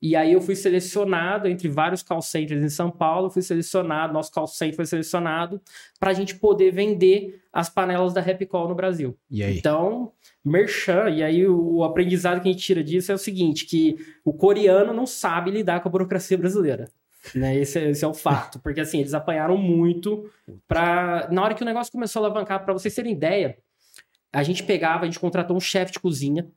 E 0.00 0.14
aí 0.14 0.32
eu 0.32 0.40
fui 0.40 0.54
selecionado 0.54 1.48
entre 1.48 1.68
vários 1.68 2.02
call 2.02 2.22
centers 2.22 2.62
em 2.62 2.68
São 2.68 2.90
Paulo, 2.90 3.30
fui 3.30 3.42
selecionado, 3.42 4.12
nosso 4.12 4.30
call 4.30 4.46
center 4.46 4.76
foi 4.76 4.86
selecionado 4.86 5.60
para 5.98 6.12
a 6.12 6.14
gente 6.14 6.36
poder 6.36 6.70
vender 6.70 7.42
as 7.52 7.68
panelas 7.68 8.14
da 8.14 8.20
Rapcall 8.20 8.68
no 8.68 8.76
Brasil. 8.76 9.18
E 9.28 9.42
aí? 9.42 9.58
Então, 9.58 10.12
merchan, 10.44 11.10
e 11.10 11.22
aí 11.22 11.46
o, 11.46 11.82
aprendizado 11.82 12.40
que 12.40 12.48
a 12.48 12.52
gente 12.52 12.64
tira 12.64 12.82
disso 12.82 13.10
é 13.10 13.14
o 13.14 13.18
seguinte, 13.18 13.66
que 13.66 13.96
o 14.24 14.32
coreano 14.32 14.92
não 14.92 15.06
sabe 15.06 15.50
lidar 15.50 15.80
com 15.80 15.88
a 15.88 15.92
burocracia 15.92 16.38
brasileira. 16.38 16.88
Né? 17.34 17.56
Esse, 17.58 17.80
é, 17.80 17.90
esse, 17.90 18.04
é 18.04 18.08
o 18.08 18.14
fato. 18.14 18.60
Porque 18.62 18.80
assim, 18.80 19.00
eles 19.00 19.14
apanharam 19.14 19.56
muito 19.56 20.30
para 20.68 21.28
Na 21.32 21.42
hora 21.42 21.54
que 21.54 21.62
o 21.62 21.66
negócio 21.66 21.90
começou 21.90 22.22
a 22.22 22.26
alavancar, 22.26 22.64
para 22.64 22.72
vocês 22.72 22.94
terem 22.94 23.12
ideia, 23.12 23.58
a 24.32 24.44
gente 24.44 24.62
pegava, 24.62 25.02
a 25.02 25.06
gente 25.06 25.18
contratou 25.18 25.56
um 25.56 25.60
chefe 25.60 25.92
de 25.92 25.98
cozinha 25.98 26.48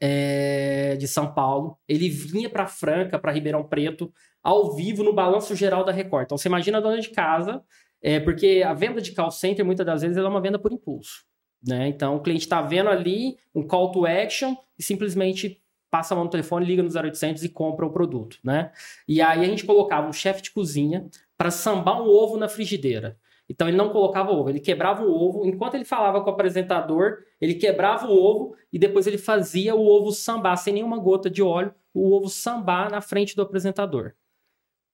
é, 0.00 0.96
de 0.96 1.06
São 1.08 1.32
Paulo. 1.32 1.78
Ele 1.88 2.08
vinha 2.08 2.48
para 2.48 2.66
Franca, 2.66 3.18
para 3.18 3.32
Ribeirão 3.32 3.64
Preto, 3.64 4.12
ao 4.42 4.74
vivo 4.74 5.02
no 5.02 5.12
balanço 5.12 5.54
geral 5.54 5.84
da 5.84 5.92
Record. 5.92 6.24
Então 6.24 6.38
você 6.38 6.48
imagina 6.48 6.78
a 6.78 6.80
dona 6.80 7.00
de 7.00 7.10
casa, 7.10 7.62
é, 8.02 8.18
porque 8.20 8.62
a 8.66 8.74
venda 8.74 9.00
de 9.00 9.12
call 9.12 9.30
center 9.30 9.64
muitas 9.64 9.86
das 9.86 10.02
vezes 10.02 10.16
é 10.16 10.22
uma 10.22 10.40
venda 10.40 10.58
por 10.58 10.72
impulso. 10.72 11.24
Né? 11.66 11.88
Então 11.88 12.16
o 12.16 12.20
cliente 12.20 12.42
está 12.42 12.60
vendo 12.60 12.90
ali 12.90 13.36
um 13.54 13.66
call 13.66 13.92
to 13.92 14.04
action 14.04 14.56
e 14.78 14.82
simplesmente 14.82 15.62
passa 15.92 16.14
a 16.14 16.16
mão 16.16 16.24
no 16.24 16.30
telefone, 16.30 16.64
liga 16.64 16.82
no 16.82 16.88
0800 16.88 17.44
e 17.44 17.50
compra 17.50 17.84
o 17.84 17.92
produto, 17.92 18.38
né? 18.42 18.72
E 19.06 19.20
aí 19.20 19.40
a 19.40 19.44
gente 19.44 19.66
colocava 19.66 20.08
um 20.08 20.12
chefe 20.12 20.40
de 20.40 20.50
cozinha 20.50 21.06
para 21.36 21.50
sambar 21.50 22.00
um 22.00 22.08
ovo 22.08 22.38
na 22.38 22.48
frigideira. 22.48 23.18
Então 23.48 23.68
ele 23.68 23.76
não 23.76 23.90
colocava 23.90 24.30
ovo, 24.30 24.48
ele 24.48 24.60
quebrava 24.60 25.02
o 25.02 25.10
ovo, 25.10 25.44
enquanto 25.44 25.74
ele 25.74 25.84
falava 25.84 26.20
com 26.22 26.30
o 26.30 26.32
apresentador, 26.32 27.18
ele 27.40 27.54
quebrava 27.54 28.06
o 28.06 28.16
ovo 28.16 28.56
e 28.72 28.78
depois 28.78 29.06
ele 29.06 29.18
fazia 29.18 29.74
o 29.74 29.86
ovo 29.86 30.10
sambar 30.12 30.56
sem 30.56 30.74
nenhuma 30.74 30.98
gota 30.98 31.28
de 31.28 31.42
óleo, 31.42 31.74
o 31.92 32.14
ovo 32.14 32.28
sambar 32.28 32.90
na 32.90 33.00
frente 33.00 33.36
do 33.36 33.42
apresentador. 33.42 34.14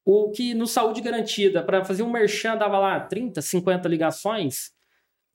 O 0.04 0.30
que 0.30 0.54
no 0.54 0.66
Saúde 0.66 1.02
Garantida, 1.02 1.62
para 1.62 1.84
fazer 1.84 2.02
um 2.02 2.10
merchan, 2.10 2.56
dava 2.56 2.78
lá 2.78 2.98
30, 2.98 3.42
50 3.42 3.86
ligações. 3.88 4.72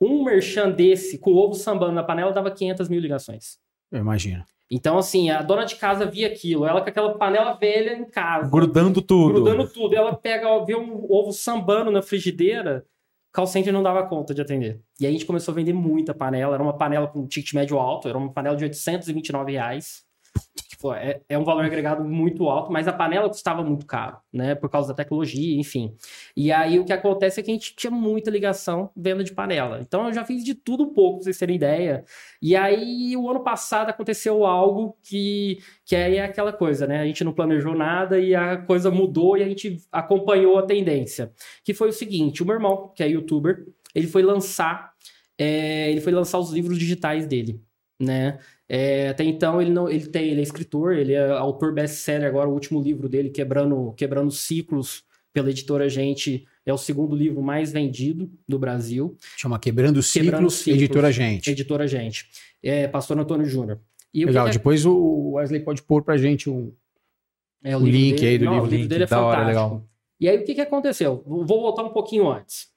Um 0.02 0.24
merchan 0.24 0.72
desse, 0.72 1.20
com 1.20 1.32
o 1.32 1.38
ovo 1.38 1.54
sambando 1.54 1.94
na 1.94 2.04
panela, 2.04 2.34
dava 2.34 2.50
500 2.50 2.90
mil 2.90 3.00
ligações. 3.00 3.60
Eu 3.92 4.00
imagino. 4.00 4.44
Então, 4.72 4.98
assim, 4.98 5.30
a 5.30 5.44
dona 5.44 5.66
de 5.66 5.76
casa 5.76 6.08
via 6.08 6.26
aquilo, 6.26 6.66
ela 6.66 6.82
com 6.82 6.90
aquela 6.90 7.16
panela 7.16 7.54
velha 7.54 7.94
em 7.94 8.10
casa. 8.10 8.50
Grudando 8.50 9.02
tudo. 9.04 9.34
Grudando 9.34 9.68
tudo. 9.68 9.96
Ela 9.96 10.16
pega, 10.16 10.66
vê 10.66 10.76
um 10.76 11.06
ovo 11.08 11.32
sambando 11.32 11.92
na 11.92 12.02
frigideira, 12.02 12.84
call 13.34 13.48
center 13.48 13.74
não 13.74 13.82
dava 13.84 14.08
conta 14.08 14.34
de 14.34 14.42
atender. 14.42 14.80
E 15.00 15.06
aí 15.06 15.10
a 15.10 15.14
gente 15.14 15.26
começou 15.26 15.52
a 15.52 15.56
vender 15.56 15.74
muita 15.74 16.14
panela. 16.14 16.54
Era 16.54 16.64
uma 16.64 16.78
panela 16.78 17.08
com 17.08 17.28
ticket 17.28 17.54
médio 17.54 17.80
alto, 17.80 18.08
era 18.08 18.18
uma 18.18 18.32
panela 18.32 18.56
de 18.56 18.64
829 18.64 19.52
reais. 19.52 20.04
É, 20.92 21.22
é, 21.30 21.38
um 21.38 21.44
valor 21.44 21.64
agregado 21.64 22.04
muito 22.04 22.50
alto, 22.50 22.72
mas 22.72 22.88
a 22.88 22.94
panela 22.94 23.30
custava 23.30 23.64
muito 23.64 23.86
caro, 23.86 24.18
né? 24.32 24.56
Por 24.56 24.70
causa 24.70 24.90
da 24.90 24.94
tecnologia, 24.96 25.60
enfim. 25.60 25.96
E 26.36 26.52
aí 26.52 26.80
o 26.80 26.86
que 26.86 26.92
acontece 26.92 27.40
é 27.40 27.44
que 27.44 27.52
a 27.52 27.54
gente 27.54 27.76
tinha 27.76 27.92
muita 27.92 28.32
ligação 28.32 28.90
venda 28.96 29.24
de 29.24 29.34
panela. 29.34 29.80
Então 29.80 30.08
eu 30.08 30.14
já 30.14 30.26
fiz 30.26 30.44
de 30.44 30.56
tudo 30.56 30.84
um 30.84 30.94
pouco, 30.94 31.18
pra 31.18 31.26
vocês 31.26 31.38
terem 31.38 31.56
ideia. 31.56 32.04
E 32.42 32.56
aí 32.56 33.16
o 33.16 33.30
ano 33.30 33.42
passado 33.42 33.90
aconteceu 33.90 34.46
algo 34.46 34.98
que, 35.02 35.60
que 35.86 35.96
é 35.96 36.24
aquela 36.24 36.52
coisa, 36.52 36.88
né? 36.88 37.00
A 37.00 37.06
gente 37.06 37.24
não 37.24 37.34
planejou 37.34 37.76
nada 37.76 38.20
e 38.20 38.34
a 38.36 38.58
coisa 38.58 38.90
mudou 38.90 39.38
e 39.38 39.44
a 39.44 39.48
gente 39.48 39.78
acompanhou 39.92 40.58
a 40.58 40.64
tendência. 40.64 41.32
Que 41.64 41.74
foi 41.74 41.90
o 41.90 41.94
seguinte: 41.94 42.42
o 42.42 42.46
meu 42.46 42.56
irmão, 42.56 42.92
que 42.96 43.04
é 43.04 43.08
youtuber, 43.08 43.66
ele 43.94 44.08
foi 44.08 44.24
lançar. 44.24 44.94
É, 45.38 45.92
ele 45.92 46.02
foi 46.02 46.12
lançar 46.14 46.40
os 46.40 46.52
livros 46.52 46.78
digitais 46.78 47.26
dele, 47.26 47.62
né? 48.00 48.40
É, 48.76 49.10
até 49.10 49.24
então 49.24 49.62
ele 49.62 49.70
não, 49.70 49.88
ele 49.88 50.08
tem, 50.08 50.30
ele 50.30 50.40
é 50.40 50.44
escritor, 50.44 50.94
ele 50.96 51.14
é 51.14 51.30
autor 51.30 51.72
best-seller 51.72 52.28
agora, 52.28 52.50
o 52.50 52.54
último 52.54 52.82
livro 52.82 53.08
dele, 53.08 53.30
Quebrando, 53.30 53.94
Quebrando 53.96 54.32
Ciclos, 54.32 55.04
pela 55.32 55.52
editora 55.52 55.88
Gente, 55.88 56.48
é 56.66 56.74
o 56.74 56.78
segundo 56.78 57.16
livro 57.16 57.40
mais 57.44 57.72
vendido 57.72 58.32
do 58.48 58.58
Brasil. 58.58 59.16
Chama 59.38 59.60
Quebrando 59.60 60.02
Ciclos, 60.02 60.26
Quebrando 60.26 60.50
Ciclos 60.50 60.82
editora 60.82 61.12
Gente. 61.12 61.52
Editora 61.52 61.88
Gente. 61.88 62.26
É, 62.64 62.88
Pastor 62.88 63.20
Antônio 63.20 63.46
Júnior. 63.46 63.80
Legal, 64.12 64.48
que... 64.48 64.54
depois 64.54 64.88
o 64.88 65.34
Wesley 65.34 65.60
pode 65.60 65.84
pôr 65.84 66.02
pra 66.02 66.18
gente 66.18 66.50
um, 66.50 66.74
é, 67.64 67.78
o, 67.78 67.80
o 67.80 67.86
link 67.86 68.16
dele, 68.16 68.28
aí 68.28 68.38
do 68.40 68.46
não, 68.46 68.54
livro. 68.54 68.68
O 68.68 68.72
livro 68.72 68.88
dele 68.90 69.04
é 69.04 69.08
fantástico. 69.08 69.40
Hora, 69.40 69.48
legal. 69.48 69.88
E 70.20 70.28
aí 70.28 70.38
o 70.40 70.44
que, 70.44 70.56
que 70.56 70.62
aconteceu? 70.62 71.24
Vou 71.28 71.46
voltar 71.46 71.84
um 71.84 71.94
pouquinho 71.94 72.28
antes. 72.28 72.70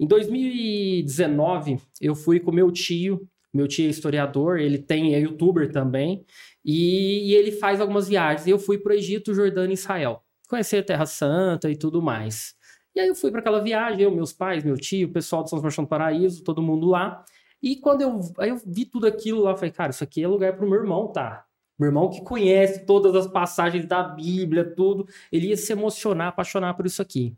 Em 0.00 0.06
2019, 0.08 1.78
eu 2.00 2.16
fui 2.16 2.40
com 2.40 2.50
meu 2.50 2.72
tio 2.72 3.28
meu 3.54 3.68
tio 3.68 3.86
é 3.86 3.90
historiador, 3.90 4.58
ele 4.58 4.78
tem 4.78 5.14
é 5.14 5.20
youtuber 5.20 5.70
também, 5.70 6.26
e, 6.64 7.30
e 7.30 7.34
ele 7.34 7.52
faz 7.52 7.80
algumas 7.80 8.08
viagens. 8.08 8.46
Eu 8.48 8.58
fui 8.58 8.78
para 8.78 8.92
o 8.92 8.96
Egito, 8.96 9.32
Jordânia 9.32 9.72
e 9.72 9.74
Israel, 9.74 10.22
conhecer 10.48 10.78
a 10.78 10.82
Terra 10.82 11.06
Santa 11.06 11.70
e 11.70 11.76
tudo 11.76 12.02
mais. 12.02 12.54
E 12.94 13.00
aí 13.00 13.08
eu 13.08 13.14
fui 13.14 13.30
para 13.30 13.40
aquela 13.40 13.60
viagem, 13.60 14.02
eu, 14.02 14.10
meus 14.10 14.32
pais, 14.32 14.64
meu 14.64 14.76
tio, 14.76 15.08
o 15.08 15.12
pessoal 15.12 15.42
do 15.42 15.48
São 15.48 15.58
Sebastião 15.58 15.84
do 15.84 15.88
Paraíso, 15.88 16.42
todo 16.42 16.62
mundo 16.62 16.88
lá. 16.88 17.24
E 17.62 17.76
quando 17.76 18.02
eu, 18.02 18.20
aí 18.38 18.50
eu 18.50 18.60
vi 18.66 18.84
tudo 18.84 19.06
aquilo 19.06 19.42
lá, 19.42 19.52
eu 19.52 19.56
falei, 19.56 19.70
cara, 19.70 19.90
isso 19.90 20.04
aqui 20.04 20.22
é 20.22 20.28
lugar 20.28 20.56
para 20.56 20.66
o 20.66 20.68
meu 20.68 20.80
irmão, 20.80 21.08
tá? 21.08 21.44
Meu 21.78 21.88
irmão 21.88 22.08
que 22.08 22.22
conhece 22.22 22.86
todas 22.86 23.14
as 23.16 23.26
passagens 23.26 23.86
da 23.86 24.02
Bíblia, 24.02 24.64
tudo, 24.64 25.06
ele 25.32 25.48
ia 25.48 25.56
se 25.56 25.72
emocionar, 25.72 26.28
apaixonar 26.28 26.74
por 26.74 26.86
isso 26.86 27.02
aqui. 27.02 27.34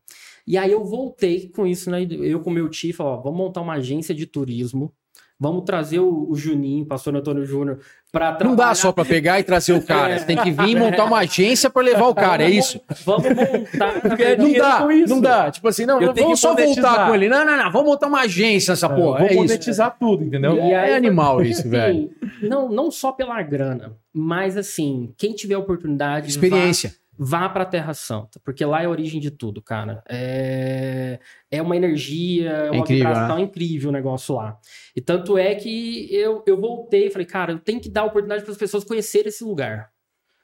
E 0.47 0.59
aí 0.59 0.73
eu 0.73 0.85
voltei 0.85 1.49
com 1.49 1.67
isso, 1.67 1.91
né? 1.91 2.07
Eu 2.11 2.41
com 2.41 2.51
meu 2.51 2.69
tio, 2.69 2.95
falei, 2.95 3.13
ó, 3.13 3.17
vamos 3.23 3.39
montar 3.39 3.63
uma 3.63 3.75
agência 3.75 4.15
de 4.15 4.27
turismo 4.27 4.93
Vamos 5.39 5.65
trazer 5.65 5.99
o, 5.99 6.31
o 6.31 6.35
Juninho, 6.35 6.87
pastor 6.87 7.15
Antônio 7.15 7.45
Júnior, 7.45 7.79
para 8.11 8.33
trabalhar. 8.33 8.49
Não 8.49 8.57
dá 8.57 8.75
só 8.75 8.91
para 8.91 9.05
pegar 9.05 9.39
e 9.39 9.43
trazer 9.43 9.75
o 9.75 9.83
cara. 9.83 10.15
É. 10.15 10.19
Você 10.19 10.25
tem 10.25 10.37
que 10.39 10.51
vir 10.51 10.71
e 10.71 10.77
montar 10.77 11.05
uma 11.05 11.19
agência 11.19 11.69
para 11.69 11.83
levar 11.83 12.09
o 12.09 12.15
cara, 12.15 12.45
é 12.45 12.51
isso? 12.51 12.81
Vamos 13.05 13.25
montar. 13.29 14.03
não 14.39 14.53
dá, 14.53 14.87
não 15.07 15.21
dá. 15.21 15.51
Tipo 15.51 15.69
assim, 15.69 15.85
não, 15.85 16.01
não 16.01 16.15
vamos 16.15 16.41
só 16.41 16.55
voltar 16.55 17.07
com 17.07 17.15
ele. 17.15 17.29
Não, 17.29 17.45
não, 17.45 17.57
não. 17.57 17.71
Vamos 17.71 17.87
montar 17.87 18.07
uma 18.07 18.23
agência 18.23 18.73
nessa 18.73 18.87
é, 18.87 18.95
porra. 18.95 19.19
Vamos 19.19 19.33
é 19.33 19.37
monetizar 19.37 19.89
isso. 19.89 19.97
tudo, 20.01 20.25
entendeu? 20.25 20.57
E 20.57 20.73
é 20.73 20.97
animal 20.97 21.43
isso, 21.43 21.61
assim, 21.61 21.69
velho. 21.69 22.11
Não, 22.41 22.71
não 22.71 22.91
só 22.91 23.13
pela 23.13 23.43
grana, 23.43 23.93
mas 24.15 24.57
assim, 24.57 25.13
quem 25.19 25.35
tiver 25.35 25.55
a 25.55 25.59
oportunidade. 25.59 26.31
Experiência. 26.31 26.91
Vá 26.91 27.06
vá 27.19 27.49
para 27.49 27.63
a 27.63 27.67
Terra 27.67 27.95
Santa, 27.95 28.41
porque 28.45 28.65
lá 28.65 28.83
é 28.83 28.87
a 28.87 28.91
origem 28.91 29.21
de 29.21 29.31
tudo, 29.31 29.63
cara. 29.63 30.03
É, 30.09 31.19
é 31.51 31.63
uma 31.63 31.77
energia, 31.77 32.51
é 32.51 32.71
uma 32.71 32.77
é 32.77 32.79
incrível, 32.79 33.09
vibração 33.09 33.37
né? 33.37 33.43
incrível 33.43 33.91
o 33.91 33.93
negócio 33.93 34.35
lá. 34.35 34.59
E 34.95 35.01
tanto 35.01 35.37
é 35.39 35.55
que 35.55 36.15
eu, 36.15 36.43
eu 36.47 36.61
voltei 36.61 37.07
e 37.07 37.11
falei, 37.11 37.27
cara, 37.27 37.53
eu 37.53 37.59
tenho 37.59 37.81
que 37.81 37.89
dar 37.89 38.05
oportunidade 38.05 38.43
para 38.43 38.53
as 38.53 38.59
pessoas 38.59 38.85
conhecerem 38.85 39.29
esse 39.29 39.45
lugar. 39.45 39.91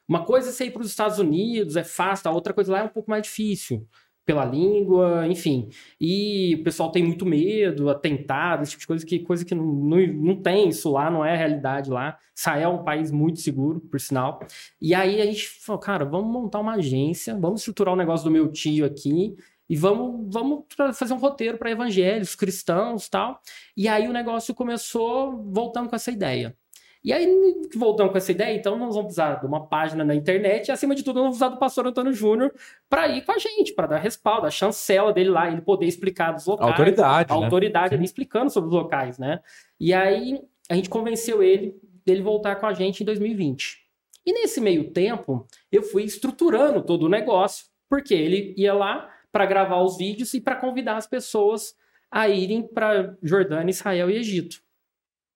Uma 0.07 0.25
coisa 0.25 0.49
é 0.49 0.51
você 0.51 0.65
ir 0.65 0.71
para 0.71 0.81
os 0.81 0.89
Estados 0.89 1.19
Unidos, 1.19 1.75
é 1.75 1.83
fácil, 1.83 2.29
a 2.29 2.33
outra 2.33 2.53
coisa 2.53 2.71
lá 2.71 2.79
é 2.79 2.83
um 2.83 2.89
pouco 2.89 3.09
mais 3.09 3.23
difícil 3.23 3.87
pela 4.25 4.45
língua, 4.45 5.27
enfim. 5.27 5.69
E 5.99 6.55
o 6.59 6.63
pessoal 6.63 6.91
tem 6.91 7.03
muito 7.03 7.25
medo, 7.25 7.89
atentado, 7.89 8.63
esse 8.63 8.71
tipo 8.71 8.81
de 8.81 8.87
coisa 8.87 9.05
que, 9.05 9.19
coisa 9.19 9.45
que 9.45 9.53
não, 9.53 9.65
não, 9.65 9.97
não 10.07 10.41
tem 10.41 10.69
isso 10.69 10.91
lá, 10.91 11.11
não 11.11 11.25
é 11.25 11.33
a 11.33 11.37
realidade 11.37 11.89
lá. 11.89 12.17
Israel 12.35 12.71
é 12.71 12.73
um 12.73 12.83
país 12.83 13.11
muito 13.11 13.39
seguro, 13.39 13.79
por 13.81 13.99
sinal. 13.99 14.39
E 14.81 14.93
aí 14.93 15.21
a 15.21 15.25
gente 15.25 15.47
falou, 15.47 15.79
cara, 15.79 16.05
vamos 16.05 16.31
montar 16.31 16.59
uma 16.59 16.75
agência, 16.75 17.37
vamos 17.37 17.61
estruturar 17.61 17.93
o 17.93 17.95
um 17.95 17.99
negócio 17.99 18.25
do 18.25 18.31
meu 18.31 18.51
tio 18.51 18.85
aqui 18.85 19.35
e 19.69 19.75
vamos, 19.75 20.33
vamos 20.33 20.65
fazer 20.93 21.13
um 21.13 21.17
roteiro 21.17 21.57
para 21.57 21.71
evangelhos, 21.71 22.35
cristãos 22.35 23.09
tal. 23.09 23.39
E 23.75 23.87
aí 23.87 24.07
o 24.07 24.13
negócio 24.13 24.53
começou 24.53 25.43
voltando 25.51 25.89
com 25.89 25.95
essa 25.95 26.11
ideia. 26.11 26.55
E 27.03 27.11
aí, 27.11 27.27
voltando 27.75 28.11
com 28.11 28.17
essa 28.17 28.31
ideia, 28.31 28.55
então 28.55 28.77
nós 28.77 28.95
vamos 28.95 29.13
precisar 29.13 29.35
de 29.35 29.45
uma 29.45 29.67
página 29.67 30.05
na 30.05 30.15
internet 30.15 30.67
e, 30.67 30.71
acima 30.71 30.95
de 30.95 31.03
tudo, 31.03 31.15
nós 31.17 31.23
vamos 31.23 31.37
precisar 31.37 31.49
do 31.49 31.59
pastor 31.59 31.87
Antônio 31.87 32.13
Júnior 32.13 32.53
para 32.89 33.09
ir 33.09 33.25
com 33.25 33.33
a 33.33 33.37
gente, 33.37 33.73
para 33.73 33.87
dar 33.87 33.97
respaldo, 33.97 34.47
a 34.47 34.51
chancela 34.51 35.11
dele 35.11 35.29
lá, 35.29 35.51
ele 35.51 35.61
poder 35.61 35.85
explicar 35.85 36.31
dos 36.31 36.45
locais. 36.45 36.71
Autoridade, 36.71 37.33
A 37.33 37.37
né? 37.37 37.43
autoridade 37.43 37.95
ali 37.95 38.05
explicando 38.05 38.49
sobre 38.49 38.69
os 38.69 38.73
locais, 38.73 39.17
né? 39.17 39.41
E 39.77 39.93
aí, 39.93 40.41
a 40.69 40.75
gente 40.75 40.89
convenceu 40.89 41.43
ele 41.43 41.75
dele 42.05 42.21
voltar 42.21 42.55
com 42.55 42.65
a 42.65 42.73
gente 42.73 43.01
em 43.01 43.05
2020. 43.05 43.83
E 44.25 44.31
nesse 44.31 44.61
meio 44.61 44.89
tempo, 44.91 45.45
eu 45.69 45.83
fui 45.83 46.03
estruturando 46.03 46.81
todo 46.81 47.03
o 47.03 47.09
negócio, 47.09 47.65
porque 47.89 48.13
ele 48.13 48.53
ia 48.57 48.73
lá 48.73 49.09
para 49.31 49.45
gravar 49.45 49.81
os 49.81 49.97
vídeos 49.97 50.33
e 50.33 50.39
para 50.39 50.55
convidar 50.55 50.95
as 50.95 51.07
pessoas 51.07 51.75
a 52.09 52.29
irem 52.29 52.61
para 52.61 53.17
Jordânia, 53.21 53.71
Israel 53.71 54.09
e 54.09 54.15
Egito. 54.15 54.61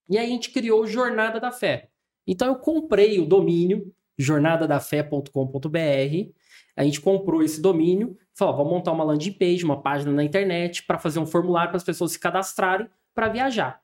E 0.09 0.17
aí 0.17 0.25
a 0.25 0.29
gente 0.29 0.51
criou 0.51 0.87
Jornada 0.87 1.39
da 1.39 1.51
Fé. 1.51 1.89
Então 2.25 2.47
eu 2.47 2.55
comprei 2.55 3.19
o 3.19 3.25
domínio 3.25 3.93
jornadadafé.com.br. 4.17 6.31
A 6.75 6.83
gente 6.83 7.01
comprou 7.01 7.43
esse 7.43 7.61
domínio, 7.61 8.17
falou, 8.33 8.57
vamos 8.57 8.73
montar 8.73 8.91
uma 8.91 9.03
landing 9.03 9.33
page, 9.33 9.63
uma 9.63 9.81
página 9.81 10.11
na 10.11 10.23
internet 10.23 10.83
para 10.83 10.97
fazer 10.97 11.19
um 11.19 11.25
formulário 11.25 11.69
para 11.69 11.77
as 11.77 11.83
pessoas 11.83 12.11
se 12.11 12.19
cadastrarem 12.19 12.87
para 13.13 13.29
viajar. 13.29 13.81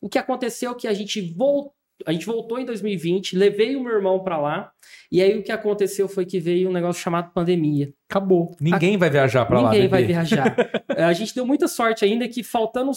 O 0.00 0.08
que 0.08 0.18
aconteceu 0.18 0.72
é 0.72 0.74
que 0.74 0.88
a 0.88 0.94
gente 0.94 1.20
voltou 1.20 1.74
a 2.06 2.12
gente 2.12 2.26
voltou 2.26 2.58
em 2.58 2.64
2020, 2.64 3.36
levei 3.36 3.76
o 3.76 3.82
meu 3.82 3.92
irmão 3.92 4.20
para 4.20 4.36
lá, 4.36 4.72
e 5.10 5.22
aí 5.22 5.38
o 5.38 5.42
que 5.42 5.52
aconteceu 5.52 6.08
foi 6.08 6.24
que 6.24 6.40
veio 6.40 6.68
um 6.68 6.72
negócio 6.72 7.00
chamado 7.00 7.32
pandemia. 7.32 7.92
Acabou. 8.08 8.56
Ninguém 8.60 8.96
vai 8.96 9.10
viajar 9.10 9.44
pra 9.44 9.60
lá. 9.60 9.70
Ninguém 9.70 9.88
vai 9.88 10.00
bebê. 10.00 10.14
viajar. 10.14 10.56
a 10.96 11.12
gente 11.12 11.34
deu 11.34 11.46
muita 11.46 11.68
sorte 11.68 12.04
ainda 12.04 12.28
que 12.28 12.42
faltando 12.42 12.90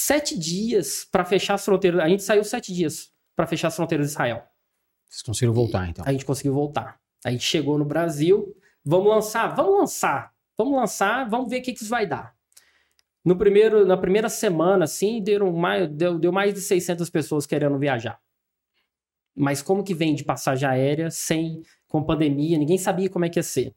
sete 0.00 0.38
dias 0.38 1.04
para 1.10 1.24
fechar 1.24 1.54
as 1.54 1.64
fronteiras, 1.64 2.00
a 2.00 2.08
gente 2.08 2.22
saiu 2.22 2.44
sete 2.44 2.72
dias 2.72 3.10
para 3.34 3.48
fechar 3.48 3.66
as 3.66 3.74
fronteiras 3.74 4.06
de 4.06 4.12
Israel. 4.12 4.44
Vocês 5.08 5.22
conseguiram 5.22 5.52
voltar, 5.52 5.88
então. 5.88 6.04
A 6.06 6.12
gente 6.12 6.24
conseguiu 6.24 6.54
voltar. 6.54 7.00
A 7.24 7.32
gente 7.32 7.42
chegou 7.42 7.76
no 7.76 7.84
Brasil, 7.84 8.54
vamos 8.84 9.08
lançar, 9.08 9.48
vamos 9.56 9.76
lançar, 9.76 10.32
vamos 10.56 10.76
lançar, 10.76 11.28
vamos 11.28 11.50
ver 11.50 11.58
o 11.58 11.62
que, 11.62 11.72
que 11.72 11.82
isso 11.82 11.90
vai 11.90 12.06
dar. 12.06 12.32
No 13.24 13.36
primeiro, 13.36 13.84
na 13.84 13.96
primeira 13.96 14.28
semana, 14.28 14.84
assim, 14.84 15.20
deram 15.20 15.52
mais, 15.52 15.88
deu, 15.88 16.16
deu 16.16 16.30
mais 16.30 16.54
de 16.54 16.60
600 16.60 17.10
pessoas 17.10 17.44
querendo 17.44 17.76
viajar. 17.76 18.20
Mas 19.34 19.60
como 19.62 19.82
que 19.82 19.94
vem 19.94 20.14
de 20.14 20.22
passagem 20.22 20.68
aérea 20.68 21.10
sem 21.10 21.62
com 21.88 22.04
pandemia? 22.04 22.56
Ninguém 22.56 22.78
sabia 22.78 23.10
como 23.10 23.24
é 23.24 23.28
que 23.28 23.40
ia 23.40 23.42
ser. 23.42 23.74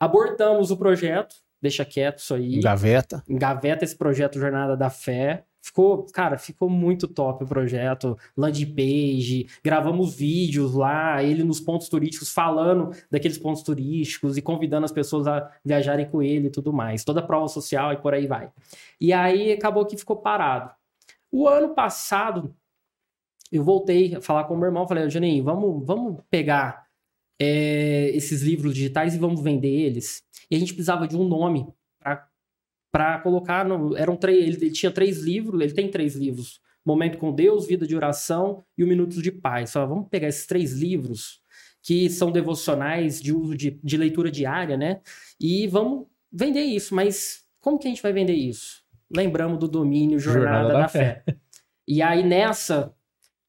Abortamos 0.00 0.72
o 0.72 0.76
projeto, 0.76 1.36
deixa 1.60 1.84
quieto 1.84 2.18
isso 2.18 2.34
aí. 2.34 2.58
Gaveta. 2.58 3.22
Engaveta 3.28 3.84
esse 3.84 3.96
projeto 3.96 4.40
Jornada 4.40 4.76
da 4.76 4.90
Fé. 4.90 5.44
Ficou, 5.62 6.06
cara, 6.12 6.36
ficou 6.36 6.68
muito 6.68 7.06
top 7.06 7.44
o 7.44 7.46
projeto. 7.46 8.18
Landing 8.36 8.74
page, 8.74 9.46
gravamos 9.62 10.12
vídeos 10.12 10.74
lá, 10.74 11.22
ele 11.22 11.44
nos 11.44 11.60
pontos 11.60 11.88
turísticos, 11.88 12.32
falando 12.32 12.90
daqueles 13.08 13.38
pontos 13.38 13.62
turísticos 13.62 14.36
e 14.36 14.42
convidando 14.42 14.84
as 14.84 14.90
pessoas 14.90 15.28
a 15.28 15.48
viajarem 15.64 16.10
com 16.10 16.20
ele 16.20 16.48
e 16.48 16.50
tudo 16.50 16.72
mais. 16.72 17.04
Toda 17.04 17.22
prova 17.22 17.46
social 17.46 17.92
e 17.92 17.96
por 17.96 18.12
aí 18.12 18.26
vai. 18.26 18.50
E 19.00 19.12
aí 19.12 19.52
acabou 19.52 19.86
que 19.86 19.96
ficou 19.96 20.16
parado. 20.16 20.72
O 21.30 21.46
ano 21.46 21.74
passado, 21.74 22.52
eu 23.50 23.62
voltei 23.62 24.16
a 24.16 24.20
falar 24.20 24.44
com 24.44 24.54
o 24.54 24.56
meu 24.56 24.66
irmão, 24.66 24.88
falei, 24.88 25.08
Juninho, 25.08 25.44
vamos, 25.44 25.86
vamos 25.86 26.20
pegar 26.28 26.86
é, 27.40 28.10
esses 28.14 28.42
livros 28.42 28.74
digitais 28.74 29.14
e 29.14 29.18
vamos 29.18 29.40
vender 29.40 29.68
eles. 29.68 30.24
E 30.50 30.56
a 30.56 30.58
gente 30.58 30.74
precisava 30.74 31.06
de 31.06 31.16
um 31.16 31.26
nome 31.26 31.72
para 32.92 33.18
colocar. 33.18 33.64
No, 33.64 33.96
eram 33.96 34.14
três, 34.14 34.44
ele, 34.44 34.70
tinha 34.70 34.92
três 34.92 35.18
livros, 35.20 35.60
ele 35.60 35.72
tem 35.72 35.90
três 35.90 36.14
livros: 36.14 36.60
Momento 36.84 37.18
com 37.18 37.34
Deus, 37.34 37.66
Vida 37.66 37.86
de 37.86 37.96
Oração 37.96 38.62
e 38.76 38.84
o 38.84 38.86
Minutos 38.86 39.22
de 39.22 39.32
Paz. 39.32 39.70
Só 39.70 39.86
vamos 39.86 40.08
pegar 40.08 40.28
esses 40.28 40.46
três 40.46 40.72
livros 40.72 41.40
que 41.82 42.08
são 42.08 42.30
devocionais 42.30 43.20
de 43.20 43.32
uso 43.32 43.56
de, 43.56 43.80
de 43.82 43.96
leitura 43.96 44.30
diária, 44.30 44.76
né? 44.76 45.00
E 45.40 45.66
vamos 45.66 46.06
vender 46.30 46.60
isso. 46.60 46.94
Mas 46.94 47.44
como 47.60 47.78
que 47.78 47.88
a 47.88 47.90
gente 47.90 48.02
vai 48.02 48.12
vender 48.12 48.34
isso? 48.34 48.82
Lembramos 49.10 49.58
do 49.58 49.66
domínio 49.66 50.18
Jornada, 50.18 50.58
Jornada 50.58 50.72
da, 50.74 50.80
da 50.80 50.88
Fé. 50.88 51.24
E 51.88 52.00
aí 52.00 52.22
nessa 52.22 52.94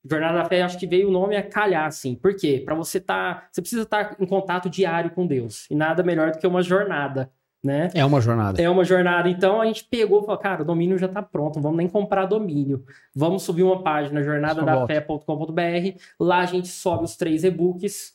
Jornada 0.04 0.40
da 0.40 0.46
Fé, 0.46 0.62
acho 0.62 0.78
que 0.78 0.88
veio 0.88 1.08
o 1.08 1.12
nome 1.12 1.38
a 1.38 1.44
calhar, 1.44 1.86
assim. 1.86 2.16
Por 2.16 2.36
quê? 2.36 2.62
Para 2.66 2.76
você 2.76 2.98
estar. 2.98 3.48
você 3.52 3.62
precisa 3.62 3.84
estar 3.84 4.18
em 4.20 4.26
contato 4.26 4.70
diário 4.70 5.12
com 5.12 5.26
Deus. 5.26 5.70
E 5.70 5.76
nada 5.76 6.04
melhor 6.04 6.32
do 6.32 6.40
que 6.40 6.48
uma 6.48 6.62
jornada, 6.62 7.32
né? 7.64 7.90
É 7.94 8.04
uma 8.04 8.20
jornada. 8.20 8.62
É 8.62 8.70
uma 8.70 8.84
jornada. 8.84 9.30
Então 9.30 9.62
a 9.62 9.66
gente 9.66 9.86
pegou 9.86 10.22
e 10.22 10.26
falou, 10.26 10.42
cara, 10.42 10.64
o 10.64 10.66
domínio 10.66 10.98
já 10.98 11.08
tá 11.08 11.22
pronto, 11.22 11.56
não 11.56 11.64
vamos 11.64 11.78
nem 11.78 11.88
comprar 11.88 12.26
domínio. 12.26 12.84
Vamos 13.16 13.44
subir 13.44 13.64
uma 13.64 13.82
página, 13.82 14.22
jornadadafé.com.br. 14.22 15.98
Lá 16.20 16.40
a 16.40 16.46
gente 16.46 16.68
sobe 16.68 17.06
os 17.06 17.16
três 17.16 17.44
e-books 17.44 18.14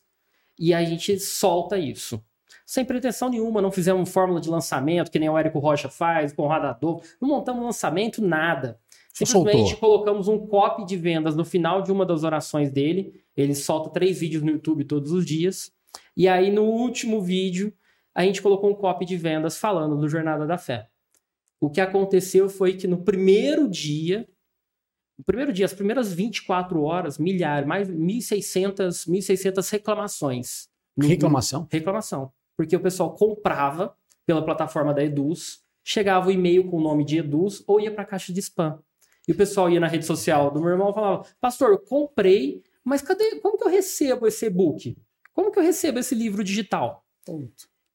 e 0.58 0.74
a 0.74 0.84
gente 0.84 1.18
solta 1.18 1.78
isso. 1.78 2.22
Sem 2.66 2.84
pretensão 2.84 3.30
nenhuma, 3.30 3.62
não 3.62 3.70
fizemos 3.70 4.10
fórmula 4.10 4.42
de 4.42 4.50
lançamento, 4.50 5.10
que 5.10 5.18
nem 5.18 5.30
o 5.30 5.38
Érico 5.38 5.58
Rocha 5.58 5.88
faz, 5.88 6.32
o 6.32 6.36
Conrado 6.36 6.66
Adolfo. 6.66 7.16
Não 7.18 7.30
montamos 7.30 7.64
lançamento, 7.64 8.20
nada. 8.20 8.78
Simplesmente 9.10 9.70
soltou. 9.70 9.76
colocamos 9.78 10.28
um 10.28 10.46
copy 10.46 10.84
de 10.84 10.96
vendas 10.96 11.34
no 11.34 11.44
final 11.44 11.80
de 11.80 11.90
uma 11.90 12.04
das 12.04 12.24
orações 12.24 12.70
dele. 12.70 13.24
Ele 13.34 13.54
solta 13.54 13.88
três 13.88 14.20
vídeos 14.20 14.42
no 14.42 14.50
YouTube 14.50 14.84
todos 14.84 15.10
os 15.12 15.24
dias. 15.24 15.72
E 16.14 16.28
aí, 16.28 16.50
no 16.50 16.64
último 16.64 17.22
vídeo, 17.22 17.72
a 18.18 18.24
gente 18.24 18.42
colocou 18.42 18.70
um 18.70 18.74
copy 18.74 19.04
de 19.04 19.16
vendas 19.16 19.56
falando 19.56 19.96
do 19.96 20.08
Jornada 20.08 20.46
da 20.46 20.58
Fé. 20.58 20.88
O 21.60 21.70
que 21.70 21.80
aconteceu 21.80 22.48
foi 22.48 22.74
que 22.74 22.86
no 22.86 23.02
primeiro 23.04 23.68
dia, 23.68 24.28
no 25.18 25.24
primeiro 25.24 25.52
dia, 25.52 25.64
as 25.66 25.72
primeiras 25.72 26.12
24 26.12 26.82
horas, 26.82 27.18
milhares, 27.18 27.66
mais 27.66 27.88
1.600, 27.88 29.08
1.600 29.08 29.70
reclamações. 29.70 30.68
No- 30.96 31.06
Reclamação. 31.06 31.66
reclamação. 31.70 32.32
Porque 32.56 32.74
o 32.74 32.80
pessoal 32.80 33.14
comprava 33.14 33.94
pela 34.26 34.44
plataforma 34.44 34.92
da 34.92 35.02
Eduz, 35.04 35.62
chegava 35.84 36.28
o 36.28 36.30
e-mail 36.32 36.68
com 36.68 36.76
o 36.78 36.82
nome 36.82 37.04
de 37.04 37.18
Eduz 37.18 37.62
ou 37.66 37.80
ia 37.80 37.90
para 37.92 38.02
a 38.02 38.06
caixa 38.06 38.32
de 38.32 38.40
spam. 38.40 38.80
E 39.28 39.32
o 39.32 39.36
pessoal 39.36 39.70
ia 39.70 39.78
na 39.78 39.86
rede 39.86 40.04
social 40.06 40.50
do 40.50 40.60
meu 40.60 40.70
irmão 40.70 40.90
e 40.90 40.94
falava: 40.94 41.24
Pastor, 41.40 41.70
eu 41.70 41.78
comprei, 41.78 42.62
mas 42.84 43.00
cadê? 43.02 43.36
Como 43.40 43.56
que 43.56 43.64
eu 43.64 43.68
recebo 43.70 44.26
esse 44.26 44.46
e-book? 44.46 44.96
Como 45.32 45.52
que 45.52 45.58
eu 45.58 45.62
recebo 45.62 45.98
esse 46.00 46.14
livro 46.16 46.42
digital? 46.42 47.04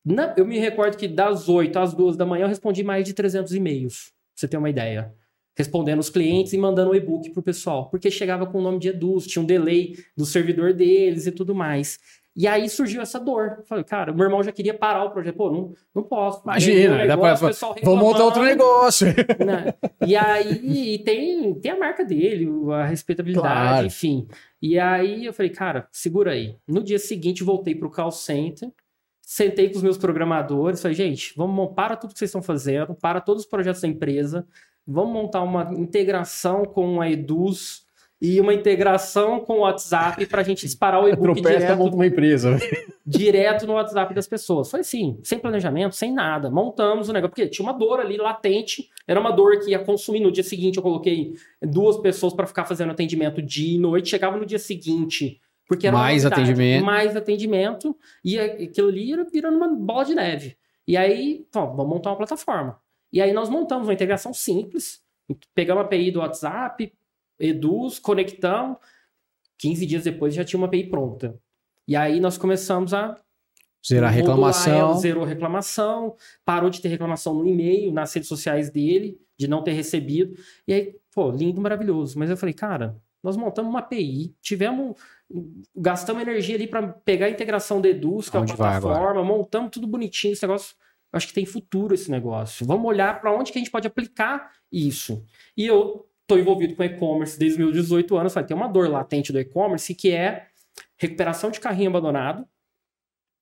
Na- 0.05 0.33
eu 0.37 0.45
me 0.45 0.57
recordo 0.59 0.97
que 0.97 1.07
das 1.07 1.47
8 1.47 1.77
às 1.79 1.93
2 1.93 2.17
da 2.17 2.25
manhã 2.25 2.43
eu 2.43 2.49
respondi 2.49 2.83
mais 2.83 3.05
de 3.05 3.13
300 3.13 3.53
e-mails, 3.53 4.05
pra 4.07 4.11
você 4.35 4.47
ter 4.47 4.57
uma 4.57 4.69
ideia. 4.69 5.13
Respondendo 5.55 5.99
os 5.99 6.09
clientes 6.09 6.51
e 6.53 6.57
mandando 6.57 6.91
o 6.91 6.95
e-book 6.95 7.29
pro 7.29 7.43
pessoal. 7.43 7.89
Porque 7.89 8.09
chegava 8.09 8.45
com 8.47 8.57
o 8.57 8.61
nome 8.61 8.79
de 8.79 8.89
Eduz, 8.89 9.27
tinha 9.27 9.41
um 9.41 9.45
delay 9.45 9.95
do 10.17 10.25
servidor 10.25 10.73
deles 10.73 11.27
e 11.27 11.31
tudo 11.31 11.53
mais. 11.53 11.99
E 12.35 12.47
aí 12.47 12.67
surgiu 12.67 12.99
essa 13.03 13.19
dor. 13.19 13.57
Eu 13.59 13.63
Falei, 13.63 13.83
cara, 13.83 14.11
meu 14.11 14.25
irmão 14.25 14.41
já 14.41 14.51
queria 14.51 14.73
parar 14.73 15.03
o 15.05 15.11
projeto. 15.11 15.35
Pô, 15.35 15.51
não, 15.51 15.71
não 15.93 16.01
posso. 16.01 16.41
Imagina, 16.43 16.97
dá 17.05 17.15
pra- 17.15 17.27
negócio, 17.27 17.47
pessoal 17.47 17.75
Vamos 17.83 17.99
montar 18.03 18.23
outro 18.25 18.43
negócio. 18.43 19.05
né? 19.45 19.75
E 20.07 20.15
aí 20.15 20.95
e 20.95 20.97
tem, 20.97 21.53
tem 21.53 21.71
a 21.71 21.77
marca 21.77 22.03
dele, 22.03 22.47
a 22.73 22.85
respeitabilidade, 22.87 23.47
Claro. 23.47 23.85
enfim. 23.85 24.27
E 24.59 24.79
aí 24.79 25.23
eu 25.23 25.31
falei, 25.33 25.51
cara, 25.51 25.87
segura 25.91 26.31
aí. 26.31 26.55
No 26.67 26.83
dia 26.83 26.97
seguinte, 26.97 27.43
voltei 27.43 27.75
pro 27.75 27.91
call 27.91 28.09
center, 28.11 28.69
sentei 29.25 29.69
com 29.69 29.77
os 29.77 29.83
meus 29.83 29.97
programadores, 29.97 30.81
falei, 30.81 30.95
gente, 30.95 31.33
vamos 31.35 31.73
para 31.73 31.95
tudo 31.95 32.13
que 32.13 32.19
vocês 32.19 32.29
estão 32.29 32.43
fazendo, 32.43 32.93
para 32.93 33.21
todos 33.21 33.43
os 33.43 33.49
projetos 33.49 33.81
da 33.81 33.87
empresa, 33.87 34.45
vamos 34.85 35.13
montar 35.13 35.41
uma 35.41 35.73
integração 35.73 36.65
com 36.65 37.01
a 37.01 37.09
Eduz 37.09 37.83
e 38.21 38.39
uma 38.39 38.53
integração 38.53 39.39
com 39.41 39.55
o 39.55 39.59
WhatsApp 39.61 40.25
para 40.27 40.41
a 40.41 40.43
gente 40.43 40.65
disparar 40.65 41.03
o 41.03 41.09
e-book 41.09 41.41
direto 41.41 41.83
uma 41.95 42.05
empresa. 42.05 42.57
direto 43.05 43.67
no 43.67 43.73
WhatsApp 43.73 44.13
das 44.13 44.27
pessoas. 44.27 44.71
Foi 44.71 44.79
assim, 44.79 45.19
sem 45.23 45.37
planejamento, 45.37 45.93
sem 45.93 46.13
nada. 46.13 46.49
Montamos 46.49 47.09
o 47.09 47.13
negócio, 47.13 47.31
porque 47.31 47.47
tinha 47.47 47.65
uma 47.65 47.77
dor 47.77 47.99
ali 47.99 48.15
latente, 48.15 48.89
era 49.05 49.19
uma 49.19 49.31
dor 49.31 49.59
que 49.59 49.71
ia 49.71 49.79
consumir. 49.79 50.21
No 50.21 50.31
dia 50.31 50.43
seguinte, 50.43 50.77
eu 50.77 50.83
coloquei 50.83 51.33
duas 51.61 51.97
pessoas 51.97 52.33
para 52.33 52.47
ficar 52.47 52.63
fazendo 52.63 52.91
atendimento 52.91 53.41
dia 53.41 53.75
e 53.75 53.79
noite. 53.79 54.09
Chegava 54.09 54.37
no 54.37 54.45
dia 54.45 54.59
seguinte, 54.59 55.41
porque 55.67 55.87
era 55.87 55.97
Mais 55.97 56.23
novidade, 56.23 56.41
atendimento. 56.41 56.85
Mais 56.85 57.15
atendimento, 57.15 57.97
e 58.23 58.39
aquilo 58.39 58.89
ali 58.89 59.09
ia 59.09 59.23
virando 59.23 59.57
uma 59.57 59.67
bola 59.67 60.05
de 60.05 60.15
neve. 60.15 60.57
E 60.87 60.97
aí, 60.97 61.47
ó, 61.55 61.65
vamos 61.67 61.87
montar 61.87 62.11
uma 62.11 62.17
plataforma. 62.17 62.79
E 63.11 63.21
aí 63.21 63.31
nós 63.31 63.49
montamos 63.49 63.87
uma 63.87 63.93
integração 63.93 64.33
simples, 64.33 65.01
pegamos 65.53 65.83
a 65.83 65.85
API 65.85 66.11
do 66.11 66.19
WhatsApp, 66.19 66.91
Eduz, 67.39 67.99
conectamos. 67.99 68.77
15 69.57 69.85
dias 69.85 70.03
depois 70.03 70.33
já 70.33 70.43
tinha 70.43 70.59
uma 70.59 70.67
API 70.67 70.89
pronta. 70.89 71.39
E 71.87 71.95
aí 71.95 72.19
nós 72.19 72.37
começamos 72.37 72.93
a 72.93 73.17
Zerar 73.85 74.13
a 74.13 74.15
modular 74.15 74.35
reclamação. 74.35 74.73
ela, 74.73 74.93
zerou 74.93 75.23
reclamação, 75.25 76.15
parou 76.45 76.69
de 76.69 76.81
ter 76.81 76.87
reclamação 76.87 77.33
no 77.33 77.45
e-mail, 77.45 77.91
nas 77.91 78.13
redes 78.13 78.29
sociais 78.29 78.69
dele, 78.69 79.19
de 79.37 79.45
não 79.45 79.61
ter 79.61 79.73
recebido. 79.73 80.35
E 80.65 80.73
aí, 80.73 80.95
pô, 81.13 81.29
lindo, 81.31 81.59
maravilhoso. 81.61 82.17
Mas 82.17 82.29
eu 82.29 82.37
falei, 82.37 82.53
cara, 82.53 82.95
nós 83.21 83.35
montamos 83.35 83.69
uma 83.69 83.79
API, 83.79 84.33
tivemos, 84.41 84.95
gastamos 85.75 86.21
energia 86.21 86.55
ali 86.55 86.67
para 86.67 86.87
pegar 86.87 87.27
a 87.27 87.29
integração 87.29 87.81
do 87.81 87.87
Eduz, 87.87 88.29
que 88.29 88.37
é 88.37 88.39
a 88.39 88.43
vai 88.43 88.55
plataforma, 88.55 89.23
montamos 89.23 89.71
tudo 89.71 89.87
bonitinho, 89.87 90.33
esse 90.33 90.43
negócio. 90.43 90.75
eu 91.11 91.17
Acho 91.17 91.27
que 91.27 91.33
tem 91.33 91.45
futuro 91.45 91.93
esse 91.93 92.09
negócio. 92.09 92.65
Vamos 92.65 92.85
olhar 92.85 93.19
para 93.19 93.33
onde 93.33 93.51
que 93.51 93.57
a 93.57 93.61
gente 93.61 93.71
pode 93.71 93.87
aplicar 93.87 94.51
isso. 94.71 95.25
E 95.55 95.65
eu 95.65 96.07
estou 96.21 96.39
envolvido 96.39 96.75
com 96.75 96.83
e-commerce 96.83 97.37
desde 97.37 97.59
meus 97.59 97.73
18 97.73 98.15
anos, 98.17 98.33
falei, 98.33 98.47
tem 98.47 98.57
uma 98.57 98.67
dor 98.67 98.89
latente 98.89 99.31
do 99.31 99.39
e-commerce 99.39 99.93
que 99.93 100.11
é 100.11 100.47
recuperação 100.97 101.51
de 101.51 101.59
carrinho 101.59 101.89
abandonado. 101.89 102.47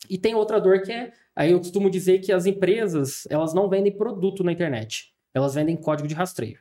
E 0.09 0.17
tem 0.17 0.33
outra 0.33 0.59
dor 0.59 0.81
que 0.81 0.91
é, 0.91 1.13
aí 1.35 1.51
eu 1.51 1.59
costumo 1.59 1.89
dizer 1.89 2.19
que 2.19 2.31
as 2.31 2.45
empresas, 2.45 3.27
elas 3.29 3.53
não 3.53 3.69
vendem 3.69 3.95
produto 3.95 4.43
na 4.43 4.51
internet, 4.51 5.13
elas 5.33 5.53
vendem 5.53 5.77
código 5.77 6.07
de 6.07 6.15
rastreio. 6.15 6.59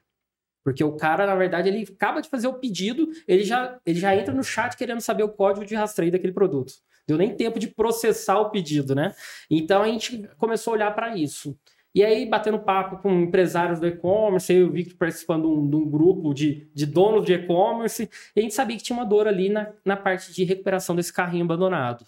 Porque 0.62 0.84
o 0.84 0.96
cara, 0.96 1.26
na 1.26 1.34
verdade, 1.34 1.68
ele 1.68 1.86
acaba 1.90 2.20
de 2.20 2.28
fazer 2.28 2.48
o 2.48 2.54
pedido, 2.54 3.08
ele 3.26 3.44
já, 3.44 3.78
ele 3.84 3.98
já 3.98 4.14
entra 4.14 4.34
no 4.34 4.44
chat 4.44 4.76
querendo 4.76 5.00
saber 5.00 5.22
o 5.22 5.28
código 5.28 5.64
de 5.64 5.74
rastreio 5.74 6.12
daquele 6.12 6.32
produto. 6.32 6.74
Deu 7.06 7.16
nem 7.16 7.34
tempo 7.34 7.58
de 7.58 7.68
processar 7.68 8.38
o 8.38 8.50
pedido, 8.50 8.94
né? 8.94 9.14
Então 9.50 9.82
a 9.82 9.88
gente 9.88 10.28
começou 10.36 10.72
a 10.72 10.76
olhar 10.76 10.94
para 10.94 11.16
isso. 11.16 11.58
E 11.92 12.04
aí, 12.04 12.24
batendo 12.24 12.60
papo 12.60 12.98
com 12.98 13.10
empresários 13.20 13.80
do 13.80 13.86
e-commerce, 13.86 14.52
eu 14.52 14.70
vi 14.70 14.84
que 14.84 14.94
participando 14.94 15.42
de 15.42 15.48
um, 15.48 15.68
de 15.68 15.76
um, 15.76 15.90
grupo 15.90 16.32
de, 16.32 16.70
de 16.72 16.86
donos 16.86 17.24
de 17.24 17.32
e-commerce, 17.32 18.08
a 18.36 18.40
gente 18.40 18.54
sabia 18.54 18.76
que 18.76 18.82
tinha 18.82 18.96
uma 18.96 19.04
dor 19.04 19.26
ali 19.26 19.48
na, 19.48 19.72
na 19.84 19.96
parte 19.96 20.32
de 20.32 20.44
recuperação 20.44 20.94
desse 20.94 21.12
carrinho 21.12 21.44
abandonado. 21.44 22.04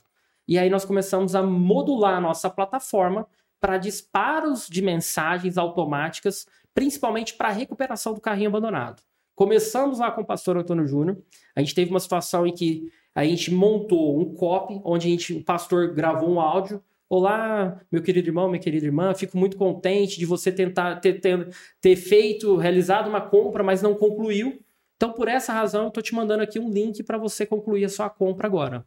E 0.47 0.57
aí 0.57 0.71
nós 0.71 0.85
começamos 0.85 1.35
a 1.35 1.43
modular 1.43 2.19
a 2.19 2.21
nossa 2.21 2.49
plataforma 2.49 3.27
para 3.61 3.79
disparos 3.79 4.69
de 4.69 4.83
mensagens 4.83 5.59
automáticas, 5.59 6.47
principalmente 6.75 7.35
para 7.35 7.49
a 7.49 7.53
recuperação 7.53 8.15
do 8.15 8.21
carrinho 8.21 8.49
abandonado. 8.49 9.03
Começamos 9.35 9.99
lá 9.99 10.11
com 10.11 10.23
o 10.23 10.27
pastor 10.27 10.57
Antônio 10.57 10.87
Júnior. 10.87 11.19
A 11.57 11.61
gente 11.61 11.75
teve 11.75 11.91
uma 11.91 12.01
situação 12.01 12.47
em 12.47 12.53
que 12.53 12.91
a 13.15 13.25
gente 13.25 13.53
montou 13.53 14.21
um 14.21 14.35
copy, 14.35 14.81
onde 14.85 15.07
a 15.07 15.11
gente, 15.11 15.35
o 15.35 15.45
pastor 15.45 15.93
gravou 15.95 16.31
um 16.31 16.41
áudio 16.41 16.83
Olá, 17.15 17.79
meu 17.93 18.03
querido 18.03 18.31
irmão, 18.31 18.49
minha 18.49 18.59
querida 18.59 18.87
irmã, 18.87 19.15
fico 19.15 19.37
muito 19.37 19.55
contente 19.59 20.19
de 20.19 20.25
você 20.25 20.51
tentar 20.51 20.97
ter, 20.97 21.21
ter, 21.21 21.47
ter 21.79 21.95
feito, 21.95 22.57
realizado 22.57 23.07
uma 23.07 23.21
compra, 23.21 23.63
mas 23.63 23.83
não 23.83 23.95
concluiu. 23.95 24.59
Então, 24.97 25.13
por 25.13 25.29
essa 25.29 25.53
razão, 25.53 25.83
eu 25.83 25.89
estou 25.89 26.03
te 26.03 26.15
mandando 26.15 26.43
aqui 26.43 26.59
um 26.59 26.71
link 26.71 27.03
para 27.03 27.19
você 27.19 27.45
concluir 27.45 27.85
a 27.85 27.89
sua 27.91 28.09
compra 28.09 28.47
agora. 28.47 28.87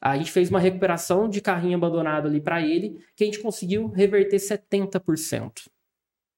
A 0.00 0.16
gente 0.16 0.32
fez 0.32 0.48
uma 0.48 0.58
recuperação 0.58 1.28
de 1.28 1.42
carrinho 1.42 1.76
abandonado 1.76 2.26
ali 2.26 2.40
para 2.40 2.62
ele, 2.62 3.04
que 3.14 3.22
a 3.22 3.26
gente 3.26 3.40
conseguiu 3.40 3.86
reverter 3.88 4.38
70%. 4.38 5.68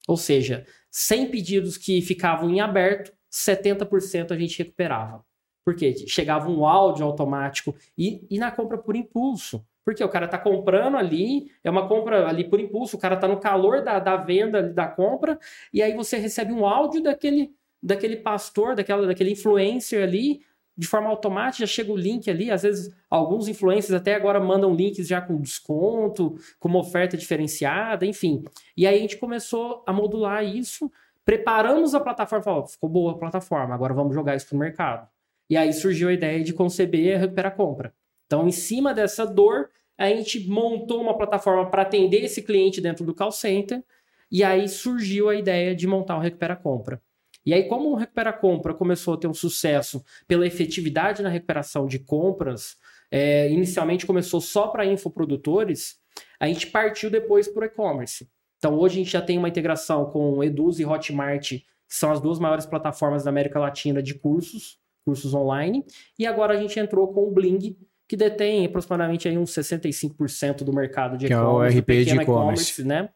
Ou 0.06 0.16
seja, 0.16 0.66
100 0.90 1.30
pedidos 1.30 1.76
que 1.76 2.00
ficavam 2.02 2.50
em 2.50 2.60
aberto, 2.60 3.12
70% 3.32 4.30
a 4.30 4.38
gente 4.38 4.58
recuperava. 4.58 5.24
Porque 5.64 6.06
chegava 6.06 6.50
um 6.50 6.66
áudio 6.66 7.06
automático 7.06 7.74
e, 7.96 8.26
e 8.30 8.38
na 8.38 8.50
compra 8.50 8.78
por 8.78 8.94
impulso. 8.94 9.64
Porque 9.84 10.02
o 10.02 10.08
cara 10.08 10.26
tá 10.26 10.38
comprando 10.38 10.96
ali, 10.96 11.50
é 11.62 11.70
uma 11.70 11.86
compra 11.86 12.26
ali 12.26 12.48
por 12.48 12.58
impulso, 12.58 12.96
o 12.96 13.00
cara 13.00 13.16
tá 13.16 13.28
no 13.28 13.38
calor 13.38 13.82
da, 13.82 13.98
da 13.98 14.16
venda, 14.16 14.62
da 14.62 14.88
compra, 14.88 15.38
e 15.72 15.82
aí 15.82 15.94
você 15.94 16.16
recebe 16.16 16.52
um 16.52 16.64
áudio 16.64 17.02
daquele, 17.02 17.54
daquele 17.82 18.16
pastor, 18.16 18.74
daquela, 18.74 19.06
daquele 19.06 19.32
influencer 19.32 20.02
ali, 20.02 20.40
de 20.76 20.86
forma 20.86 21.08
automática, 21.08 21.66
já 21.66 21.72
chega 21.72 21.92
o 21.92 21.96
link 21.96 22.28
ali. 22.28 22.50
Às 22.50 22.62
vezes, 22.62 22.94
alguns 23.08 23.48
influencers 23.48 23.92
até 23.94 24.14
agora 24.14 24.40
mandam 24.40 24.74
links 24.74 25.06
já 25.06 25.20
com 25.20 25.40
desconto, 25.40 26.36
com 26.58 26.68
uma 26.68 26.80
oferta 26.80 27.16
diferenciada, 27.16 28.04
enfim. 28.04 28.44
E 28.76 28.86
aí 28.86 28.96
a 28.96 29.00
gente 29.00 29.16
começou 29.16 29.82
a 29.86 29.92
modular 29.92 30.44
isso, 30.44 30.90
preparamos 31.24 31.94
a 31.94 32.00
plataforma, 32.00 32.44
falou, 32.44 32.66
ficou 32.66 32.88
boa 32.88 33.12
a 33.12 33.18
plataforma, 33.18 33.74
agora 33.74 33.94
vamos 33.94 34.14
jogar 34.14 34.34
isso 34.36 34.48
pro 34.48 34.58
mercado. 34.58 35.08
E 35.48 35.56
aí 35.56 35.72
surgiu 35.72 36.08
a 36.08 36.12
ideia 36.12 36.42
de 36.42 36.52
conceber 36.52 37.16
a 37.16 37.18
Recupera 37.20 37.50
Compra. 37.50 37.94
Então, 38.26 38.48
em 38.48 38.52
cima 38.52 38.94
dessa 38.94 39.26
dor, 39.26 39.70
a 39.96 40.08
gente 40.08 40.48
montou 40.48 41.00
uma 41.00 41.16
plataforma 41.16 41.70
para 41.70 41.82
atender 41.82 42.24
esse 42.24 42.42
cliente 42.42 42.80
dentro 42.80 43.04
do 43.04 43.14
call 43.14 43.30
center, 43.30 43.82
e 44.30 44.42
aí 44.42 44.68
surgiu 44.68 45.28
a 45.28 45.36
ideia 45.36 45.74
de 45.74 45.86
montar 45.86 46.16
o 46.16 46.20
Recupera 46.20 46.56
Compra. 46.56 47.00
E 47.46 47.52
aí, 47.52 47.64
como 47.68 47.90
o 47.90 47.94
Recupera 47.94 48.32
Compra 48.32 48.72
começou 48.72 49.14
a 49.14 49.16
ter 49.16 49.26
um 49.26 49.34
sucesso 49.34 50.02
pela 50.26 50.46
efetividade 50.46 51.22
na 51.22 51.28
recuperação 51.28 51.86
de 51.86 51.98
compras, 51.98 52.76
é, 53.10 53.50
inicialmente 53.50 54.06
começou 54.06 54.40
só 54.40 54.68
para 54.68 54.86
infoprodutores, 54.86 55.96
a 56.40 56.46
gente 56.46 56.68
partiu 56.68 57.10
depois 57.10 57.46
para 57.46 57.62
o 57.62 57.64
e-commerce. 57.66 58.28
Então, 58.58 58.78
hoje 58.78 58.94
a 58.94 58.98
gente 58.98 59.12
já 59.12 59.20
tem 59.20 59.36
uma 59.36 59.48
integração 59.48 60.06
com 60.06 60.42
Eduz 60.42 60.78
e 60.78 60.86
Hotmart, 60.86 61.50
que 61.50 61.64
são 61.88 62.10
as 62.10 62.20
duas 62.20 62.38
maiores 62.38 62.64
plataformas 62.64 63.24
da 63.24 63.30
América 63.30 63.58
Latina 63.58 64.02
de 64.02 64.14
cursos, 64.14 64.78
cursos 65.04 65.34
online, 65.34 65.84
e 66.18 66.26
agora 66.26 66.54
a 66.54 66.56
gente 66.56 66.80
entrou 66.80 67.12
com 67.12 67.24
o 67.28 67.30
Bling, 67.30 67.76
que 68.08 68.16
detém 68.16 68.64
aproximadamente 68.64 69.28
aí 69.28 69.36
uns 69.36 69.50
65% 69.50 70.64
do 70.64 70.72
mercado 70.72 71.18
de 71.18 71.26
e-commerce. 71.26 71.82
Que 71.82 71.92
é 71.92 71.94
o 71.96 72.00
RP 72.00 72.06
de 72.06 72.22
e-commerce. 72.22 72.84
né? 72.84 73.10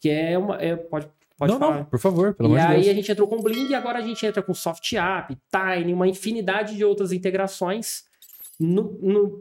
Que 0.00 0.08
é 0.08 0.38
uma... 0.38 0.56
É, 0.56 0.74
pode, 0.74 1.08
pode 1.36 1.52
não, 1.52 1.58
falar. 1.58 1.76
não, 1.78 1.84
por 1.84 1.98
favor, 1.98 2.34
pelo 2.34 2.48
amor 2.48 2.60
de 2.60 2.66
Deus. 2.66 2.86
E 2.86 2.88
aí 2.88 2.90
a 2.90 2.94
gente 2.94 3.10
entrou 3.10 3.28
com 3.28 3.42
Bling 3.42 3.68
e 3.68 3.74
agora 3.74 3.98
a 3.98 4.02
gente 4.02 4.24
entra 4.24 4.42
com 4.42 4.54
Soft 4.54 4.92
App, 4.92 5.36
Tiny, 5.50 5.92
uma 5.92 6.08
infinidade 6.08 6.76
de 6.76 6.84
outras 6.84 7.12
integrações 7.12 8.04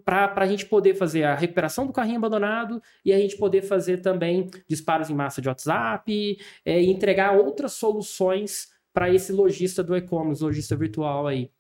para 0.04 0.34
a 0.38 0.48
gente 0.48 0.66
poder 0.66 0.96
fazer 0.96 1.24
a 1.24 1.36
recuperação 1.36 1.86
do 1.86 1.94
carrinho 1.94 2.18
abandonado 2.18 2.82
e 3.06 3.14
a 3.14 3.20
gente 3.20 3.38
poder 3.38 3.62
fazer 3.62 3.98
também 3.98 4.50
disparos 4.68 5.10
em 5.10 5.14
massa 5.14 5.42
de 5.42 5.48
WhatsApp 5.48 6.38
é, 6.66 6.82
e 6.82 6.90
entregar 6.90 7.38
outras 7.38 7.74
soluções 7.74 8.70
para 8.92 9.14
esse 9.14 9.32
lojista 9.32 9.84
do 9.84 9.96
e-commerce, 9.96 10.44
lojista 10.44 10.76
virtual 10.76 11.28
aí. 11.28 11.52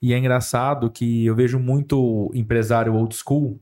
E 0.00 0.12
é 0.12 0.18
engraçado 0.18 0.90
que 0.90 1.24
eu 1.24 1.34
vejo 1.34 1.58
muito 1.58 2.30
empresário 2.34 2.94
old 2.94 3.14
school 3.14 3.60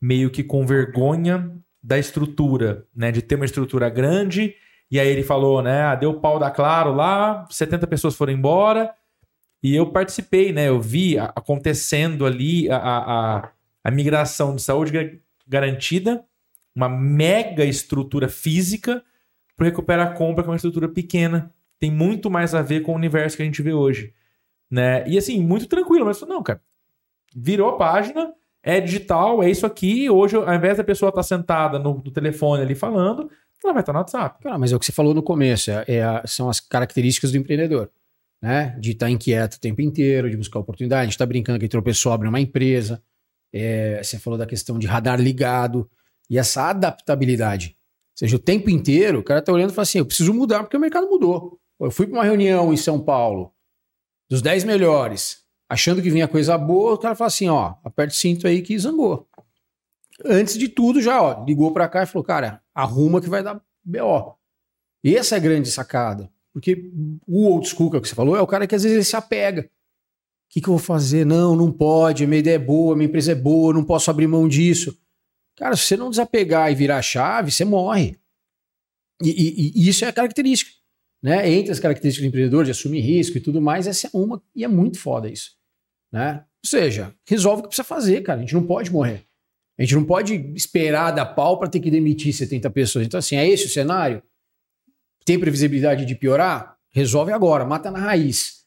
meio 0.00 0.30
que 0.30 0.44
com 0.44 0.66
vergonha 0.66 1.50
da 1.82 1.98
estrutura, 1.98 2.86
né? 2.94 3.10
De 3.10 3.20
ter 3.20 3.34
uma 3.34 3.44
estrutura 3.44 3.88
grande. 3.88 4.54
E 4.90 5.00
aí 5.00 5.08
ele 5.08 5.22
falou, 5.22 5.62
né? 5.62 5.82
Ah, 5.82 5.94
deu 5.94 6.20
pau 6.20 6.38
da 6.38 6.50
Claro 6.50 6.94
lá, 6.94 7.46
70 7.50 7.86
pessoas 7.86 8.14
foram 8.14 8.32
embora. 8.32 8.92
E 9.62 9.74
eu 9.74 9.90
participei, 9.90 10.52
né? 10.52 10.68
Eu 10.68 10.80
vi 10.80 11.18
acontecendo 11.18 12.26
ali 12.26 12.70
a, 12.70 12.76
a, 12.76 13.50
a 13.82 13.90
migração 13.90 14.54
de 14.54 14.62
saúde 14.62 15.20
garantida, 15.46 16.24
uma 16.74 16.88
mega 16.88 17.64
estrutura 17.64 18.28
física, 18.28 19.02
para 19.56 19.66
recuperar 19.66 20.08
a 20.08 20.14
compra, 20.14 20.42
que 20.42 20.48
é 20.48 20.52
uma 20.52 20.56
estrutura 20.56 20.88
pequena. 20.88 21.52
Tem 21.78 21.90
muito 21.90 22.30
mais 22.30 22.54
a 22.54 22.62
ver 22.62 22.82
com 22.82 22.92
o 22.92 22.96
universo 22.96 23.36
que 23.36 23.42
a 23.42 23.46
gente 23.46 23.62
vê 23.62 23.72
hoje 23.72 24.12
né? 24.74 25.06
E 25.06 25.16
assim, 25.16 25.40
muito 25.40 25.68
tranquilo, 25.68 26.04
mas 26.04 26.20
não, 26.22 26.42
cara. 26.42 26.60
Virou 27.34 27.70
a 27.70 27.76
página, 27.76 28.32
é 28.62 28.80
digital, 28.80 29.42
é 29.42 29.48
isso 29.48 29.64
aqui. 29.64 30.10
Hoje, 30.10 30.36
ao 30.36 30.52
invés 30.54 30.76
da 30.78 30.84
pessoa 30.84 31.10
estar 31.10 31.20
tá 31.20 31.22
sentada 31.22 31.78
no, 31.78 31.94
no, 31.94 32.10
telefone 32.10 32.62
ali 32.62 32.74
falando, 32.74 33.30
ela 33.64 33.72
vai 33.72 33.82
estar 33.82 33.92
no 33.92 33.98
WhatsApp. 33.98 34.42
Cara, 34.42 34.58
mas 34.58 34.72
é 34.72 34.76
o 34.76 34.78
que 34.78 34.86
você 34.86 34.92
falou 34.92 35.14
no 35.14 35.22
começo, 35.22 35.70
é, 35.70 35.84
é 35.88 36.02
a, 36.02 36.22
são 36.26 36.48
as 36.48 36.60
características 36.60 37.32
do 37.32 37.38
empreendedor. 37.38 37.90
Né? 38.42 38.76
De 38.78 38.90
estar 38.90 39.10
inquieto 39.10 39.54
o 39.54 39.60
tempo 39.60 39.80
inteiro, 39.80 40.28
de 40.28 40.36
buscar 40.36 40.58
oportunidade, 40.58 41.08
de 41.08 41.14
estar 41.14 41.24
tá 41.24 41.28
brincando 41.28 41.58
que 41.58 41.68
tropeçou, 41.68 42.12
abre 42.12 42.28
uma 42.28 42.40
empresa. 42.40 43.02
É, 43.52 44.02
você 44.02 44.18
falou 44.18 44.38
da 44.38 44.46
questão 44.46 44.78
de 44.78 44.86
radar 44.86 45.20
ligado 45.20 45.88
e 46.28 46.38
essa 46.38 46.68
adaptabilidade. 46.68 47.76
Ou 48.14 48.18
seja, 48.18 48.36
o 48.36 48.38
tempo 48.38 48.68
inteiro 48.68 49.20
o 49.20 49.22
cara 49.22 49.40
está 49.40 49.52
olhando 49.52 49.70
e 49.70 49.74
fala 49.74 49.84
assim: 49.84 49.98
eu 49.98 50.06
preciso 50.06 50.34
mudar 50.34 50.60
porque 50.60 50.76
o 50.76 50.80
mercado 50.80 51.08
mudou. 51.08 51.58
Eu 51.80 51.90
fui 51.90 52.06
para 52.06 52.18
uma 52.18 52.24
reunião 52.24 52.72
em 52.72 52.76
São 52.76 53.00
Paulo, 53.00 53.52
dos 54.28 54.40
10 54.40 54.64
melhores, 54.64 55.44
achando 55.68 56.00
que 56.00 56.10
vinha 56.10 56.28
coisa 56.28 56.56
boa, 56.56 56.94
o 56.94 56.98
cara 56.98 57.14
fala 57.14 57.28
assim, 57.28 57.48
ó, 57.48 57.74
aperta 57.84 58.12
o 58.12 58.16
cinto 58.16 58.46
aí 58.46 58.62
que 58.62 58.78
zangou. 58.78 59.28
Antes 60.24 60.58
de 60.58 60.68
tudo, 60.68 61.00
já, 61.00 61.20
ó, 61.22 61.44
ligou 61.44 61.72
para 61.72 61.88
cá 61.88 62.02
e 62.02 62.06
falou, 62.06 62.24
cara, 62.24 62.62
arruma 62.74 63.20
que 63.20 63.28
vai 63.28 63.42
dar 63.42 63.60
BO. 63.82 64.36
E 65.02 65.16
essa 65.16 65.34
é 65.34 65.38
a 65.38 65.40
grande 65.40 65.70
sacada. 65.70 66.30
Porque 66.52 66.90
o 67.26 67.46
old 67.46 67.66
school 67.68 67.90
que, 67.90 67.96
é 67.96 68.00
que 68.00 68.08
você 68.08 68.14
falou 68.14 68.36
é 68.36 68.40
o 68.40 68.46
cara 68.46 68.66
que 68.66 68.74
às 68.74 68.82
vezes 68.82 68.96
ele 68.96 69.04
se 69.04 69.16
apega. 69.16 69.62
O 69.62 69.68
que, 70.50 70.60
que 70.60 70.68
eu 70.68 70.74
vou 70.74 70.78
fazer? 70.78 71.26
Não, 71.26 71.56
não 71.56 71.72
pode, 71.72 72.26
minha 72.26 72.38
ideia 72.38 72.54
é 72.54 72.58
boa, 72.58 72.94
minha 72.94 73.08
empresa 73.08 73.32
é 73.32 73.34
boa, 73.34 73.74
não 73.74 73.84
posso 73.84 74.10
abrir 74.10 74.28
mão 74.28 74.46
disso. 74.46 74.96
Cara, 75.56 75.76
se 75.76 75.84
você 75.84 75.96
não 75.96 76.10
desapegar 76.10 76.70
e 76.70 76.74
virar 76.74 77.02
chave, 77.02 77.50
você 77.50 77.64
morre. 77.64 78.16
E, 79.22 79.30
e, 79.30 79.72
e 79.74 79.88
isso 79.88 80.04
é 80.04 80.08
a 80.08 80.12
característica 80.12 80.70
né? 81.24 81.50
Entre 81.50 81.72
as 81.72 81.80
características 81.80 82.22
do 82.22 82.28
empreendedor, 82.28 82.66
de 82.66 82.70
assumir 82.70 83.00
risco 83.00 83.38
e 83.38 83.40
tudo 83.40 83.58
mais, 83.58 83.86
essa 83.86 84.08
é 84.08 84.10
uma, 84.12 84.42
e 84.54 84.62
é 84.62 84.68
muito 84.68 84.98
foda 84.98 85.26
isso. 85.26 85.56
Né? 86.12 86.44
Ou 86.62 86.68
seja, 86.68 87.14
resolve 87.26 87.60
o 87.60 87.62
que 87.62 87.68
precisa 87.68 87.82
fazer, 87.82 88.20
cara. 88.20 88.40
A 88.40 88.42
gente 88.42 88.52
não 88.52 88.66
pode 88.66 88.92
morrer. 88.92 89.24
A 89.78 89.82
gente 89.82 89.94
não 89.94 90.04
pode 90.04 90.34
esperar 90.54 91.10
dar 91.10 91.26
pau 91.26 91.58
para 91.58 91.68
ter 91.68 91.80
que 91.80 91.90
demitir 91.90 92.32
70 92.32 92.70
pessoas. 92.70 93.06
Então, 93.06 93.18
assim, 93.18 93.36
é 93.36 93.48
esse 93.48 93.66
o 93.66 93.68
cenário? 93.68 94.22
Tem 95.24 95.38
previsibilidade 95.38 96.04
de 96.04 96.14
piorar? 96.14 96.76
Resolve 96.90 97.32
agora, 97.32 97.64
mata 97.64 97.90
na 97.90 97.98
raiz. 97.98 98.64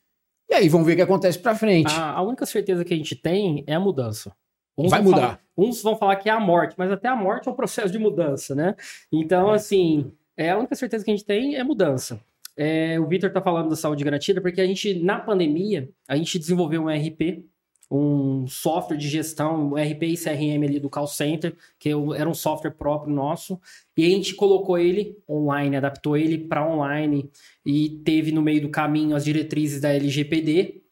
E 0.50 0.54
aí, 0.54 0.68
vamos 0.68 0.86
ver 0.86 0.94
o 0.94 0.96
que 0.98 1.02
acontece 1.02 1.40
para 1.40 1.56
frente. 1.56 1.94
A, 1.94 2.12
a, 2.12 2.22
única 2.22 2.46
certeza 2.46 2.84
que 2.84 2.94
a 2.94 2.98
gente 2.98 3.16
tem 3.16 3.64
é 3.68 3.76
a 3.76 3.80
mudança. 3.80 4.34
Uns 4.78 4.92
Vai 4.92 5.02
mudar. 5.02 5.18
Falar, 5.18 5.42
uns 5.58 5.82
vão 5.82 5.96
falar 5.96 6.16
que 6.18 6.30
é 6.30 6.32
a 6.32 6.40
morte, 6.40 6.76
mas 6.78 6.92
até 6.92 7.08
a 7.08 7.16
morte 7.16 7.48
é 7.48 7.52
um 7.52 7.56
processo 7.56 7.92
de 7.92 7.98
mudança, 7.98 8.54
né? 8.54 8.76
Então, 9.12 9.50
assim, 9.52 10.12
é 10.36 10.52
a 10.52 10.58
única 10.58 10.76
certeza 10.76 11.04
que 11.04 11.12
a 11.12 11.16
gente 11.16 11.26
tem 11.26 11.56
é 11.56 11.64
mudança. 11.64 12.20
É, 12.56 13.00
o 13.00 13.08
Vitor 13.08 13.30
está 13.30 13.42
falando 13.42 13.70
da 13.70 13.76
saúde 13.76 14.04
garantida 14.04 14.42
porque 14.42 14.60
a 14.60 14.66
gente, 14.66 15.02
na 15.04 15.20
pandemia, 15.20 15.90
a 16.08 16.16
gente 16.16 16.40
desenvolveu 16.40 16.84
um 16.84 16.90
RP 16.90 17.46
um 17.90 18.46
software 18.48 18.98
de 18.98 19.08
gestão, 19.08 19.70
um 19.70 19.76
RP 19.76 20.04
e 20.04 20.18
CRM 20.18 20.64
ali 20.66 20.80
do 20.80 20.90
call 20.90 21.08
center, 21.08 21.56
que 21.80 21.90
era 22.16 22.30
um 22.30 22.34
software 22.34 22.72
próprio 22.72 23.14
nosso, 23.14 23.60
e 23.96 24.06
a 24.06 24.10
gente 24.10 24.36
colocou 24.36 24.78
ele 24.78 25.18
online, 25.28 25.78
adaptou 25.78 26.18
ele 26.18 26.38
para 26.38 26.68
online 26.68 27.30
e 27.66 27.90
teve 28.04 28.32
no 28.32 28.42
meio 28.42 28.62
do 28.62 28.70
caminho 28.70 29.16
as 29.16 29.24
diretrizes 29.24 29.80
da 29.80 29.90
LGPD 29.90 30.84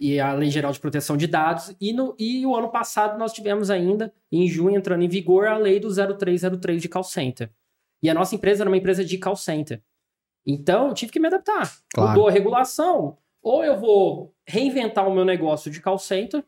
e 0.00 0.20
a 0.20 0.32
Lei 0.32 0.50
Geral 0.50 0.72
de 0.72 0.80
Proteção 0.80 1.16
de 1.16 1.26
Dados, 1.26 1.74
e, 1.80 1.92
no, 1.92 2.14
e 2.18 2.46
o 2.46 2.54
ano 2.54 2.68
passado 2.70 3.18
nós 3.18 3.32
tivemos 3.32 3.68
ainda, 3.68 4.12
em 4.30 4.46
junho, 4.46 4.76
entrando 4.76 5.02
em 5.02 5.08
vigor, 5.08 5.48
a 5.48 5.58
lei 5.58 5.80
do 5.80 5.88
0303 5.88 6.80
de 6.80 6.88
call 6.88 7.02
center. 7.02 7.50
E 8.00 8.08
a 8.08 8.14
nossa 8.14 8.34
empresa 8.34 8.62
era 8.62 8.70
uma 8.70 8.76
empresa 8.76 9.04
de 9.04 9.18
call 9.18 9.34
center. 9.34 9.82
Então, 10.46 10.88
eu 10.88 10.94
tive 10.94 11.10
que 11.10 11.18
me 11.18 11.26
adaptar. 11.26 11.76
Claro. 11.92 12.10
Mudou 12.10 12.28
a 12.28 12.30
regulação, 12.30 13.18
ou 13.42 13.64
eu 13.64 13.76
vou 13.76 14.32
reinventar 14.48 15.06
o 15.06 15.14
meu 15.14 15.24
negócio 15.24 15.70
de 15.70 15.80
call 15.80 15.98
center, 15.98 16.42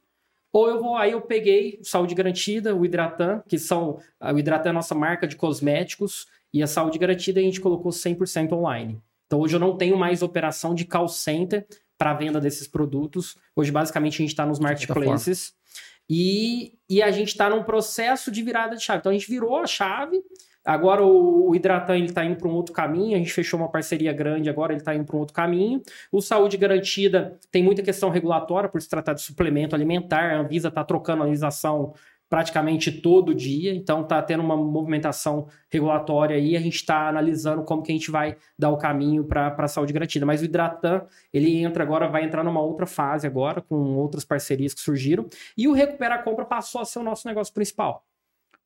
ou 0.52 0.68
eu 0.68 0.80
vou, 0.80 0.96
aí 0.96 1.12
eu 1.12 1.20
peguei 1.20 1.78
Saúde 1.82 2.14
Garantida, 2.14 2.74
o 2.74 2.84
Hidratan, 2.84 3.42
que 3.46 3.58
são, 3.58 4.00
o 4.20 4.38
Hidratan 4.38 4.70
é 4.70 4.70
a 4.70 4.74
nossa 4.74 4.94
marca 4.94 5.28
de 5.28 5.36
cosméticos, 5.36 6.26
e 6.52 6.62
a 6.62 6.66
Saúde 6.66 6.98
Garantida 6.98 7.38
a 7.38 7.42
gente 7.42 7.60
colocou 7.60 7.92
100% 7.92 8.52
online. 8.52 9.00
Então 9.26 9.38
hoje 9.38 9.54
eu 9.54 9.60
não 9.60 9.76
tenho 9.76 9.96
mais 9.96 10.22
operação 10.22 10.74
de 10.74 10.84
call 10.84 11.06
center 11.06 11.64
para 11.96 12.14
venda 12.14 12.40
desses 12.40 12.66
produtos. 12.66 13.36
Hoje 13.54 13.70
basicamente 13.70 14.14
a 14.14 14.22
gente 14.22 14.30
está 14.30 14.44
nos 14.44 14.58
marketplaces. 14.58 15.52
E, 16.08 16.72
e 16.88 17.00
a 17.00 17.12
gente 17.12 17.28
está 17.28 17.48
num 17.48 17.62
processo 17.62 18.32
de 18.32 18.42
virada 18.42 18.74
de 18.74 18.82
chave. 18.82 18.98
Então 18.98 19.10
a 19.10 19.12
gente 19.12 19.30
virou 19.30 19.56
a 19.58 19.66
chave. 19.66 20.20
Agora 20.64 21.02
o, 21.02 21.48
o 21.48 21.54
Hidratan 21.54 21.96
ele 21.96 22.06
está 22.06 22.24
indo 22.24 22.36
para 22.36 22.48
um 22.48 22.52
outro 22.52 22.72
caminho. 22.72 23.14
A 23.14 23.18
gente 23.18 23.32
fechou 23.32 23.58
uma 23.58 23.70
parceria 23.70 24.12
grande, 24.12 24.50
agora 24.50 24.72
ele 24.72 24.80
está 24.80 24.94
indo 24.94 25.04
para 25.04 25.16
um 25.16 25.20
outro 25.20 25.34
caminho. 25.34 25.82
O 26.12 26.20
Saúde 26.20 26.56
Garantida 26.56 27.38
tem 27.50 27.62
muita 27.62 27.82
questão 27.82 28.10
regulatória 28.10 28.68
por 28.68 28.80
se 28.80 28.88
tratar 28.88 29.14
de 29.14 29.22
suplemento 29.22 29.74
alimentar. 29.74 30.32
A 30.32 30.40
Anvisa 30.40 30.68
está 30.68 30.84
trocando 30.84 31.22
a 31.22 31.26
praticamente 32.30 32.92
todo 32.92 33.34
dia, 33.34 33.74
então 33.74 34.02
está 34.02 34.22
tendo 34.22 34.40
uma 34.40 34.56
movimentação 34.56 35.48
regulatória 35.68 36.36
aí, 36.36 36.56
a 36.56 36.60
gente 36.60 36.76
está 36.76 37.08
analisando 37.08 37.64
como 37.64 37.82
que 37.82 37.90
a 37.90 37.94
gente 37.94 38.08
vai 38.08 38.36
dar 38.56 38.70
o 38.70 38.78
caminho 38.78 39.24
para 39.24 39.52
a 39.58 39.68
saúde 39.68 39.92
garantida. 39.92 40.24
Mas 40.24 40.40
o 40.40 40.44
Hidratan, 40.44 41.04
ele 41.32 41.60
entra 41.60 41.82
agora, 41.82 42.06
vai 42.06 42.24
entrar 42.24 42.44
numa 42.44 42.62
outra 42.62 42.86
fase 42.86 43.26
agora, 43.26 43.60
com 43.60 43.96
outras 43.96 44.24
parcerias 44.24 44.72
que 44.72 44.80
surgiram, 44.80 45.28
e 45.58 45.66
o 45.66 45.72
Recupera 45.72 46.14
a 46.14 46.18
Compra 46.22 46.44
passou 46.44 46.80
a 46.80 46.84
ser 46.84 47.00
o 47.00 47.02
nosso 47.02 47.26
negócio 47.26 47.52
principal. 47.52 48.06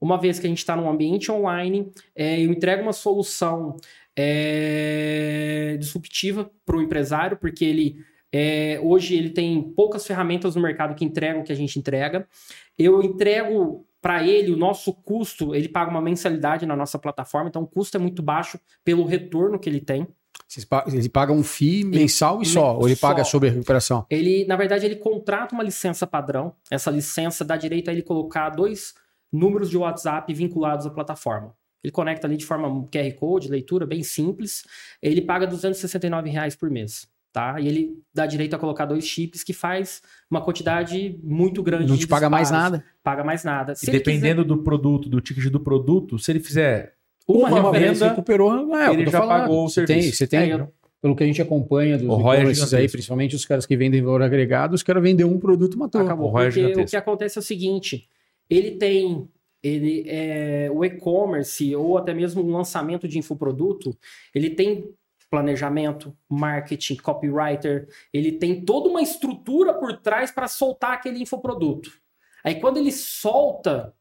Uma 0.01 0.19
vez 0.19 0.39
que 0.39 0.47
a 0.47 0.49
gente 0.49 0.59
está 0.59 0.77
num 0.77 0.89
ambiente 0.89 1.31
online, 1.31 1.91
é, 2.15 2.41
eu 2.41 2.51
entrego 2.51 2.83
uma 2.83 2.93
solução 2.93 3.77
é, 4.17 5.77
disruptiva 5.79 6.51
para 6.65 6.77
o 6.77 6.83
empresário, 6.83 7.37
porque 7.37 7.65
ele 7.65 7.97
é, 8.33 8.81
hoje 8.83 9.15
ele 9.15 9.31
tem 9.31 9.63
poucas 9.63 10.05
ferramentas 10.05 10.57
no 10.57 10.63
mercado 10.63 10.95
que 10.97 11.05
entregam 11.05 11.41
o 11.41 11.45
que 11.45 11.53
a 11.53 11.57
gente 11.57 11.79
entrega. 11.79 12.27
Eu 12.77 13.01
entrego 13.01 13.87
para 14.03 14.27
ele 14.27 14.53
o 14.53 14.57
nosso 14.57 14.93
custo, 14.93 15.55
ele 15.55 15.69
paga 15.69 15.91
uma 15.91 16.03
mensalidade 16.03 16.67
na 16.67 16.77
nossa 16.77 16.99
plataforma, 16.99 17.49
então 17.49 17.63
o 17.63 17.67
custo 17.67 17.97
é 17.97 18.01
muito 18.01 18.23
baixo 18.23 18.59
pelo 18.85 19.05
retorno 19.05 19.59
que 19.59 19.69
ele 19.69 19.81
tem. 19.81 20.07
Ele 20.93 21.09
paga 21.09 21.33
um 21.33 21.43
FII 21.43 21.85
mensal 21.85 22.43
e 22.43 22.47
só, 22.47 22.77
ou 22.77 22.87
ele 22.87 22.97
Só. 22.97 23.09
paga 23.09 23.25
sobre 23.25 23.49
a 23.49 23.53
recuperação? 23.53 24.05
Ele, 24.11 24.45
na 24.47 24.57
verdade, 24.57 24.85
ele 24.85 24.97
contrata 24.97 25.55
uma 25.55 25.65
licença 25.65 26.07
padrão. 26.07 26.55
Essa 26.71 26.91
licença 26.91 27.45
dá 27.45 27.57
direito 27.57 27.89
a 27.89 27.93
ele 27.93 28.03
colocar 28.03 28.51
dois 28.51 28.95
números 29.35 29.69
de 29.69 29.77
WhatsApp 29.77 30.33
vinculados 30.33 30.87
à 30.87 30.91
plataforma. 30.91 31.55
Ele 31.83 31.91
conecta 31.91 32.27
ali 32.27 32.37
de 32.37 32.47
forma 32.47 32.69
QR 32.91 33.13
Code, 33.15 33.49
leitura, 33.51 33.85
bem 33.85 34.03
simples. 34.03 34.63
Ele 35.03 35.21
paga 35.21 35.47
269 35.47 36.31
reais 36.31 36.55
por 36.57 36.71
mês. 36.71 37.07
Tá? 37.33 37.61
E 37.61 37.67
ele 37.67 37.99
dá 38.15 38.27
direito 38.27 38.55
a 38.55 38.59
colocar 38.61 38.87
dois 38.87 39.05
chips 39.05 39.43
que 39.43 39.53
faz 39.53 40.01
uma 40.31 40.41
quantidade 40.41 41.19
muito 41.21 41.65
grande 41.65 41.89
Não 41.89 41.97
de 41.97 42.03
te 42.03 42.07
paga 42.07 42.31
mais 42.31 42.49
nada. 42.49 42.85
Paga 43.03 43.25
mais 43.25 43.43
nada. 43.43 43.75
Se 43.75 43.89
E 43.89 43.93
dependendo 43.93 44.45
do 44.45 44.59
produto, 44.63 45.09
do 45.09 45.21
ticket 45.21 45.51
do 45.51 45.59
produto, 45.59 46.17
se 46.17 46.31
ele 46.31 46.39
fizer 46.39 46.95
Uma 47.27 47.49
uma, 47.49 47.73
venda, 47.73 48.11
recuperou, 48.11 48.77
é, 48.77 48.93
ele 48.93 49.07
já 49.07 49.19
falando. 49.19 49.41
pagou 49.41 49.65
o 49.65 49.69
Você 49.69 49.85
tem, 49.85 49.97
serviço. 49.97 50.19
você 50.19 50.27
tem, 50.29 50.53
É, 50.53 50.55
eu- 50.55 50.73
pelo 51.03 51.17
que 51.17 51.25
a 51.25 51.27
gente 51.27 51.43
acompanha 51.43 51.99
dos 51.99 52.09
O 52.09 52.33
é 52.33 52.79
aí, 52.79 52.89
principalmente 52.89 53.35
os 53.35 53.45
caras 53.45 53.67
que 53.67 53.77
vendem 53.77 54.01
valor 54.01 54.23
agregado, 54.23 54.75
os 54.75 54.83
caras 54.85 55.03
vendem 55.03 55.27
um 55.27 55.39
produto, 55.39 55.77
matou. 55.77 56.01
Acabou. 56.03 56.33
O 56.33 56.39
é 56.41 56.49
o 56.49 56.87
que 56.87 56.97
acontece 56.97 57.37
é 57.37 57.41
o 57.41 57.43
seguinte: 57.43 58.09
ele 58.49 58.73
tem. 58.73 59.29
Ele 59.63 60.05
é, 60.07 60.71
o 60.71 60.85
e-commerce 60.85 61.75
ou 61.75 61.97
até 61.97 62.13
mesmo 62.13 62.43
um 62.43 62.53
lançamento 62.53 63.09
de 63.09 63.19
infoproduto, 63.19 63.97
ele 64.35 64.51
tem 64.51 64.95
planejamento, 65.31 66.17
marketing, 66.29 66.97
copywriter, 66.97 67.89
ele 68.13 68.33
tem 68.33 68.65
toda 68.65 68.91
uma 68.91 69.01
estrutura 69.01 69.73
por 69.73 69.97
trás 69.97 70.31
para 70.31 70.49
soltar 70.49 70.93
aquele 70.93 71.21
infoproduto. 71.21 71.91
Aí 72.45 72.61
quando 72.61 72.77
ele 72.77 72.93
solta, 72.93 73.95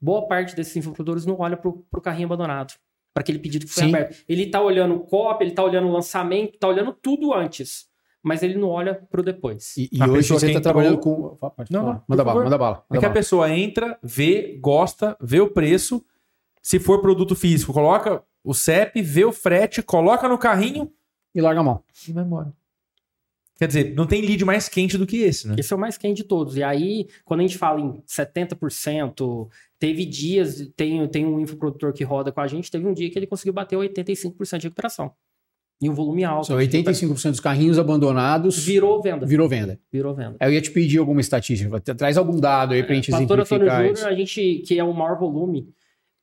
boa 0.00 0.26
parte 0.26 0.56
desses 0.56 0.76
infoprodutores 0.76 1.24
não 1.24 1.38
olha 1.38 1.56
para 1.56 1.70
o 1.70 2.00
carrinho 2.02 2.26
abandonado, 2.26 2.74
para 3.14 3.22
aquele 3.22 3.38
pedido 3.38 3.66
que 3.66 3.72
foi 3.72 3.84
Sim. 3.84 3.88
aberto. 3.90 4.24
Ele 4.28 4.42
está 4.42 4.60
olhando 4.60 4.96
o 4.96 5.00
copy, 5.00 5.44
ele 5.44 5.52
está 5.52 5.64
olhando 5.64 5.88
o 5.88 5.92
lançamento, 5.92 6.54
está 6.54 6.68
olhando 6.68 6.92
tudo 6.92 7.32
antes, 7.32 7.89
mas 8.22 8.42
ele 8.42 8.56
não 8.58 8.68
olha 8.68 8.94
para 8.94 9.20
o 9.20 9.24
depois. 9.24 9.76
E, 9.76 9.88
e 9.92 10.02
A 10.02 10.06
hoje 10.06 10.28
você 10.28 10.46
está 10.46 10.58
entrou- 10.58 10.62
trabalhando 10.62 10.98
com. 10.98 11.36
Pode 11.36 11.72
Não, 11.72 11.80
falar. 11.80 11.94
não, 11.94 12.04
manda 12.08 12.24
bala, 12.24 12.44
manda 12.44 12.58
bala. 12.58 12.76
é 12.90 12.94
Manda 12.94 13.00
que 13.00 13.06
a 13.06 13.10
pessoa 13.10 13.50
entra, 13.50 13.98
vê, 14.02 14.58
gosta, 14.60 15.16
vê 15.20 15.40
o 15.40 15.50
preço. 15.50 16.04
Se 16.62 16.78
for 16.78 17.00
produto 17.00 17.34
físico, 17.34 17.72
coloca 17.72 18.22
o 18.44 18.52
CEP, 18.54 19.00
vê 19.02 19.24
o 19.24 19.32
frete, 19.32 19.82
coloca 19.82 20.28
no 20.28 20.36
carrinho 20.38 20.92
E 21.34 21.40
larga 21.40 21.60
a 21.60 21.64
mão. 21.64 21.82
e 22.08 22.12
vai 22.12 22.24
embora. 22.24 22.52
Quer 23.58 23.66
dizer, 23.66 23.94
não 23.94 24.06
tem 24.06 24.22
lead 24.22 24.42
mais 24.44 24.68
quente 24.70 24.96
do 24.96 25.06
que 25.06 25.18
esse, 25.18 25.46
né? 25.46 25.54
Esse 25.58 25.70
é 25.72 25.76
o 25.76 25.78
mais 25.78 25.98
quente 25.98 26.18
de 26.18 26.24
todos. 26.24 26.56
E 26.56 26.62
aí, 26.62 27.08
quando 27.26 27.40
a 27.40 27.42
gente 27.42 27.58
fala 27.58 27.78
em 27.80 28.02
70%, 28.06 29.48
teve 29.78 30.04
dias, 30.06 30.70
tem, 30.76 31.06
tem 31.08 31.26
um 31.26 31.40
infoprodutor 31.40 31.92
que 31.92 32.04
roda 32.04 32.32
com 32.32 32.40
a 32.40 32.46
gente, 32.46 32.70
teve 32.70 32.86
um 32.86 32.92
dia 32.94 33.10
que 33.10 33.18
ele 33.18 33.26
conseguiu 33.26 33.52
bater 33.52 33.76
85% 33.76 34.58
de 34.58 34.66
recuperação. 34.66 35.12
E 35.82 35.88
um 35.88 35.94
volume 35.94 36.22
alto. 36.24 36.46
São 36.48 36.58
de 36.58 36.64
recuperação. 36.64 37.08
85% 37.08 37.30
dos 37.30 37.40
carrinhos 37.40 37.78
abandonados 37.78 38.58
Virou 38.64 39.00
venda. 39.00 39.24
virou 39.26 39.48
venda. 39.48 39.80
Virou 39.90 40.14
venda. 40.14 40.36
Eu 40.40 40.52
ia 40.52 40.60
te 40.60 40.70
pedir 40.70 40.98
alguma 40.98 41.20
estatística. 41.20 41.80
Traz 41.80 42.16
algum 42.18 42.38
dado 42.38 42.74
aí 42.74 42.82
pra 42.82 42.94
gente 42.94 43.10
Pastor 43.10 43.24
Antônio 43.24 43.42
exemplificar 43.44 43.76
Júnior, 43.78 43.94
isso. 43.96 44.06
a 44.06 44.14
gente, 44.14 44.62
que 44.66 44.78
é 44.78 44.84
o 44.84 44.92
maior 44.92 45.18
volume, 45.18 45.68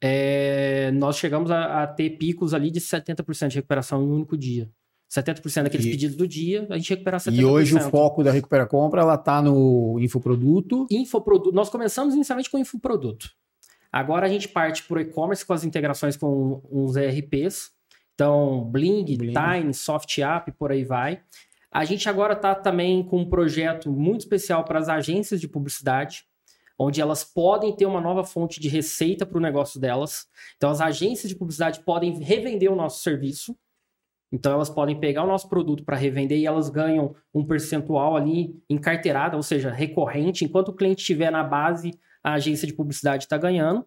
é, 0.01 0.91
nós 0.91 1.17
chegamos 1.17 1.49
a, 1.49 1.83
a 1.83 1.87
ter 1.87 2.11
picos 2.11 2.53
ali 2.53 2.69
de 2.69 2.79
70% 2.79 3.47
de 3.47 3.55
recuperação 3.55 4.03
em 4.03 4.07
um 4.07 4.13
único 4.15 4.37
dia. 4.37 4.69
70% 5.09 5.63
daqueles 5.63 5.85
E- 5.85 5.89
pedidos 5.89 6.15
do 6.17 6.27
dia, 6.27 6.67
a 6.69 6.77
gente 6.77 6.89
recupera 6.89 7.17
70%. 7.17 7.33
E 7.39 7.45
hoje 7.45 7.75
o 7.75 7.79
foco 7.79 8.23
da 8.23 8.29
Recupera 8.31 8.65
Compra, 8.65 9.01
ela 9.01 9.17
tá 9.17 9.41
no 9.41 9.97
infoproduto. 9.99 10.85
infoproduto. 10.91 11.51
Nós 11.55 11.69
começamos 11.69 12.13
inicialmente 12.13 12.49
com 12.51 12.57
infoproduto. 12.59 13.29
Agora 13.91 14.25
a 14.25 14.29
gente 14.29 14.49
parte 14.49 14.83
para 14.83 14.97
o 14.97 14.99
e-commerce 15.01 15.45
com 15.45 15.53
as 15.53 15.63
integrações 15.63 16.17
com 16.17 16.61
uns 16.69 16.95
ERPs. 16.97 17.71
Então, 18.17 18.63
Bling, 18.63 19.05
Bling. 19.15 19.31
Time, 19.31 19.71
Soft 19.75 20.17
App, 20.17 20.51
por 20.53 20.71
aí 20.71 20.83
vai. 20.83 21.21
A 21.71 21.85
gente 21.85 22.09
agora 22.09 22.33
está 22.33 22.55
também 22.55 23.03
com 23.03 23.19
um 23.19 23.29
projeto 23.29 23.91
muito 23.91 24.21
especial 24.21 24.63
para 24.63 24.79
as 24.79 24.89
agências 24.89 25.39
de 25.39 25.47
publicidade, 25.47 26.23
onde 26.79 26.99
elas 26.99 27.23
podem 27.23 27.75
ter 27.75 27.85
uma 27.85 28.01
nova 28.01 28.23
fonte 28.23 28.59
de 28.59 28.67
receita 28.69 29.23
para 29.23 29.37
o 29.37 29.41
negócio 29.41 29.79
delas. 29.79 30.27
Então, 30.55 30.71
as 30.71 30.81
agências 30.81 31.29
de 31.29 31.35
publicidade 31.35 31.81
podem 31.81 32.17
revender 32.17 32.71
o 32.71 32.75
nosso 32.75 33.03
serviço. 33.03 33.55
Então, 34.31 34.51
elas 34.51 34.69
podem 34.71 34.99
pegar 34.99 35.23
o 35.23 35.27
nosso 35.27 35.47
produto 35.47 35.85
para 35.85 35.95
revender 35.95 36.39
e 36.39 36.47
elas 36.47 36.71
ganham 36.71 37.15
um 37.31 37.45
percentual 37.45 38.17
ali 38.17 38.59
em 38.67 38.79
carteirada, 38.79 39.37
ou 39.37 39.43
seja, 39.43 39.69
recorrente. 39.69 40.43
Enquanto 40.43 40.69
o 40.69 40.73
cliente 40.73 41.01
estiver 41.01 41.31
na 41.31 41.43
base, 41.43 41.91
a 42.23 42.33
agência 42.33 42.65
de 42.65 42.73
publicidade 42.73 43.25
está 43.25 43.37
ganhando. 43.37 43.85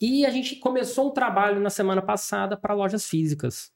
E 0.00 0.24
a 0.24 0.30
gente 0.30 0.56
começou 0.56 1.08
um 1.08 1.10
trabalho 1.10 1.60
na 1.60 1.70
semana 1.70 2.00
passada 2.00 2.56
para 2.56 2.74
lojas 2.74 3.06
físicas. 3.06 3.70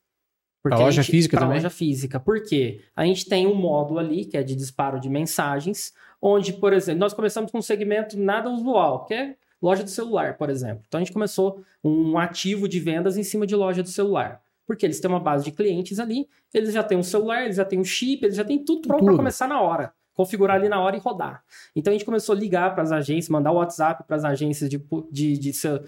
Pra 0.62 0.76
a 0.76 0.78
loja 0.78 1.02
gente- 1.02 1.10
física 1.10 1.36
também? 1.38 1.56
loja 1.56 1.70
física. 1.70 2.20
Por 2.20 2.42
quê? 2.44 2.82
A 2.94 3.04
gente 3.04 3.28
tem 3.28 3.46
um 3.48 3.54
módulo 3.54 3.98
ali, 3.98 4.24
que 4.24 4.36
é 4.36 4.42
de 4.44 4.54
disparo 4.54 5.00
de 5.00 5.10
mensagens, 5.10 5.92
onde, 6.20 6.52
por 6.52 6.72
exemplo, 6.72 7.00
nós 7.00 7.12
começamos 7.12 7.50
com 7.50 7.58
um 7.58 7.62
segmento 7.62 8.16
nada 8.16 8.48
usual, 8.48 9.04
que 9.04 9.14
é 9.14 9.36
loja 9.60 9.82
de 9.82 9.90
celular, 9.90 10.36
por 10.36 10.48
exemplo. 10.48 10.84
Então 10.86 10.98
a 10.98 11.02
gente 11.02 11.12
começou 11.12 11.64
um 11.82 12.16
ativo 12.16 12.68
de 12.68 12.78
vendas 12.78 13.16
em 13.16 13.24
cima 13.24 13.44
de 13.44 13.56
loja 13.56 13.82
de 13.82 13.90
celular. 13.90 14.40
Porque 14.64 14.86
eles 14.86 15.00
têm 15.00 15.10
uma 15.10 15.18
base 15.18 15.44
de 15.44 15.50
clientes 15.50 15.98
ali, 15.98 16.28
eles 16.54 16.72
já 16.72 16.84
têm 16.84 16.96
um 16.96 17.02
celular, 17.02 17.42
eles 17.42 17.56
já 17.56 17.64
têm 17.64 17.80
um 17.80 17.84
chip, 17.84 18.24
eles 18.24 18.36
já 18.36 18.44
têm 18.44 18.64
tudo 18.64 18.86
pronto 18.86 19.04
para 19.04 19.16
começar 19.16 19.48
na 19.48 19.60
hora. 19.60 19.92
Configurar 20.14 20.56
ali 20.56 20.68
na 20.68 20.80
hora 20.80 20.96
e 20.96 21.00
rodar. 21.00 21.42
Então 21.74 21.90
a 21.90 21.94
gente 21.94 22.04
começou 22.04 22.34
a 22.34 22.38
ligar 22.38 22.74
para 22.74 22.82
as 22.82 22.92
agências, 22.92 23.28
mandar 23.28 23.50
o 23.52 23.56
WhatsApp 23.56 24.04
para 24.06 24.16
as 24.16 24.24
agências 24.24 24.68
de, 24.68 24.82
de, 25.10 25.38
de 25.38 25.52
ce- 25.52 25.80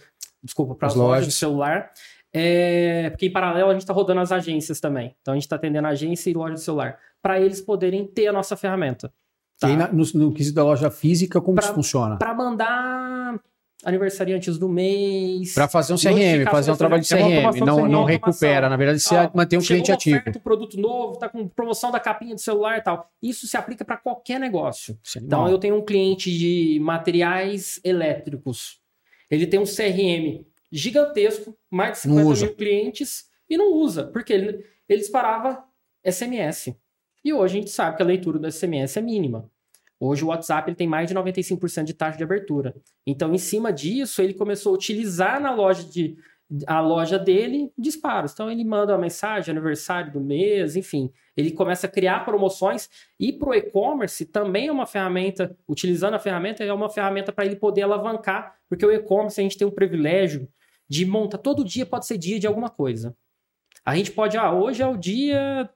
desculpa, 0.42 0.74
para 0.74 0.86
As 0.88 0.94
as 0.94 0.98
lojas 0.98 1.26
de 1.26 1.32
celular. 1.32 1.90
É, 2.32 3.10
porque 3.10 3.26
em 3.26 3.32
paralelo 3.32 3.68
a 3.70 3.72
gente 3.72 3.82
está 3.82 3.92
rodando 3.92 4.20
as 4.20 4.32
agências 4.32 4.80
também. 4.80 5.14
Então 5.20 5.32
a 5.32 5.36
gente 5.36 5.44
está 5.44 5.56
atendendo 5.56 5.86
agência 5.86 6.30
e 6.30 6.34
loja 6.34 6.54
de 6.54 6.60
celular. 6.60 6.98
Para 7.22 7.40
eles 7.40 7.60
poderem 7.60 8.06
ter 8.06 8.26
a 8.26 8.32
nossa 8.32 8.56
ferramenta. 8.56 9.12
E 9.62 9.66
aí, 9.66 9.76
no, 9.76 10.04
no 10.14 10.32
quesito 10.34 10.56
da 10.56 10.64
loja 10.64 10.90
física, 10.90 11.40
como 11.40 11.54
Pra- 11.54 11.64
isso 11.64 11.74
funciona? 11.74 12.16
Para 12.16 12.34
mandar 12.34 13.38
aniversariantes 13.84 14.58
do 14.58 14.68
mês. 14.68 15.54
Para 15.54 15.68
fazer 15.68 15.92
um 15.92 15.96
CRM, 15.96 16.50
fazer 16.50 16.70
um 16.70 16.76
trabalho 16.76 17.02
de 17.02 17.08
CRM, 17.08 17.64
não, 17.64 17.86
não 17.86 18.04
recupera. 18.04 18.68
Na 18.68 18.76
verdade, 18.76 19.00
você 19.00 19.14
ah, 19.14 19.30
mantém 19.34 19.58
um 19.58 19.62
cliente 19.62 19.92
ativo. 19.92 20.18
Oferta, 20.18 20.38
um 20.38 20.42
produto 20.42 20.80
novo, 20.80 21.18
tá 21.18 21.28
com 21.28 21.46
promoção 21.48 21.90
da 21.90 22.00
capinha 22.00 22.34
do 22.34 22.40
celular 22.40 22.78
e 22.78 22.82
tal. 22.82 23.10
Isso 23.22 23.46
se 23.46 23.56
aplica 23.56 23.84
para 23.84 23.96
qualquer 23.96 24.40
negócio. 24.40 24.98
Então, 25.16 25.48
eu 25.48 25.58
tenho 25.58 25.76
um 25.76 25.84
cliente 25.84 26.30
de 26.36 26.78
materiais 26.80 27.80
elétricos. 27.84 28.78
Ele 29.30 29.46
tem 29.46 29.60
um 29.60 29.64
CRM 29.64 30.44
gigantesco, 30.70 31.56
mais 31.70 31.92
de 31.92 31.98
50 32.08 32.40
mil 32.46 32.54
clientes, 32.54 33.26
e 33.48 33.56
não 33.56 33.72
usa, 33.74 34.04
porque 34.04 34.32
ele, 34.32 34.64
ele 34.88 35.00
disparava 35.00 35.64
SMS. 36.04 36.74
E 37.24 37.32
hoje 37.32 37.56
a 37.56 37.60
gente 37.60 37.70
sabe 37.70 37.96
que 37.96 38.02
a 38.02 38.06
leitura 38.06 38.38
do 38.38 38.50
SMS 38.50 38.96
é 38.96 39.00
mínima. 39.00 39.50
Hoje 40.06 40.22
o 40.22 40.28
WhatsApp 40.28 40.68
ele 40.68 40.76
tem 40.76 40.86
mais 40.86 41.08
de 41.08 41.14
95% 41.14 41.84
de 41.84 41.94
taxa 41.94 42.18
de 42.18 42.24
abertura. 42.24 42.74
Então, 43.06 43.32
em 43.32 43.38
cima 43.38 43.72
disso, 43.72 44.20
ele 44.20 44.34
começou 44.34 44.72
a 44.72 44.74
utilizar 44.74 45.40
na 45.40 45.54
loja 45.54 45.82
de 45.82 46.16
a 46.66 46.78
loja 46.78 47.18
dele 47.18 47.72
disparos. 47.76 48.32
Então 48.32 48.50
ele 48.50 48.62
manda 48.64 48.92
uma 48.92 48.98
mensagem, 48.98 49.50
aniversário 49.50 50.12
do 50.12 50.20
mês, 50.20 50.76
enfim. 50.76 51.10
Ele 51.34 51.50
começa 51.50 51.86
a 51.86 51.90
criar 51.90 52.24
promoções 52.24 52.88
e 53.18 53.32
para 53.32 53.48
o 53.48 53.54
e-commerce 53.54 54.26
também 54.26 54.68
é 54.68 54.72
uma 54.72 54.86
ferramenta, 54.86 55.56
utilizando 55.66 56.14
a 56.14 56.18
ferramenta, 56.18 56.62
é 56.62 56.72
uma 56.72 56.90
ferramenta 56.90 57.32
para 57.32 57.46
ele 57.46 57.56
poder 57.56 57.82
alavancar, 57.82 58.56
porque 58.68 58.84
o 58.84 58.92
e-commerce 58.92 59.40
a 59.40 59.42
gente 59.42 59.56
tem 59.56 59.66
um 59.66 59.70
privilégio 59.70 60.46
de 60.86 61.06
montar, 61.06 61.38
todo 61.38 61.64
dia 61.64 61.86
pode 61.86 62.06
ser 62.06 62.18
dia 62.18 62.38
de 62.38 62.46
alguma 62.46 62.68
coisa. 62.68 63.16
A 63.84 63.96
gente 63.96 64.12
pode, 64.12 64.36
ah, 64.36 64.52
hoje 64.52 64.82
é 64.82 64.86
o 64.86 64.96
dia 64.96 65.68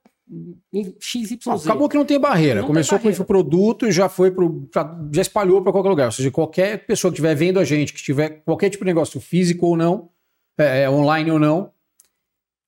XYZ. 1.01 1.39
Acabou 1.65 1.89
que 1.89 1.97
não 1.97 2.05
tem 2.05 2.19
barreira. 2.19 2.61
Não 2.61 2.67
Começou 2.67 2.99
com 2.99 3.09
o 3.09 3.25
produto 3.25 3.87
e 3.87 3.93
já 3.93 4.09
foi 4.09 4.31
pro, 4.31 4.67
pra, 4.71 4.99
já 5.13 5.23
espalhou 5.23 5.63
para 5.63 5.73
qualquer 5.73 5.89
lugar. 5.89 6.07
Ou 6.07 6.13
seja, 6.13 6.31
qualquer 6.31 6.87
pessoa 6.87 7.11
que 7.11 7.17
estiver 7.17 7.35
vendo 7.35 7.59
a 7.59 7.65
gente, 7.65 7.93
que 7.93 8.03
tiver 8.03 8.43
qualquer 8.45 8.71
tipo 8.71 8.85
de 8.85 8.91
negócio 8.91 9.21
físico 9.21 9.67
ou 9.67 9.77
não, 9.77 10.11
é, 10.59 10.83
é, 10.83 10.91
online 10.91 11.31
ou 11.31 11.39
não, 11.39 11.73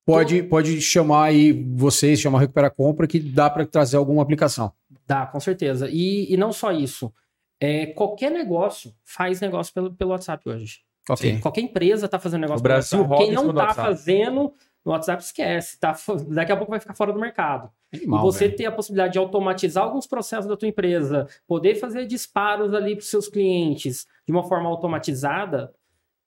pode, 0.07 0.43
pode 0.45 0.81
chamar 0.81 1.25
aí 1.25 1.53
vocês, 1.77 2.21
chamar 2.21 2.41
Recupera 2.41 2.71
Compra, 2.71 3.07
que 3.07 3.19
dá 3.19 3.51
para 3.51 3.67
trazer 3.67 3.97
alguma 3.97 4.23
aplicação. 4.23 4.73
Dá, 5.07 5.27
com 5.27 5.41
certeza. 5.41 5.89
E, 5.91 6.33
e 6.33 6.37
não 6.37 6.53
só 6.53 6.73
isso. 6.73 7.13
É, 7.61 7.87
qualquer 7.87 8.31
negócio 8.31 8.95
faz 9.05 9.41
negócio 9.41 9.75
pelo, 9.75 9.93
pelo 9.93 10.11
WhatsApp 10.11 10.49
hoje. 10.49 10.79
Okay. 11.09 11.39
Qualquer 11.41 11.63
empresa 11.63 12.07
está 12.07 12.19
fazendo 12.19 12.43
negócio 12.43 12.61
o 12.61 12.63
Brasil 12.63 12.99
pelo 13.01 13.11
WhatsApp. 13.11 13.27
Quem 13.27 13.35
não 13.35 13.51
está 13.51 13.75
fazendo 13.75 14.55
no 14.85 14.93
WhatsApp 14.93 15.23
esquece, 15.23 15.79
tá? 15.79 15.95
Daqui 16.29 16.53
a 16.53 16.57
pouco 16.57 16.71
vai 16.71 16.81
ficar 16.81 16.95
fora 16.95 17.13
do 17.13 17.21
mercado. 17.21 17.71
Animal, 17.93 18.21
e 18.21 18.23
você 18.23 18.49
ter 18.49 18.67
a 18.67 18.73
possibilidade 18.73 19.15
de 19.15 19.19
automatizar 19.19 19.85
alguns 19.85 20.07
processos 20.07 20.47
da 20.47 20.57
tua 20.57 20.69
empresa, 20.69 21.27
poder 21.47 21.75
fazer 21.75 22.07
disparos 22.07 22.73
ali 22.73 22.95
para 22.95 23.03
os 23.03 23.11
seus 23.11 23.29
clientes 23.29 24.07
de 24.27 24.33
uma 24.33 24.45
forma 24.45 24.69
automatizada, 24.69 25.73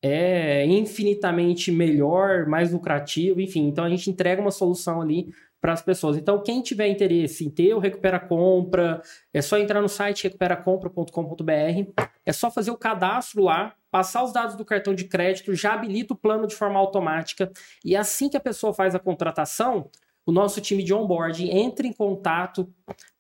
é 0.02 0.66
infinitamente 0.66 1.72
melhor, 1.72 2.46
mais 2.46 2.74
lucrativo, 2.74 3.40
enfim. 3.40 3.68
Então 3.68 3.86
a 3.86 3.90
gente 3.90 4.10
entrega 4.10 4.42
uma 4.42 4.52
solução 4.52 5.02
ali 5.02 5.34
para 5.62 5.72
as 5.72 5.82
pessoas. 5.82 6.18
Então, 6.18 6.44
quem 6.44 6.62
tiver 6.62 6.90
interesse 6.90 7.46
em 7.46 7.50
ter 7.50 7.74
o 7.74 7.80
Recupera 7.80 8.20
Compra, 8.20 9.02
é 9.34 9.42
só 9.42 9.58
entrar 9.58 9.82
no 9.82 9.88
site 9.88 10.26
recuperacompra.com.br, 10.26 12.04
é 12.26 12.34
só 12.34 12.50
fazer 12.50 12.72
o 12.72 12.78
cadastro 12.78 13.44
lá, 13.44 13.76
passar 13.92 14.24
os 14.24 14.34
dados 14.34 14.56
do 14.56 14.66
cartão 14.66 14.96
de 14.96 15.06
crédito, 15.06 15.54
já 15.54 15.74
habilita 15.74 16.14
o 16.14 16.18
plano 16.18 16.48
de 16.48 16.56
forma 16.56 16.80
automática, 16.80 17.52
e 17.84 17.96
assim 17.96 18.30
que 18.30 18.38
a 18.38 18.40
pessoa 18.40 18.74
faz 18.74 18.96
a 18.96 19.00
contratação, 19.00 19.90
o 20.26 20.32
nosso 20.32 20.62
time 20.62 20.84
de 20.84 20.94
onboarding 20.94 21.50
entra 21.50 21.86
em 21.86 21.92
contato 21.92 22.68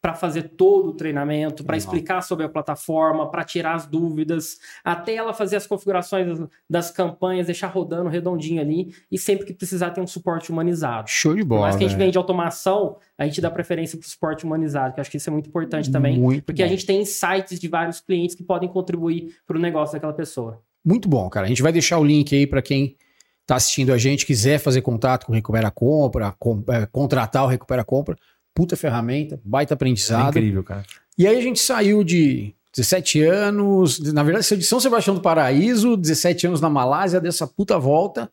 para 0.01 0.13
fazer 0.13 0.49
todo 0.55 0.89
o 0.89 0.93
treinamento, 0.93 1.63
para 1.63 1.77
explicar 1.77 2.21
sobre 2.21 2.45
a 2.45 2.49
plataforma, 2.49 3.29
para 3.29 3.43
tirar 3.43 3.75
as 3.75 3.85
dúvidas, 3.85 4.59
até 4.83 5.15
ela 5.15 5.33
fazer 5.33 5.55
as 5.55 5.67
configurações 5.67 6.39
das 6.69 6.91
campanhas, 6.91 7.45
deixar 7.47 7.67
rodando 7.67 8.09
redondinho 8.09 8.61
ali, 8.61 8.93
e 9.11 9.17
sempre 9.17 9.45
que 9.45 9.53
precisar 9.53 9.91
ter 9.91 10.01
um 10.01 10.07
suporte 10.07 10.51
humanizado. 10.51 11.09
Show 11.09 11.35
de 11.35 11.43
bola. 11.43 11.67
Mas 11.67 11.75
que 11.75 11.85
a 11.85 11.87
gente 11.87 11.97
vende 11.97 12.17
automação, 12.17 12.97
a 13.17 13.25
gente 13.25 13.39
dá 13.41 13.49
preferência 13.49 13.97
para 13.97 14.05
o 14.05 14.09
suporte 14.09 14.45
humanizado, 14.45 14.93
que 14.93 14.99
eu 14.99 15.01
acho 15.01 15.11
que 15.11 15.17
isso 15.17 15.29
é 15.29 15.33
muito 15.33 15.47
importante 15.47 15.91
também, 15.91 16.19
muito 16.19 16.43
porque 16.43 16.61
bom. 16.61 16.67
a 16.67 16.69
gente 16.69 16.85
tem 16.85 17.01
insights 17.01 17.59
de 17.59 17.67
vários 17.67 17.99
clientes 17.99 18.35
que 18.35 18.43
podem 18.43 18.67
contribuir 18.69 19.35
para 19.45 19.57
o 19.57 19.59
negócio 19.59 19.93
daquela 19.93 20.13
pessoa. 20.13 20.61
Muito 20.83 21.07
bom, 21.07 21.29
cara. 21.29 21.45
A 21.45 21.49
gente 21.49 21.61
vai 21.61 21.71
deixar 21.71 21.97
o 21.97 22.03
link 22.03 22.35
aí 22.35 22.45
para 22.45 22.61
quem 22.61 22.97
está 23.43 23.55
assistindo 23.55 23.93
a 23.93 23.97
gente, 23.97 24.25
quiser 24.25 24.57
fazer 24.57 24.81
contato 24.81 25.25
com 25.25 25.31
o 25.31 25.35
Recupera 25.35 25.69
Compra, 25.69 26.33
com, 26.39 26.63
é, 26.69 26.85
contratar 26.85 27.43
o 27.43 27.47
Recupera 27.47 27.83
Compra, 27.83 28.15
puta 28.53 28.75
ferramenta, 28.75 29.39
baita 29.43 29.73
aprendizado. 29.73 30.37
É 30.37 30.39
incrível, 30.39 30.63
cara. 30.63 30.83
E 31.17 31.27
aí 31.27 31.37
a 31.37 31.41
gente 31.41 31.59
saiu 31.59 32.03
de 32.03 32.55
17 32.75 33.21
anos, 33.21 33.99
na 34.13 34.23
verdade 34.23 34.45
saiu 34.45 34.59
de 34.59 34.65
São 34.65 34.79
Sebastião 34.79 35.15
do 35.15 35.21
Paraíso, 35.21 35.95
17 35.95 36.47
anos 36.47 36.61
na 36.61 36.69
Malásia, 36.69 37.21
dessa 37.21 37.45
puta 37.45 37.77
volta. 37.77 38.31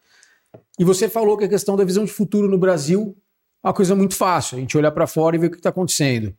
E 0.79 0.85
você 0.85 1.09
falou 1.09 1.37
que 1.37 1.45
a 1.45 1.49
questão 1.49 1.77
da 1.77 1.85
visão 1.85 2.05
de 2.05 2.13
futuro 2.13 2.49
no 2.49 2.57
Brasil 2.57 3.17
é 3.63 3.69
uma 3.69 3.75
coisa 3.75 3.95
muito 3.95 4.15
fácil, 4.15 4.57
a 4.57 4.61
gente 4.61 4.77
olhar 4.79 4.91
para 4.93 5.07
fora 5.07 5.37
e 5.37 5.39
ver 5.39 5.49
o 5.49 5.51
que 5.51 5.57
está 5.57 5.69
acontecendo. 5.69 6.35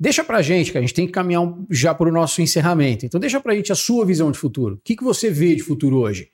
Deixa 0.00 0.22
pra 0.22 0.40
gente, 0.40 0.70
que 0.70 0.78
a 0.78 0.80
gente 0.80 0.94
tem 0.94 1.06
que 1.06 1.12
caminhar 1.12 1.42
já 1.68 1.92
para 1.92 2.08
o 2.08 2.12
nosso 2.12 2.40
encerramento. 2.40 3.04
Então 3.04 3.18
deixa 3.18 3.40
pra 3.40 3.54
gente 3.54 3.72
a 3.72 3.74
sua 3.74 4.06
visão 4.06 4.30
de 4.30 4.38
futuro. 4.38 4.76
O 4.76 4.80
que, 4.82 4.96
que 4.96 5.02
você 5.02 5.28
vê 5.28 5.56
de 5.56 5.62
futuro 5.62 5.98
hoje? 5.98 6.30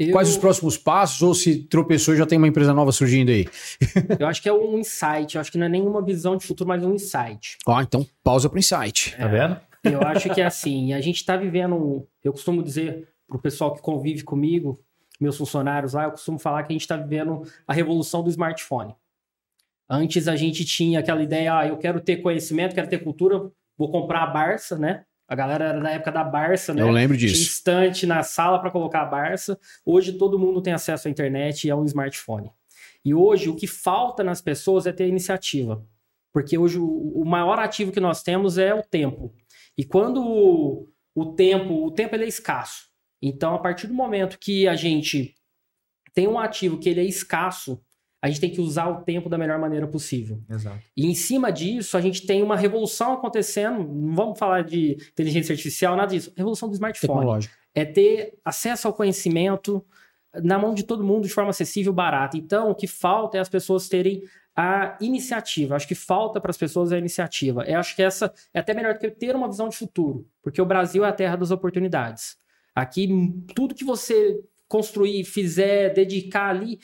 Eu... 0.00 0.12
Quais 0.12 0.30
os 0.30 0.38
próximos 0.38 0.78
passos? 0.78 1.20
Ou 1.20 1.34
se 1.34 1.64
tropeçou 1.64 2.16
já 2.16 2.24
tem 2.24 2.38
uma 2.38 2.48
empresa 2.48 2.72
nova 2.72 2.90
surgindo 2.90 3.30
aí? 3.30 3.46
eu 4.18 4.26
acho 4.26 4.40
que 4.40 4.48
é 4.48 4.52
um 4.52 4.78
insight. 4.78 5.34
Eu 5.34 5.42
acho 5.42 5.52
que 5.52 5.58
não 5.58 5.66
é 5.66 5.68
nenhuma 5.68 6.02
visão 6.02 6.38
de 6.38 6.46
futuro, 6.46 6.66
mas 6.66 6.82
um 6.82 6.94
insight. 6.94 7.58
Ó, 7.66 7.76
ah, 7.76 7.82
então 7.82 8.06
pausa 8.24 8.48
para 8.48 8.56
o 8.56 8.58
insight. 8.58 9.14
É, 9.18 9.18
tá 9.18 9.28
vendo? 9.28 9.60
Eu 9.84 10.00
acho 10.00 10.32
que 10.32 10.40
é 10.40 10.46
assim. 10.46 10.94
A 10.94 11.02
gente 11.02 11.16
está 11.16 11.36
vivendo. 11.36 12.08
Eu 12.24 12.32
costumo 12.32 12.62
dizer 12.62 13.08
para 13.28 13.36
o 13.36 13.40
pessoal 13.40 13.74
que 13.74 13.82
convive 13.82 14.24
comigo, 14.24 14.80
meus 15.20 15.36
funcionários 15.36 15.92
lá, 15.92 16.04
eu 16.04 16.12
costumo 16.12 16.38
falar 16.38 16.62
que 16.62 16.72
a 16.72 16.74
gente 16.74 16.82
está 16.82 16.96
vivendo 16.96 17.42
a 17.68 17.74
revolução 17.74 18.24
do 18.24 18.30
smartphone. 18.30 18.94
Antes 19.88 20.28
a 20.28 20.34
gente 20.34 20.64
tinha 20.64 21.00
aquela 21.00 21.22
ideia, 21.22 21.58
ah, 21.58 21.66
eu 21.66 21.76
quero 21.76 22.00
ter 22.00 22.18
conhecimento, 22.18 22.74
quero 22.74 22.88
ter 22.88 23.04
cultura, 23.04 23.50
vou 23.76 23.90
comprar 23.90 24.22
a 24.22 24.26
Barça, 24.26 24.78
né? 24.78 25.04
A 25.30 25.36
galera 25.36 25.66
era 25.66 25.80
da 25.80 25.90
época 25.90 26.10
da 26.10 26.24
Barça, 26.24 26.74
né? 26.74 26.82
Eu 26.82 26.90
lembro 26.90 27.16
disso. 27.16 27.36
Tinha 27.36 27.46
instante 27.46 28.04
na 28.04 28.20
sala 28.24 28.58
para 28.58 28.68
colocar 28.68 29.02
a 29.02 29.04
Barça. 29.04 29.56
Hoje 29.86 30.14
todo 30.14 30.36
mundo 30.36 30.60
tem 30.60 30.72
acesso 30.72 31.06
à 31.06 31.10
internet 31.10 31.68
e 31.68 31.70
a 31.70 31.76
um 31.76 31.84
smartphone. 31.84 32.50
E 33.04 33.14
hoje 33.14 33.48
o 33.48 33.54
que 33.54 33.68
falta 33.68 34.24
nas 34.24 34.42
pessoas 34.42 34.88
é 34.88 34.92
ter 34.92 35.06
iniciativa. 35.06 35.86
Porque 36.32 36.58
hoje 36.58 36.80
o, 36.80 37.24
maior 37.24 37.60
ativo 37.60 37.92
que 37.92 38.00
nós 38.00 38.24
temos 38.24 38.58
é 38.58 38.74
o 38.74 38.82
tempo. 38.82 39.32
E 39.78 39.84
quando 39.84 40.20
o, 40.20 40.88
o 41.14 41.26
tempo, 41.26 41.86
o 41.86 41.92
tempo 41.92 42.16
ele 42.16 42.24
é 42.24 42.28
escasso. 42.28 42.88
Então, 43.22 43.54
a 43.54 43.58
partir 43.60 43.86
do 43.86 43.94
momento 43.94 44.36
que 44.36 44.66
a 44.66 44.74
gente 44.74 45.36
tem 46.12 46.26
um 46.26 46.40
ativo 46.40 46.76
que 46.76 46.88
ele 46.88 47.02
é 47.02 47.04
escasso, 47.04 47.80
a 48.22 48.28
gente 48.28 48.40
tem 48.40 48.50
que 48.50 48.60
usar 48.60 48.88
o 48.88 49.02
tempo 49.02 49.28
da 49.28 49.38
melhor 49.38 49.58
maneira 49.58 49.86
possível. 49.86 50.42
Exato. 50.48 50.80
E 50.96 51.06
em 51.06 51.14
cima 51.14 51.50
disso, 51.50 51.96
a 51.96 52.00
gente 52.00 52.26
tem 52.26 52.42
uma 52.42 52.56
revolução 52.56 53.14
acontecendo. 53.14 53.78
Não 53.78 54.14
vamos 54.14 54.38
falar 54.38 54.62
de 54.62 54.92
inteligência 55.12 55.52
artificial, 55.52 55.96
nada 55.96 56.10
disso. 56.12 56.32
Revolução 56.36 56.68
do 56.68 56.74
smartphone. 56.74 57.48
É 57.74 57.84
ter 57.84 58.38
acesso 58.44 58.86
ao 58.86 58.92
conhecimento 58.92 59.84
na 60.34 60.58
mão 60.58 60.74
de 60.74 60.82
todo 60.82 61.02
mundo 61.02 61.26
de 61.26 61.32
forma 61.32 61.50
acessível, 61.50 61.92
barata. 61.92 62.36
Então, 62.36 62.70
o 62.70 62.74
que 62.74 62.86
falta 62.86 63.38
é 63.38 63.40
as 63.40 63.48
pessoas 63.48 63.88
terem 63.88 64.22
a 64.54 64.98
iniciativa. 65.00 65.76
Acho 65.76 65.88
que 65.88 65.94
falta 65.94 66.40
para 66.40 66.50
as 66.50 66.56
pessoas 66.56 66.92
a 66.92 66.98
iniciativa. 66.98 67.64
Eu 67.64 67.78
acho 67.78 67.96
que 67.96 68.02
essa 68.02 68.32
é 68.52 68.60
até 68.60 68.74
melhor 68.74 68.94
do 68.94 69.00
que 69.00 69.10
ter 69.10 69.34
uma 69.34 69.48
visão 69.48 69.68
de 69.68 69.76
futuro, 69.76 70.26
porque 70.42 70.60
o 70.60 70.66
Brasil 70.66 71.04
é 71.04 71.08
a 71.08 71.12
terra 71.12 71.36
das 71.36 71.50
oportunidades. 71.50 72.36
Aqui, 72.74 73.08
tudo 73.54 73.74
que 73.74 73.84
você 73.84 74.38
construir, 74.68 75.24
fizer, 75.24 75.92
dedicar 75.92 76.50
ali, 76.50 76.78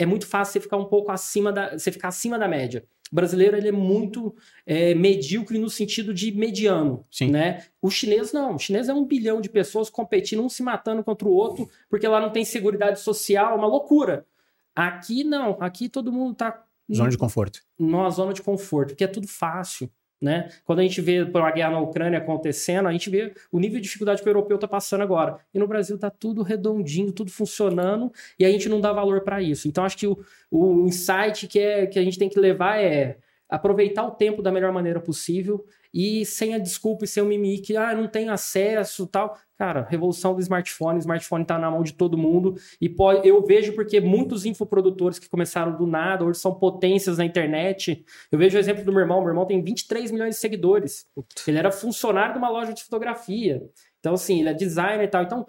é 0.00 0.06
muito 0.06 0.26
fácil 0.26 0.54
você 0.54 0.60
ficar 0.60 0.78
um 0.78 0.86
pouco 0.86 1.12
acima 1.12 1.52
da, 1.52 1.76
você 1.76 1.92
ficar 1.92 2.08
acima 2.08 2.38
da 2.38 2.48
média. 2.48 2.86
O 3.12 3.14
brasileiro 3.14 3.54
ele 3.54 3.68
é 3.68 3.72
muito 3.72 4.34
é, 4.64 4.94
medíocre 4.94 5.58
no 5.58 5.68
sentido 5.68 6.14
de 6.14 6.32
mediano, 6.32 7.04
Sim. 7.10 7.30
né? 7.30 7.66
O 7.82 7.90
chinês 7.90 8.32
não. 8.32 8.54
O 8.54 8.58
chinês 8.58 8.88
é 8.88 8.94
um 8.94 9.04
bilhão 9.04 9.42
de 9.42 9.50
pessoas 9.50 9.90
competindo, 9.90 10.42
um 10.42 10.48
se 10.48 10.62
matando 10.62 11.04
contra 11.04 11.28
o 11.28 11.32
outro, 11.32 11.68
porque 11.90 12.08
lá 12.08 12.18
não 12.18 12.30
tem 12.30 12.46
segurança 12.46 12.96
social, 12.96 13.52
é 13.52 13.56
uma 13.56 13.66
loucura. 13.66 14.26
Aqui 14.74 15.22
não. 15.22 15.58
Aqui 15.60 15.86
todo 15.86 16.10
mundo 16.10 16.34
tá 16.34 16.64
zona 16.90 17.10
de 17.10 17.18
conforto. 17.18 17.60
Numa 17.78 18.08
zona 18.08 18.32
de 18.32 18.40
conforto, 18.40 18.90
porque 18.90 19.04
é 19.04 19.08
tudo 19.08 19.28
fácil. 19.28 19.90
Né? 20.20 20.50
Quando 20.66 20.80
a 20.80 20.82
gente 20.82 21.00
vê 21.00 21.20
a 21.20 21.50
guerra 21.50 21.70
na 21.70 21.80
Ucrânia 21.80 22.18
acontecendo, 22.18 22.86
a 22.86 22.92
gente 22.92 23.08
vê 23.08 23.32
o 23.50 23.58
nível 23.58 23.78
de 23.78 23.84
dificuldade 23.84 24.20
que 24.20 24.28
o 24.28 24.30
europeu 24.30 24.56
está 24.56 24.68
passando 24.68 25.00
agora. 25.00 25.38
E 25.54 25.58
no 25.58 25.66
Brasil 25.66 25.96
está 25.96 26.10
tudo 26.10 26.42
redondinho, 26.42 27.10
tudo 27.10 27.30
funcionando, 27.30 28.12
e 28.38 28.44
a 28.44 28.50
gente 28.50 28.68
não 28.68 28.82
dá 28.82 28.92
valor 28.92 29.22
para 29.22 29.40
isso. 29.40 29.66
Então, 29.66 29.82
acho 29.82 29.96
que 29.96 30.06
o, 30.06 30.22
o 30.50 30.86
insight 30.86 31.46
que, 31.46 31.58
é, 31.58 31.86
que 31.86 31.98
a 31.98 32.02
gente 32.02 32.18
tem 32.18 32.28
que 32.28 32.38
levar 32.38 32.78
é 32.78 33.16
aproveitar 33.48 34.06
o 34.06 34.10
tempo 34.10 34.42
da 34.42 34.52
melhor 34.52 34.72
maneira 34.72 35.00
possível 35.00 35.64
e 35.92 36.24
sem 36.24 36.54
a 36.54 36.58
desculpa 36.58 37.04
e 37.04 37.08
sem 37.08 37.22
o 37.22 37.26
mimimi 37.26 37.58
que 37.58 37.76
ah, 37.76 37.94
não 37.94 38.06
tem 38.08 38.28
acesso 38.28 39.06
tal. 39.06 39.36
Cara, 39.56 39.86
revolução 39.90 40.34
do 40.34 40.40
smartphone, 40.40 40.98
o 40.98 41.00
smartphone 41.00 41.42
está 41.42 41.58
na 41.58 41.70
mão 41.70 41.82
de 41.82 41.92
todo 41.92 42.16
mundo 42.16 42.54
e 42.80 42.88
pode, 42.88 43.28
eu 43.28 43.44
vejo 43.44 43.74
porque 43.74 44.00
muitos 44.00 44.46
infoprodutores 44.46 45.18
que 45.18 45.28
começaram 45.28 45.76
do 45.76 45.86
nada, 45.86 46.24
hoje 46.24 46.38
são 46.38 46.54
potências 46.54 47.18
na 47.18 47.26
internet. 47.26 48.02
Eu 48.32 48.38
vejo 48.38 48.56
o 48.56 48.60
exemplo 48.60 48.84
do 48.84 48.90
meu 48.90 49.02
irmão, 49.02 49.20
meu 49.20 49.28
irmão 49.28 49.44
tem 49.44 49.62
23 49.62 50.10
milhões 50.10 50.36
de 50.36 50.40
seguidores. 50.40 51.06
Ele 51.46 51.58
era 51.58 51.70
funcionário 51.70 52.32
de 52.32 52.38
uma 52.38 52.48
loja 52.48 52.72
de 52.72 52.82
fotografia. 52.82 53.62
Então, 53.98 54.14
assim, 54.14 54.40
ele 54.40 54.48
é 54.48 54.54
designer 54.54 55.04
e 55.04 55.08
tal. 55.08 55.22
Então, 55.22 55.46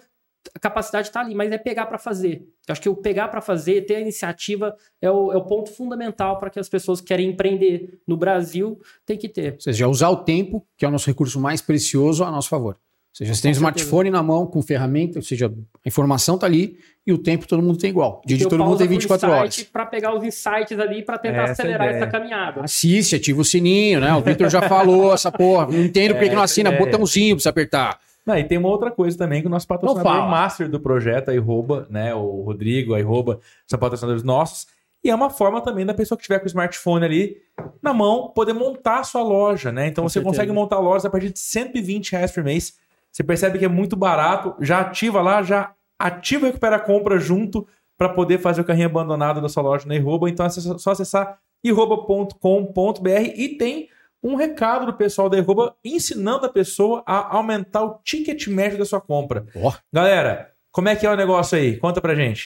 a 0.56 0.60
capacidade 0.60 1.08
está 1.08 1.22
ali, 1.22 1.36
mas 1.36 1.52
é 1.52 1.58
pegar 1.58 1.86
para 1.86 1.98
fazer. 1.98 2.44
Eu 2.68 2.72
acho 2.72 2.82
que 2.82 2.89
o 2.89 2.96
pegar 2.96 3.28
para 3.28 3.42
fazer, 3.42 3.86
ter 3.86 3.96
a 3.96 4.00
iniciativa, 4.00 4.76
é 5.02 5.10
o, 5.10 5.32
é 5.32 5.38
o 5.38 5.46
ponto 5.46 5.72
fundamental 5.72 6.39
para 6.39 6.50
que 6.50 6.60
as 6.60 6.70
pessoas 6.70 7.00
que 7.00 7.08
querem 7.08 7.30
empreender 7.30 8.00
no 8.08 8.18
Brasil 8.18 8.80
tem 9.06 9.18
que 9.18 9.30
ter. 9.30 9.54
Ou 9.54 9.62
seja, 9.62 9.88
usar 9.88 10.10
o 10.10 10.18
tempo, 10.18 10.66
que 10.78 10.86
é 10.86 10.88
o 10.88 10.92
nosso 10.92 11.08
recurso 11.08 11.39
mais 11.39 11.62
precioso, 11.62 12.24
a 12.24 12.32
nosso 12.32 12.50
favor. 12.50 12.78
Ou 13.12 13.18
seja, 13.18 13.36
você 13.36 13.42
tem 13.42 13.52
um 13.52 13.52
smartphone 13.52 14.10
na 14.10 14.24
mão 14.24 14.48
com 14.48 14.62
ferramenta, 14.62 15.20
ou 15.20 15.22
seja, 15.22 15.48
a 15.48 15.88
informação 15.88 16.36
está 16.36 16.48
ali 16.48 16.78
e 17.06 17.12
o 17.12 17.18
tempo 17.18 17.46
todo 17.46 17.62
mundo 17.62 17.78
tem 17.78 17.89
igual. 17.89 18.22
O 18.24 18.28
dia 18.28 18.38
de 18.38 18.48
todo 18.48 18.64
mundo 18.64 18.78
tem 18.78 18.88
24 18.88 19.30
horas. 19.30 19.64
Para 19.64 19.86
pegar 19.86 20.16
os 20.16 20.24
insights 20.24 20.80
ali 20.80 21.04
para 21.04 21.18
tentar 21.18 21.44
essa 21.44 21.52
acelerar 21.52 21.89
essa 21.89 22.08
caminhada. 22.08 22.62
Assiste, 22.62 23.18
ativa 23.18 23.42
o 23.42 23.44
sininho, 23.44 24.00
né? 24.00 24.14
O 24.16 24.22
Victor 24.22 24.50
já 24.50 24.62
falou 24.62 25.14
essa 25.14 25.30
porra. 25.30 25.68
Não 25.68 25.84
entendo 25.84 26.14
por 26.14 26.24
que 26.24 26.30
não 26.34 26.42
assina 26.42 26.72
botãozinho 26.72 27.36
para 27.36 27.44
você 27.44 27.50
apertar. 27.50 28.00
Não, 28.26 28.38
e 28.38 28.43
tem 28.43 28.57
uma 28.57 28.69
outra 28.69 28.91
coisa 28.91 29.17
também 29.17 29.41
que 29.41 29.47
o 29.47 29.49
nosso 29.49 29.67
patrocinador 29.67 30.30
master 30.30 30.69
do 30.69 30.80
projeto, 30.80 31.30
a 31.30 31.34
Iroba, 31.34 31.88
né? 31.89 32.13
O 32.13 32.41
Rodrigo, 32.41 32.93
a 32.93 32.99
Iroba, 32.99 33.39
são 33.65 33.80
patrocinadores 33.80 34.24
nossos. 34.24 34.67
E 35.03 35.09
é 35.09 35.15
uma 35.15 35.32
forma 35.32 35.59
também 35.61 35.86
da 35.86 35.93
pessoa 35.93 36.15
que 36.15 36.24
tiver 36.24 36.38
com 36.38 36.45
o 36.45 36.47
smartphone 36.47 37.03
ali 37.03 37.38
na 37.82 37.91
mão 37.93 38.30
poder 38.30 38.53
montar 38.53 38.99
a 38.99 39.03
sua 39.03 39.24
loja, 39.24 39.72
né? 39.72 39.88
Então 39.88 40.03
com 40.03 40.09
você 40.09 40.13
certeza. 40.13 40.32
consegue 40.32 40.51
montar 40.51 40.80
lojas 40.80 41.05
a 41.05 41.09
partir 41.09 41.32
de 41.32 41.39
120 41.39 42.11
reais 42.11 42.32
por 42.32 42.43
mês. 42.43 42.78
Você 43.11 43.24
percebe 43.24 43.57
que 43.57 43.65
é 43.65 43.67
muito 43.67 43.95
barato, 43.95 44.55
já 44.59 44.80
ativa 44.82 45.22
lá, 45.22 45.41
já 45.41 45.74
ativa 45.97 46.45
e 46.45 46.49
recupera 46.49 46.76
a 46.76 46.80
compra 46.80 47.19
junto 47.19 47.67
para 47.97 48.09
poder 48.09 48.38
fazer 48.38 48.61
o 48.61 48.63
carrinho 48.63 48.86
abandonado 48.88 49.41
da 49.41 49.49
sua 49.49 49.63
loja 49.63 49.88
na 49.88 49.95
Iroba. 49.95 50.30
Então 50.30 50.45
é 50.45 50.49
só 50.49 50.91
acessar 50.91 51.39
iroba.com.br 51.63 53.09
e 53.36 53.57
tem 53.57 53.89
um 54.24 54.36
recado 54.36 54.86
do 54.86 54.93
pessoal 54.93 55.30
da 55.30 55.38
Arroba 55.38 55.76
ensinando 55.84 56.45
a 56.45 56.51
pessoa 56.51 57.03
a 57.05 57.36
aumentar 57.36 57.84
o 57.84 57.99
ticket 58.03 58.47
médio 58.47 58.78
da 58.78 58.86
sua 58.86 59.01
compra. 59.01 59.45
Oh. 59.55 59.74
Galera, 59.91 60.51
como 60.72 60.88
é 60.88 60.95
que 60.95 61.05
é 61.05 61.11
o 61.11 61.17
negócio 61.17 61.57
aí? 61.57 61.78
Conta 61.78 61.99
pra 61.99 62.15
gente. 62.15 62.43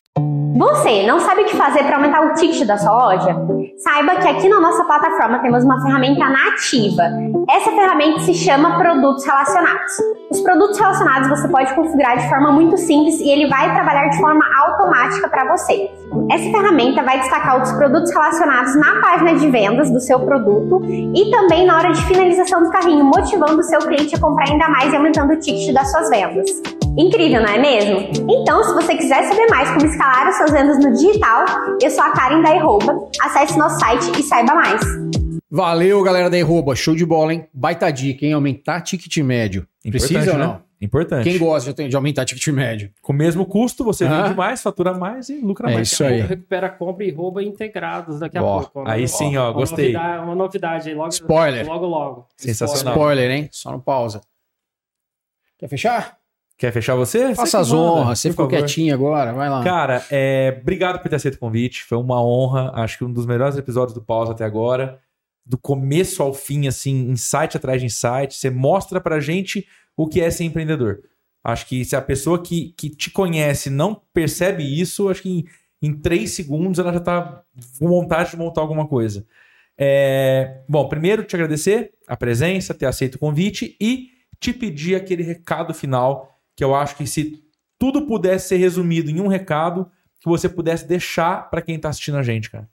Você 0.57 1.05
não 1.05 1.19
sabe 1.19 1.41
o 1.41 1.45
que 1.45 1.55
fazer 1.55 1.83
para 1.83 1.97
aumentar 1.97 2.21
o 2.21 2.33
ticket 2.33 2.65
da 2.65 2.77
sua 2.77 2.91
loja? 2.91 3.35
Saiba 3.77 4.15
que 4.15 4.27
aqui 4.27 4.47
na 4.47 4.59
nossa 4.59 4.85
plataforma 4.85 5.39
temos 5.39 5.63
uma 5.65 5.79
ferramenta 5.81 6.29
nativa. 6.29 7.03
Essa 7.49 7.71
ferramenta 7.71 8.21
se 8.21 8.33
chama 8.33 8.77
Produtos 8.77 9.25
Relacionados. 9.25 9.91
Os 10.31 10.41
produtos 10.41 10.79
relacionados 10.79 11.29
você 11.29 11.47
pode 11.49 11.75
configurar 11.75 12.17
de 12.17 12.27
forma 12.29 12.51
muito 12.51 12.77
simples 12.77 13.19
e 13.19 13.29
ele 13.29 13.47
vai 13.47 13.73
trabalhar 13.73 14.07
de 14.07 14.17
forma 14.17 14.43
automática 14.63 15.27
para 15.27 15.55
você. 15.55 15.91
Essa 16.31 16.49
ferramenta 16.49 17.03
vai 17.03 17.19
destacar 17.19 17.61
os 17.61 17.71
produtos 17.73 18.11
relacionados 18.11 18.75
na 18.75 19.01
página 19.01 19.35
de 19.35 19.49
vendas 19.49 19.91
do 19.91 19.99
seu 19.99 20.21
produto 20.21 20.81
e 20.85 21.29
também 21.31 21.65
na 21.65 21.77
hora 21.77 21.91
de 21.91 22.01
finalização 22.05 22.63
do 22.63 22.71
carrinho, 22.71 23.03
motivando 23.03 23.59
o 23.59 23.63
seu 23.63 23.79
cliente 23.79 24.15
a 24.15 24.19
comprar 24.19 24.49
ainda 24.49 24.69
mais 24.69 24.91
e 24.91 24.95
aumentando 24.95 25.33
o 25.33 25.39
ticket 25.39 25.73
das 25.73 25.91
suas 25.91 26.09
vendas. 26.09 26.84
Incrível, 26.97 27.41
não 27.41 27.49
é 27.49 27.59
mesmo? 27.59 28.09
Então, 28.29 28.63
se 28.63 28.73
você 28.73 28.95
quiser 28.95 29.23
saber 29.23 29.47
mais 29.49 29.69
como 29.69 29.85
escalar 29.85 30.29
os 30.29 30.37
suas 30.37 30.51
vendas 30.51 30.81
no 30.81 30.93
digital, 30.93 31.43
eu 31.81 31.91
sou 31.91 32.01
a 32.01 32.11
Karen 32.11 32.41
da 32.41 32.55
Erroba. 32.55 33.09
Acesse 33.21 33.57
nosso 33.57 33.77
site 33.79 34.17
e 34.17 34.23
saiba 34.23 34.55
mais. 34.55 34.81
Valeu, 35.51 36.01
galera 36.03 36.29
da 36.29 36.37
Erroba. 36.37 36.73
Show 36.73 36.95
de 36.95 37.05
bola, 37.05 37.33
hein? 37.33 37.47
Baita 37.53 37.91
dica, 37.91 38.25
hein? 38.25 38.31
Aumentar 38.31 38.79
ticket 38.79 39.17
médio. 39.17 39.67
Importante, 39.83 40.13
Precisa 40.13 40.31
ou 40.31 40.37
não? 40.37 40.53
Né? 40.53 40.59
Importante. 40.81 41.29
Quem 41.29 41.37
gosta 41.37 41.73
de 41.73 41.95
aumentar 41.97 42.23
ticket 42.23 42.47
médio? 42.47 42.89
Com 43.01 43.11
o 43.11 43.15
mesmo 43.15 43.45
custo, 43.45 43.83
você 43.83 44.07
vende 44.07 44.33
mais, 44.33 44.61
fatura 44.61 44.93
mais 44.93 45.27
e 45.27 45.39
lucra 45.39 45.71
é 45.71 45.73
mais. 45.73 45.91
Isso 45.91 46.03
aí. 46.03 46.21
Recupera 46.21 46.69
compra 46.69 47.03
e 47.03 47.11
rouba 47.11 47.43
integrados 47.43 48.21
daqui 48.21 48.37
a 48.37 48.41
pouco. 48.41 48.87
Aí 48.87 49.03
ó, 49.03 49.07
sim, 49.07 49.35
ó, 49.35 49.51
gostei. 49.51 49.93
Uma 49.93 49.99
novidade, 50.01 50.23
uma 50.23 50.35
novidade 50.35 50.89
aí, 50.89 50.95
logo, 50.95 51.09
Spoiler. 51.09 51.67
logo, 51.67 51.85
logo. 51.85 52.27
Sensacional. 52.37 52.93
Spoiler, 52.93 53.31
hein? 53.31 53.49
Só 53.51 53.71
no 53.73 53.81
pausa. 53.81 54.21
Quer 55.57 55.67
fechar? 55.67 56.17
Quer 56.57 56.71
fechar 56.71 56.95
você? 56.95 57.35
Faça 57.35 57.59
as 57.59 57.71
honras, 57.73 58.19
você 58.19 58.29
ficou 58.29 58.45
favor. 58.45 58.59
quietinho 58.59 58.93
agora, 58.93 59.33
vai 59.33 59.49
lá. 59.49 59.61
Cara, 59.63 60.05
é, 60.09 60.57
obrigado 60.61 61.01
por 61.01 61.09
ter 61.09 61.17
aceito 61.17 61.35
o 61.35 61.39
convite, 61.39 61.83
foi 61.83 61.97
uma 61.97 62.23
honra, 62.23 62.71
acho 62.75 62.97
que 62.97 63.03
um 63.03 63.11
dos 63.11 63.25
melhores 63.25 63.57
episódios 63.57 63.93
do 63.93 64.01
Pausa 64.01 64.31
até 64.31 64.45
agora, 64.45 64.99
do 65.45 65.57
começo 65.57 66.23
ao 66.23 66.33
fim, 66.33 66.65
assim, 66.67 67.09
insight 67.09 67.57
atrás 67.57 67.81
de 67.81 67.87
insight, 67.87 68.33
você 68.33 68.49
mostra 68.49 69.01
pra 69.01 69.19
gente 69.19 69.67
o 69.97 70.07
que 70.07 70.21
é 70.21 70.31
ser 70.31 70.45
empreendedor. 70.45 71.01
Acho 71.43 71.67
que 71.67 71.83
se 71.83 71.95
a 71.95 72.01
pessoa 72.01 72.41
que, 72.41 72.73
que 72.77 72.89
te 72.89 73.11
conhece 73.11 73.69
não 73.69 74.01
percebe 74.13 74.63
isso, 74.63 75.09
acho 75.09 75.21
que 75.21 75.29
em, 75.29 75.45
em 75.89 75.93
três 75.93 76.31
segundos 76.31 76.79
ela 76.79 76.91
já 76.91 76.99
tá 76.99 77.43
com 77.77 77.87
vontade 77.87 78.31
de 78.31 78.37
montar 78.37 78.61
alguma 78.61 78.87
coisa. 78.87 79.25
É, 79.77 80.61
bom, 80.67 80.87
primeiro 80.87 81.23
te 81.23 81.35
agradecer 81.35 81.91
a 82.07 82.15
presença, 82.15 82.73
ter 82.73 82.85
aceito 82.85 83.15
o 83.15 83.19
convite 83.19 83.75
e 83.79 84.07
te 84.39 84.53
pedir 84.53 84.95
aquele 84.95 85.21
recado 85.21 85.73
final 85.73 86.34
que 86.55 86.63
eu 86.63 86.73
acho 86.73 86.95
que 86.95 87.05
se 87.05 87.43
tudo 87.77 88.05
pudesse 88.05 88.49
ser 88.49 88.57
resumido 88.57 89.09
em 89.09 89.19
um 89.19 89.27
recado, 89.27 89.89
que 90.19 90.29
você 90.29 90.47
pudesse 90.47 90.87
deixar 90.87 91.49
para 91.49 91.61
quem 91.61 91.75
está 91.75 91.89
assistindo 91.89 92.17
a 92.17 92.23
gente, 92.23 92.49
cara. 92.49 92.69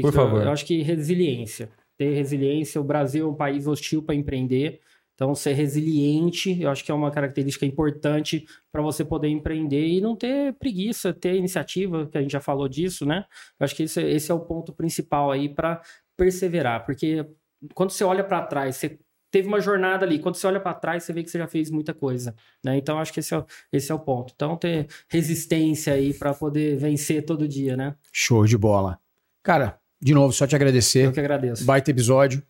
Por 0.00 0.12
favor. 0.12 0.42
Eu 0.42 0.50
acho 0.50 0.64
que 0.64 0.82
resiliência. 0.82 1.70
Ter 1.98 2.14
resiliência. 2.14 2.80
O 2.80 2.84
Brasil 2.84 3.26
é 3.26 3.30
um 3.30 3.34
país 3.34 3.66
hostil 3.66 4.02
para 4.02 4.14
empreender. 4.14 4.80
Então, 5.14 5.34
ser 5.34 5.52
resiliente, 5.52 6.60
eu 6.60 6.70
acho 6.70 6.82
que 6.82 6.90
é 6.90 6.94
uma 6.94 7.10
característica 7.10 7.66
importante 7.66 8.46
para 8.72 8.82
você 8.82 9.04
poder 9.04 9.28
empreender 9.28 9.86
e 9.86 10.00
não 10.00 10.16
ter 10.16 10.54
preguiça, 10.54 11.12
ter 11.12 11.36
iniciativa, 11.36 12.06
que 12.06 12.16
a 12.16 12.22
gente 12.22 12.32
já 12.32 12.40
falou 12.40 12.66
disso, 12.66 13.04
né? 13.04 13.24
Eu 13.60 13.64
acho 13.64 13.76
que 13.76 13.84
esse, 13.84 14.02
esse 14.02 14.32
é 14.32 14.34
o 14.34 14.40
ponto 14.40 14.72
principal 14.72 15.30
aí 15.30 15.48
para 15.48 15.80
perseverar, 16.16 16.84
porque 16.84 17.26
quando 17.74 17.90
você 17.90 18.02
olha 18.02 18.24
para 18.24 18.42
trás, 18.46 18.76
você 18.76 18.98
teve 19.32 19.48
uma 19.48 19.60
jornada 19.60 20.04
ali. 20.04 20.20
Quando 20.20 20.36
você 20.36 20.46
olha 20.46 20.60
para 20.60 20.74
trás, 20.74 21.02
você 21.02 21.12
vê 21.12 21.24
que 21.24 21.30
você 21.30 21.38
já 21.38 21.48
fez 21.48 21.70
muita 21.70 21.92
coisa. 21.92 22.36
Né? 22.62 22.76
Então, 22.76 22.98
acho 22.98 23.12
que 23.12 23.18
esse 23.18 23.34
é, 23.34 23.38
o, 23.38 23.46
esse 23.72 23.90
é 23.90 23.94
o 23.94 23.98
ponto. 23.98 24.32
Então, 24.36 24.56
ter 24.56 24.86
resistência 25.08 25.94
aí 25.94 26.14
para 26.14 26.34
poder 26.34 26.76
vencer 26.76 27.24
todo 27.24 27.48
dia, 27.48 27.76
né? 27.76 27.96
Show 28.12 28.46
de 28.46 28.56
bola. 28.56 29.00
Cara, 29.42 29.80
de 30.00 30.14
novo, 30.14 30.32
só 30.32 30.46
te 30.46 30.54
agradecer. 30.54 31.06
Eu 31.06 31.12
que 31.12 31.18
agradeço. 31.18 31.64
Baita 31.64 31.90
episódio. 31.90 32.42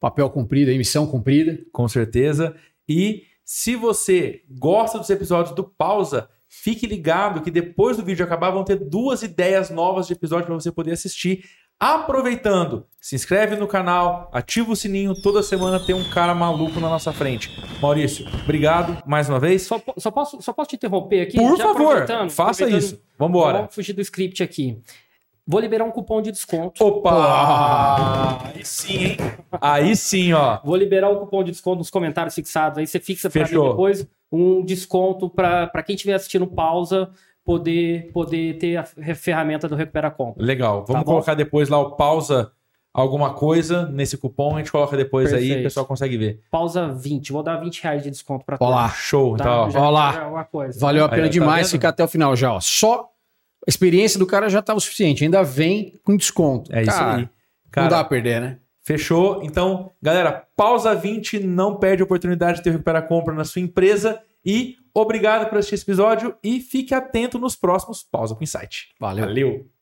Papel 0.00 0.28
cumprido, 0.28 0.70
missão 0.72 1.06
cumprida. 1.06 1.58
Com 1.72 1.86
certeza. 1.88 2.54
E 2.88 3.22
se 3.44 3.76
você 3.76 4.42
gosta 4.50 4.98
dos 4.98 5.08
episódios 5.08 5.54
do 5.54 5.62
Pausa, 5.62 6.28
fique 6.48 6.86
ligado 6.86 7.42
que 7.42 7.50
depois 7.50 7.96
do 7.96 8.04
vídeo 8.04 8.24
acabar 8.24 8.50
vão 8.50 8.64
ter 8.64 8.76
duas 8.76 9.22
ideias 9.22 9.70
novas 9.70 10.06
de 10.08 10.14
episódio 10.14 10.46
para 10.46 10.54
você 10.54 10.72
poder 10.72 10.92
assistir. 10.92 11.44
Aproveitando, 11.80 12.86
se 13.00 13.14
inscreve 13.14 13.54
no 13.54 13.68
canal, 13.68 14.28
ativa 14.32 14.72
o 14.72 14.76
sininho, 14.76 15.14
toda 15.22 15.44
semana 15.44 15.78
tem 15.78 15.94
um 15.94 16.10
cara 16.10 16.34
maluco 16.34 16.80
na 16.80 16.88
nossa 16.88 17.12
frente. 17.12 17.48
Maurício, 17.80 18.26
obrigado 18.42 19.00
mais 19.06 19.28
uma 19.28 19.38
vez. 19.38 19.62
Só, 19.62 19.80
só 19.96 20.10
posso, 20.10 20.42
só 20.42 20.52
posso 20.52 20.70
te 20.70 20.76
interromper 20.76 21.20
aqui? 21.20 21.36
Por 21.36 21.56
favor, 21.56 22.04
faça 22.30 22.68
isso. 22.68 23.00
Vamos 23.16 23.38
embora. 23.38 23.58
Vamos 23.58 23.74
fugir 23.76 23.92
do 23.92 24.00
script 24.00 24.42
aqui. 24.42 24.82
Vou 25.46 25.60
liberar 25.60 25.84
um 25.84 25.92
cupom 25.92 26.20
de 26.20 26.32
desconto. 26.32 26.84
Opa! 26.84 28.42
Aí 28.44 28.64
sim, 28.64 29.04
hein? 29.04 29.16
Aí 29.60 29.96
sim, 29.96 30.32
ó. 30.32 30.58
Vou 30.64 30.74
liberar 30.74 31.10
um 31.10 31.20
cupom 31.20 31.44
de 31.44 31.52
desconto 31.52 31.78
nos 31.78 31.90
comentários 31.90 32.34
fixados. 32.34 32.78
Aí 32.78 32.88
você 32.88 32.98
fixa 32.98 33.30
para 33.30 33.44
mim 33.44 33.50
depois 33.50 34.04
um 34.30 34.64
desconto 34.64 35.30
para 35.30 35.82
quem 35.86 35.94
estiver 35.94 36.14
assistindo 36.14 36.46
pausa 36.46 37.10
poder, 37.48 38.10
poder 38.12 38.58
ter 38.58 38.76
a 38.76 38.84
ferramenta 38.84 39.66
do 39.66 39.74
Recupera 39.74 40.10
Compra. 40.10 40.44
Legal. 40.44 40.84
Vamos 40.86 41.00
tá 41.00 41.04
colocar 41.06 41.34
depois 41.34 41.70
lá 41.70 41.78
o 41.78 41.92
pausa 41.92 42.52
alguma 42.92 43.32
coisa 43.32 43.86
nesse 43.86 44.18
cupom, 44.18 44.56
a 44.56 44.58
gente 44.58 44.70
coloca 44.70 44.94
depois 44.94 45.30
Perfeito. 45.30 45.54
aí, 45.54 45.60
o 45.60 45.62
pessoal 45.62 45.86
consegue 45.86 46.18
ver. 46.18 46.40
Pausa 46.50 46.88
20, 46.88 47.32
vou 47.32 47.42
dar 47.42 47.56
20 47.56 47.82
reais 47.82 48.02
de 48.02 48.10
desconto 48.10 48.44
para 48.44 48.58
Olá, 48.60 48.90
show. 48.90 49.34
Tá? 49.34 49.44
Então, 49.44 49.70
Já 49.70 49.80
Olá. 49.80 50.44
Valeu 50.78 51.04
a 51.06 51.08
pena 51.08 51.22
aí, 51.22 51.28
tá 51.28 51.32
demais 51.32 51.68
tá 51.68 51.70
ficar 51.70 51.88
até 51.88 52.04
o 52.04 52.08
final 52.08 52.36
já. 52.36 52.52
Ó. 52.52 52.60
Só 52.60 53.08
a 53.66 53.70
experiência 53.70 54.18
do 54.18 54.26
cara 54.26 54.50
já 54.50 54.58
estava 54.58 54.76
o 54.76 54.80
suficiente, 54.80 55.24
ainda 55.24 55.42
vem 55.42 55.94
com 56.04 56.14
desconto. 56.18 56.70
É 56.70 56.84
cara, 56.84 56.96
isso 56.96 57.02
aí. 57.02 57.28
Cara, 57.70 57.84
não 57.86 57.90
dá 57.90 58.00
a 58.00 58.04
perder, 58.04 58.42
né? 58.42 58.58
Fechou? 58.82 59.42
Então, 59.42 59.90
galera, 60.02 60.46
pausa 60.54 60.94
20, 60.94 61.40
não 61.40 61.76
perde 61.76 62.02
a 62.02 62.04
oportunidade 62.04 62.58
de 62.58 62.64
ter 62.64 62.72
Recupera 62.72 63.00
Compra 63.00 63.32
na 63.32 63.44
sua 63.44 63.62
empresa 63.62 64.20
e 64.48 64.78
Obrigado 65.00 65.48
por 65.48 65.58
assistir 65.58 65.76
esse 65.76 65.84
episódio 65.84 66.36
e 66.42 66.60
fique 66.60 66.92
atento 66.92 67.38
nos 67.38 67.54
próximos 67.54 68.02
Pausa 68.02 68.34
com 68.34 68.42
Insight. 68.42 68.88
Valeu. 68.98 69.26
Valeu. 69.26 69.77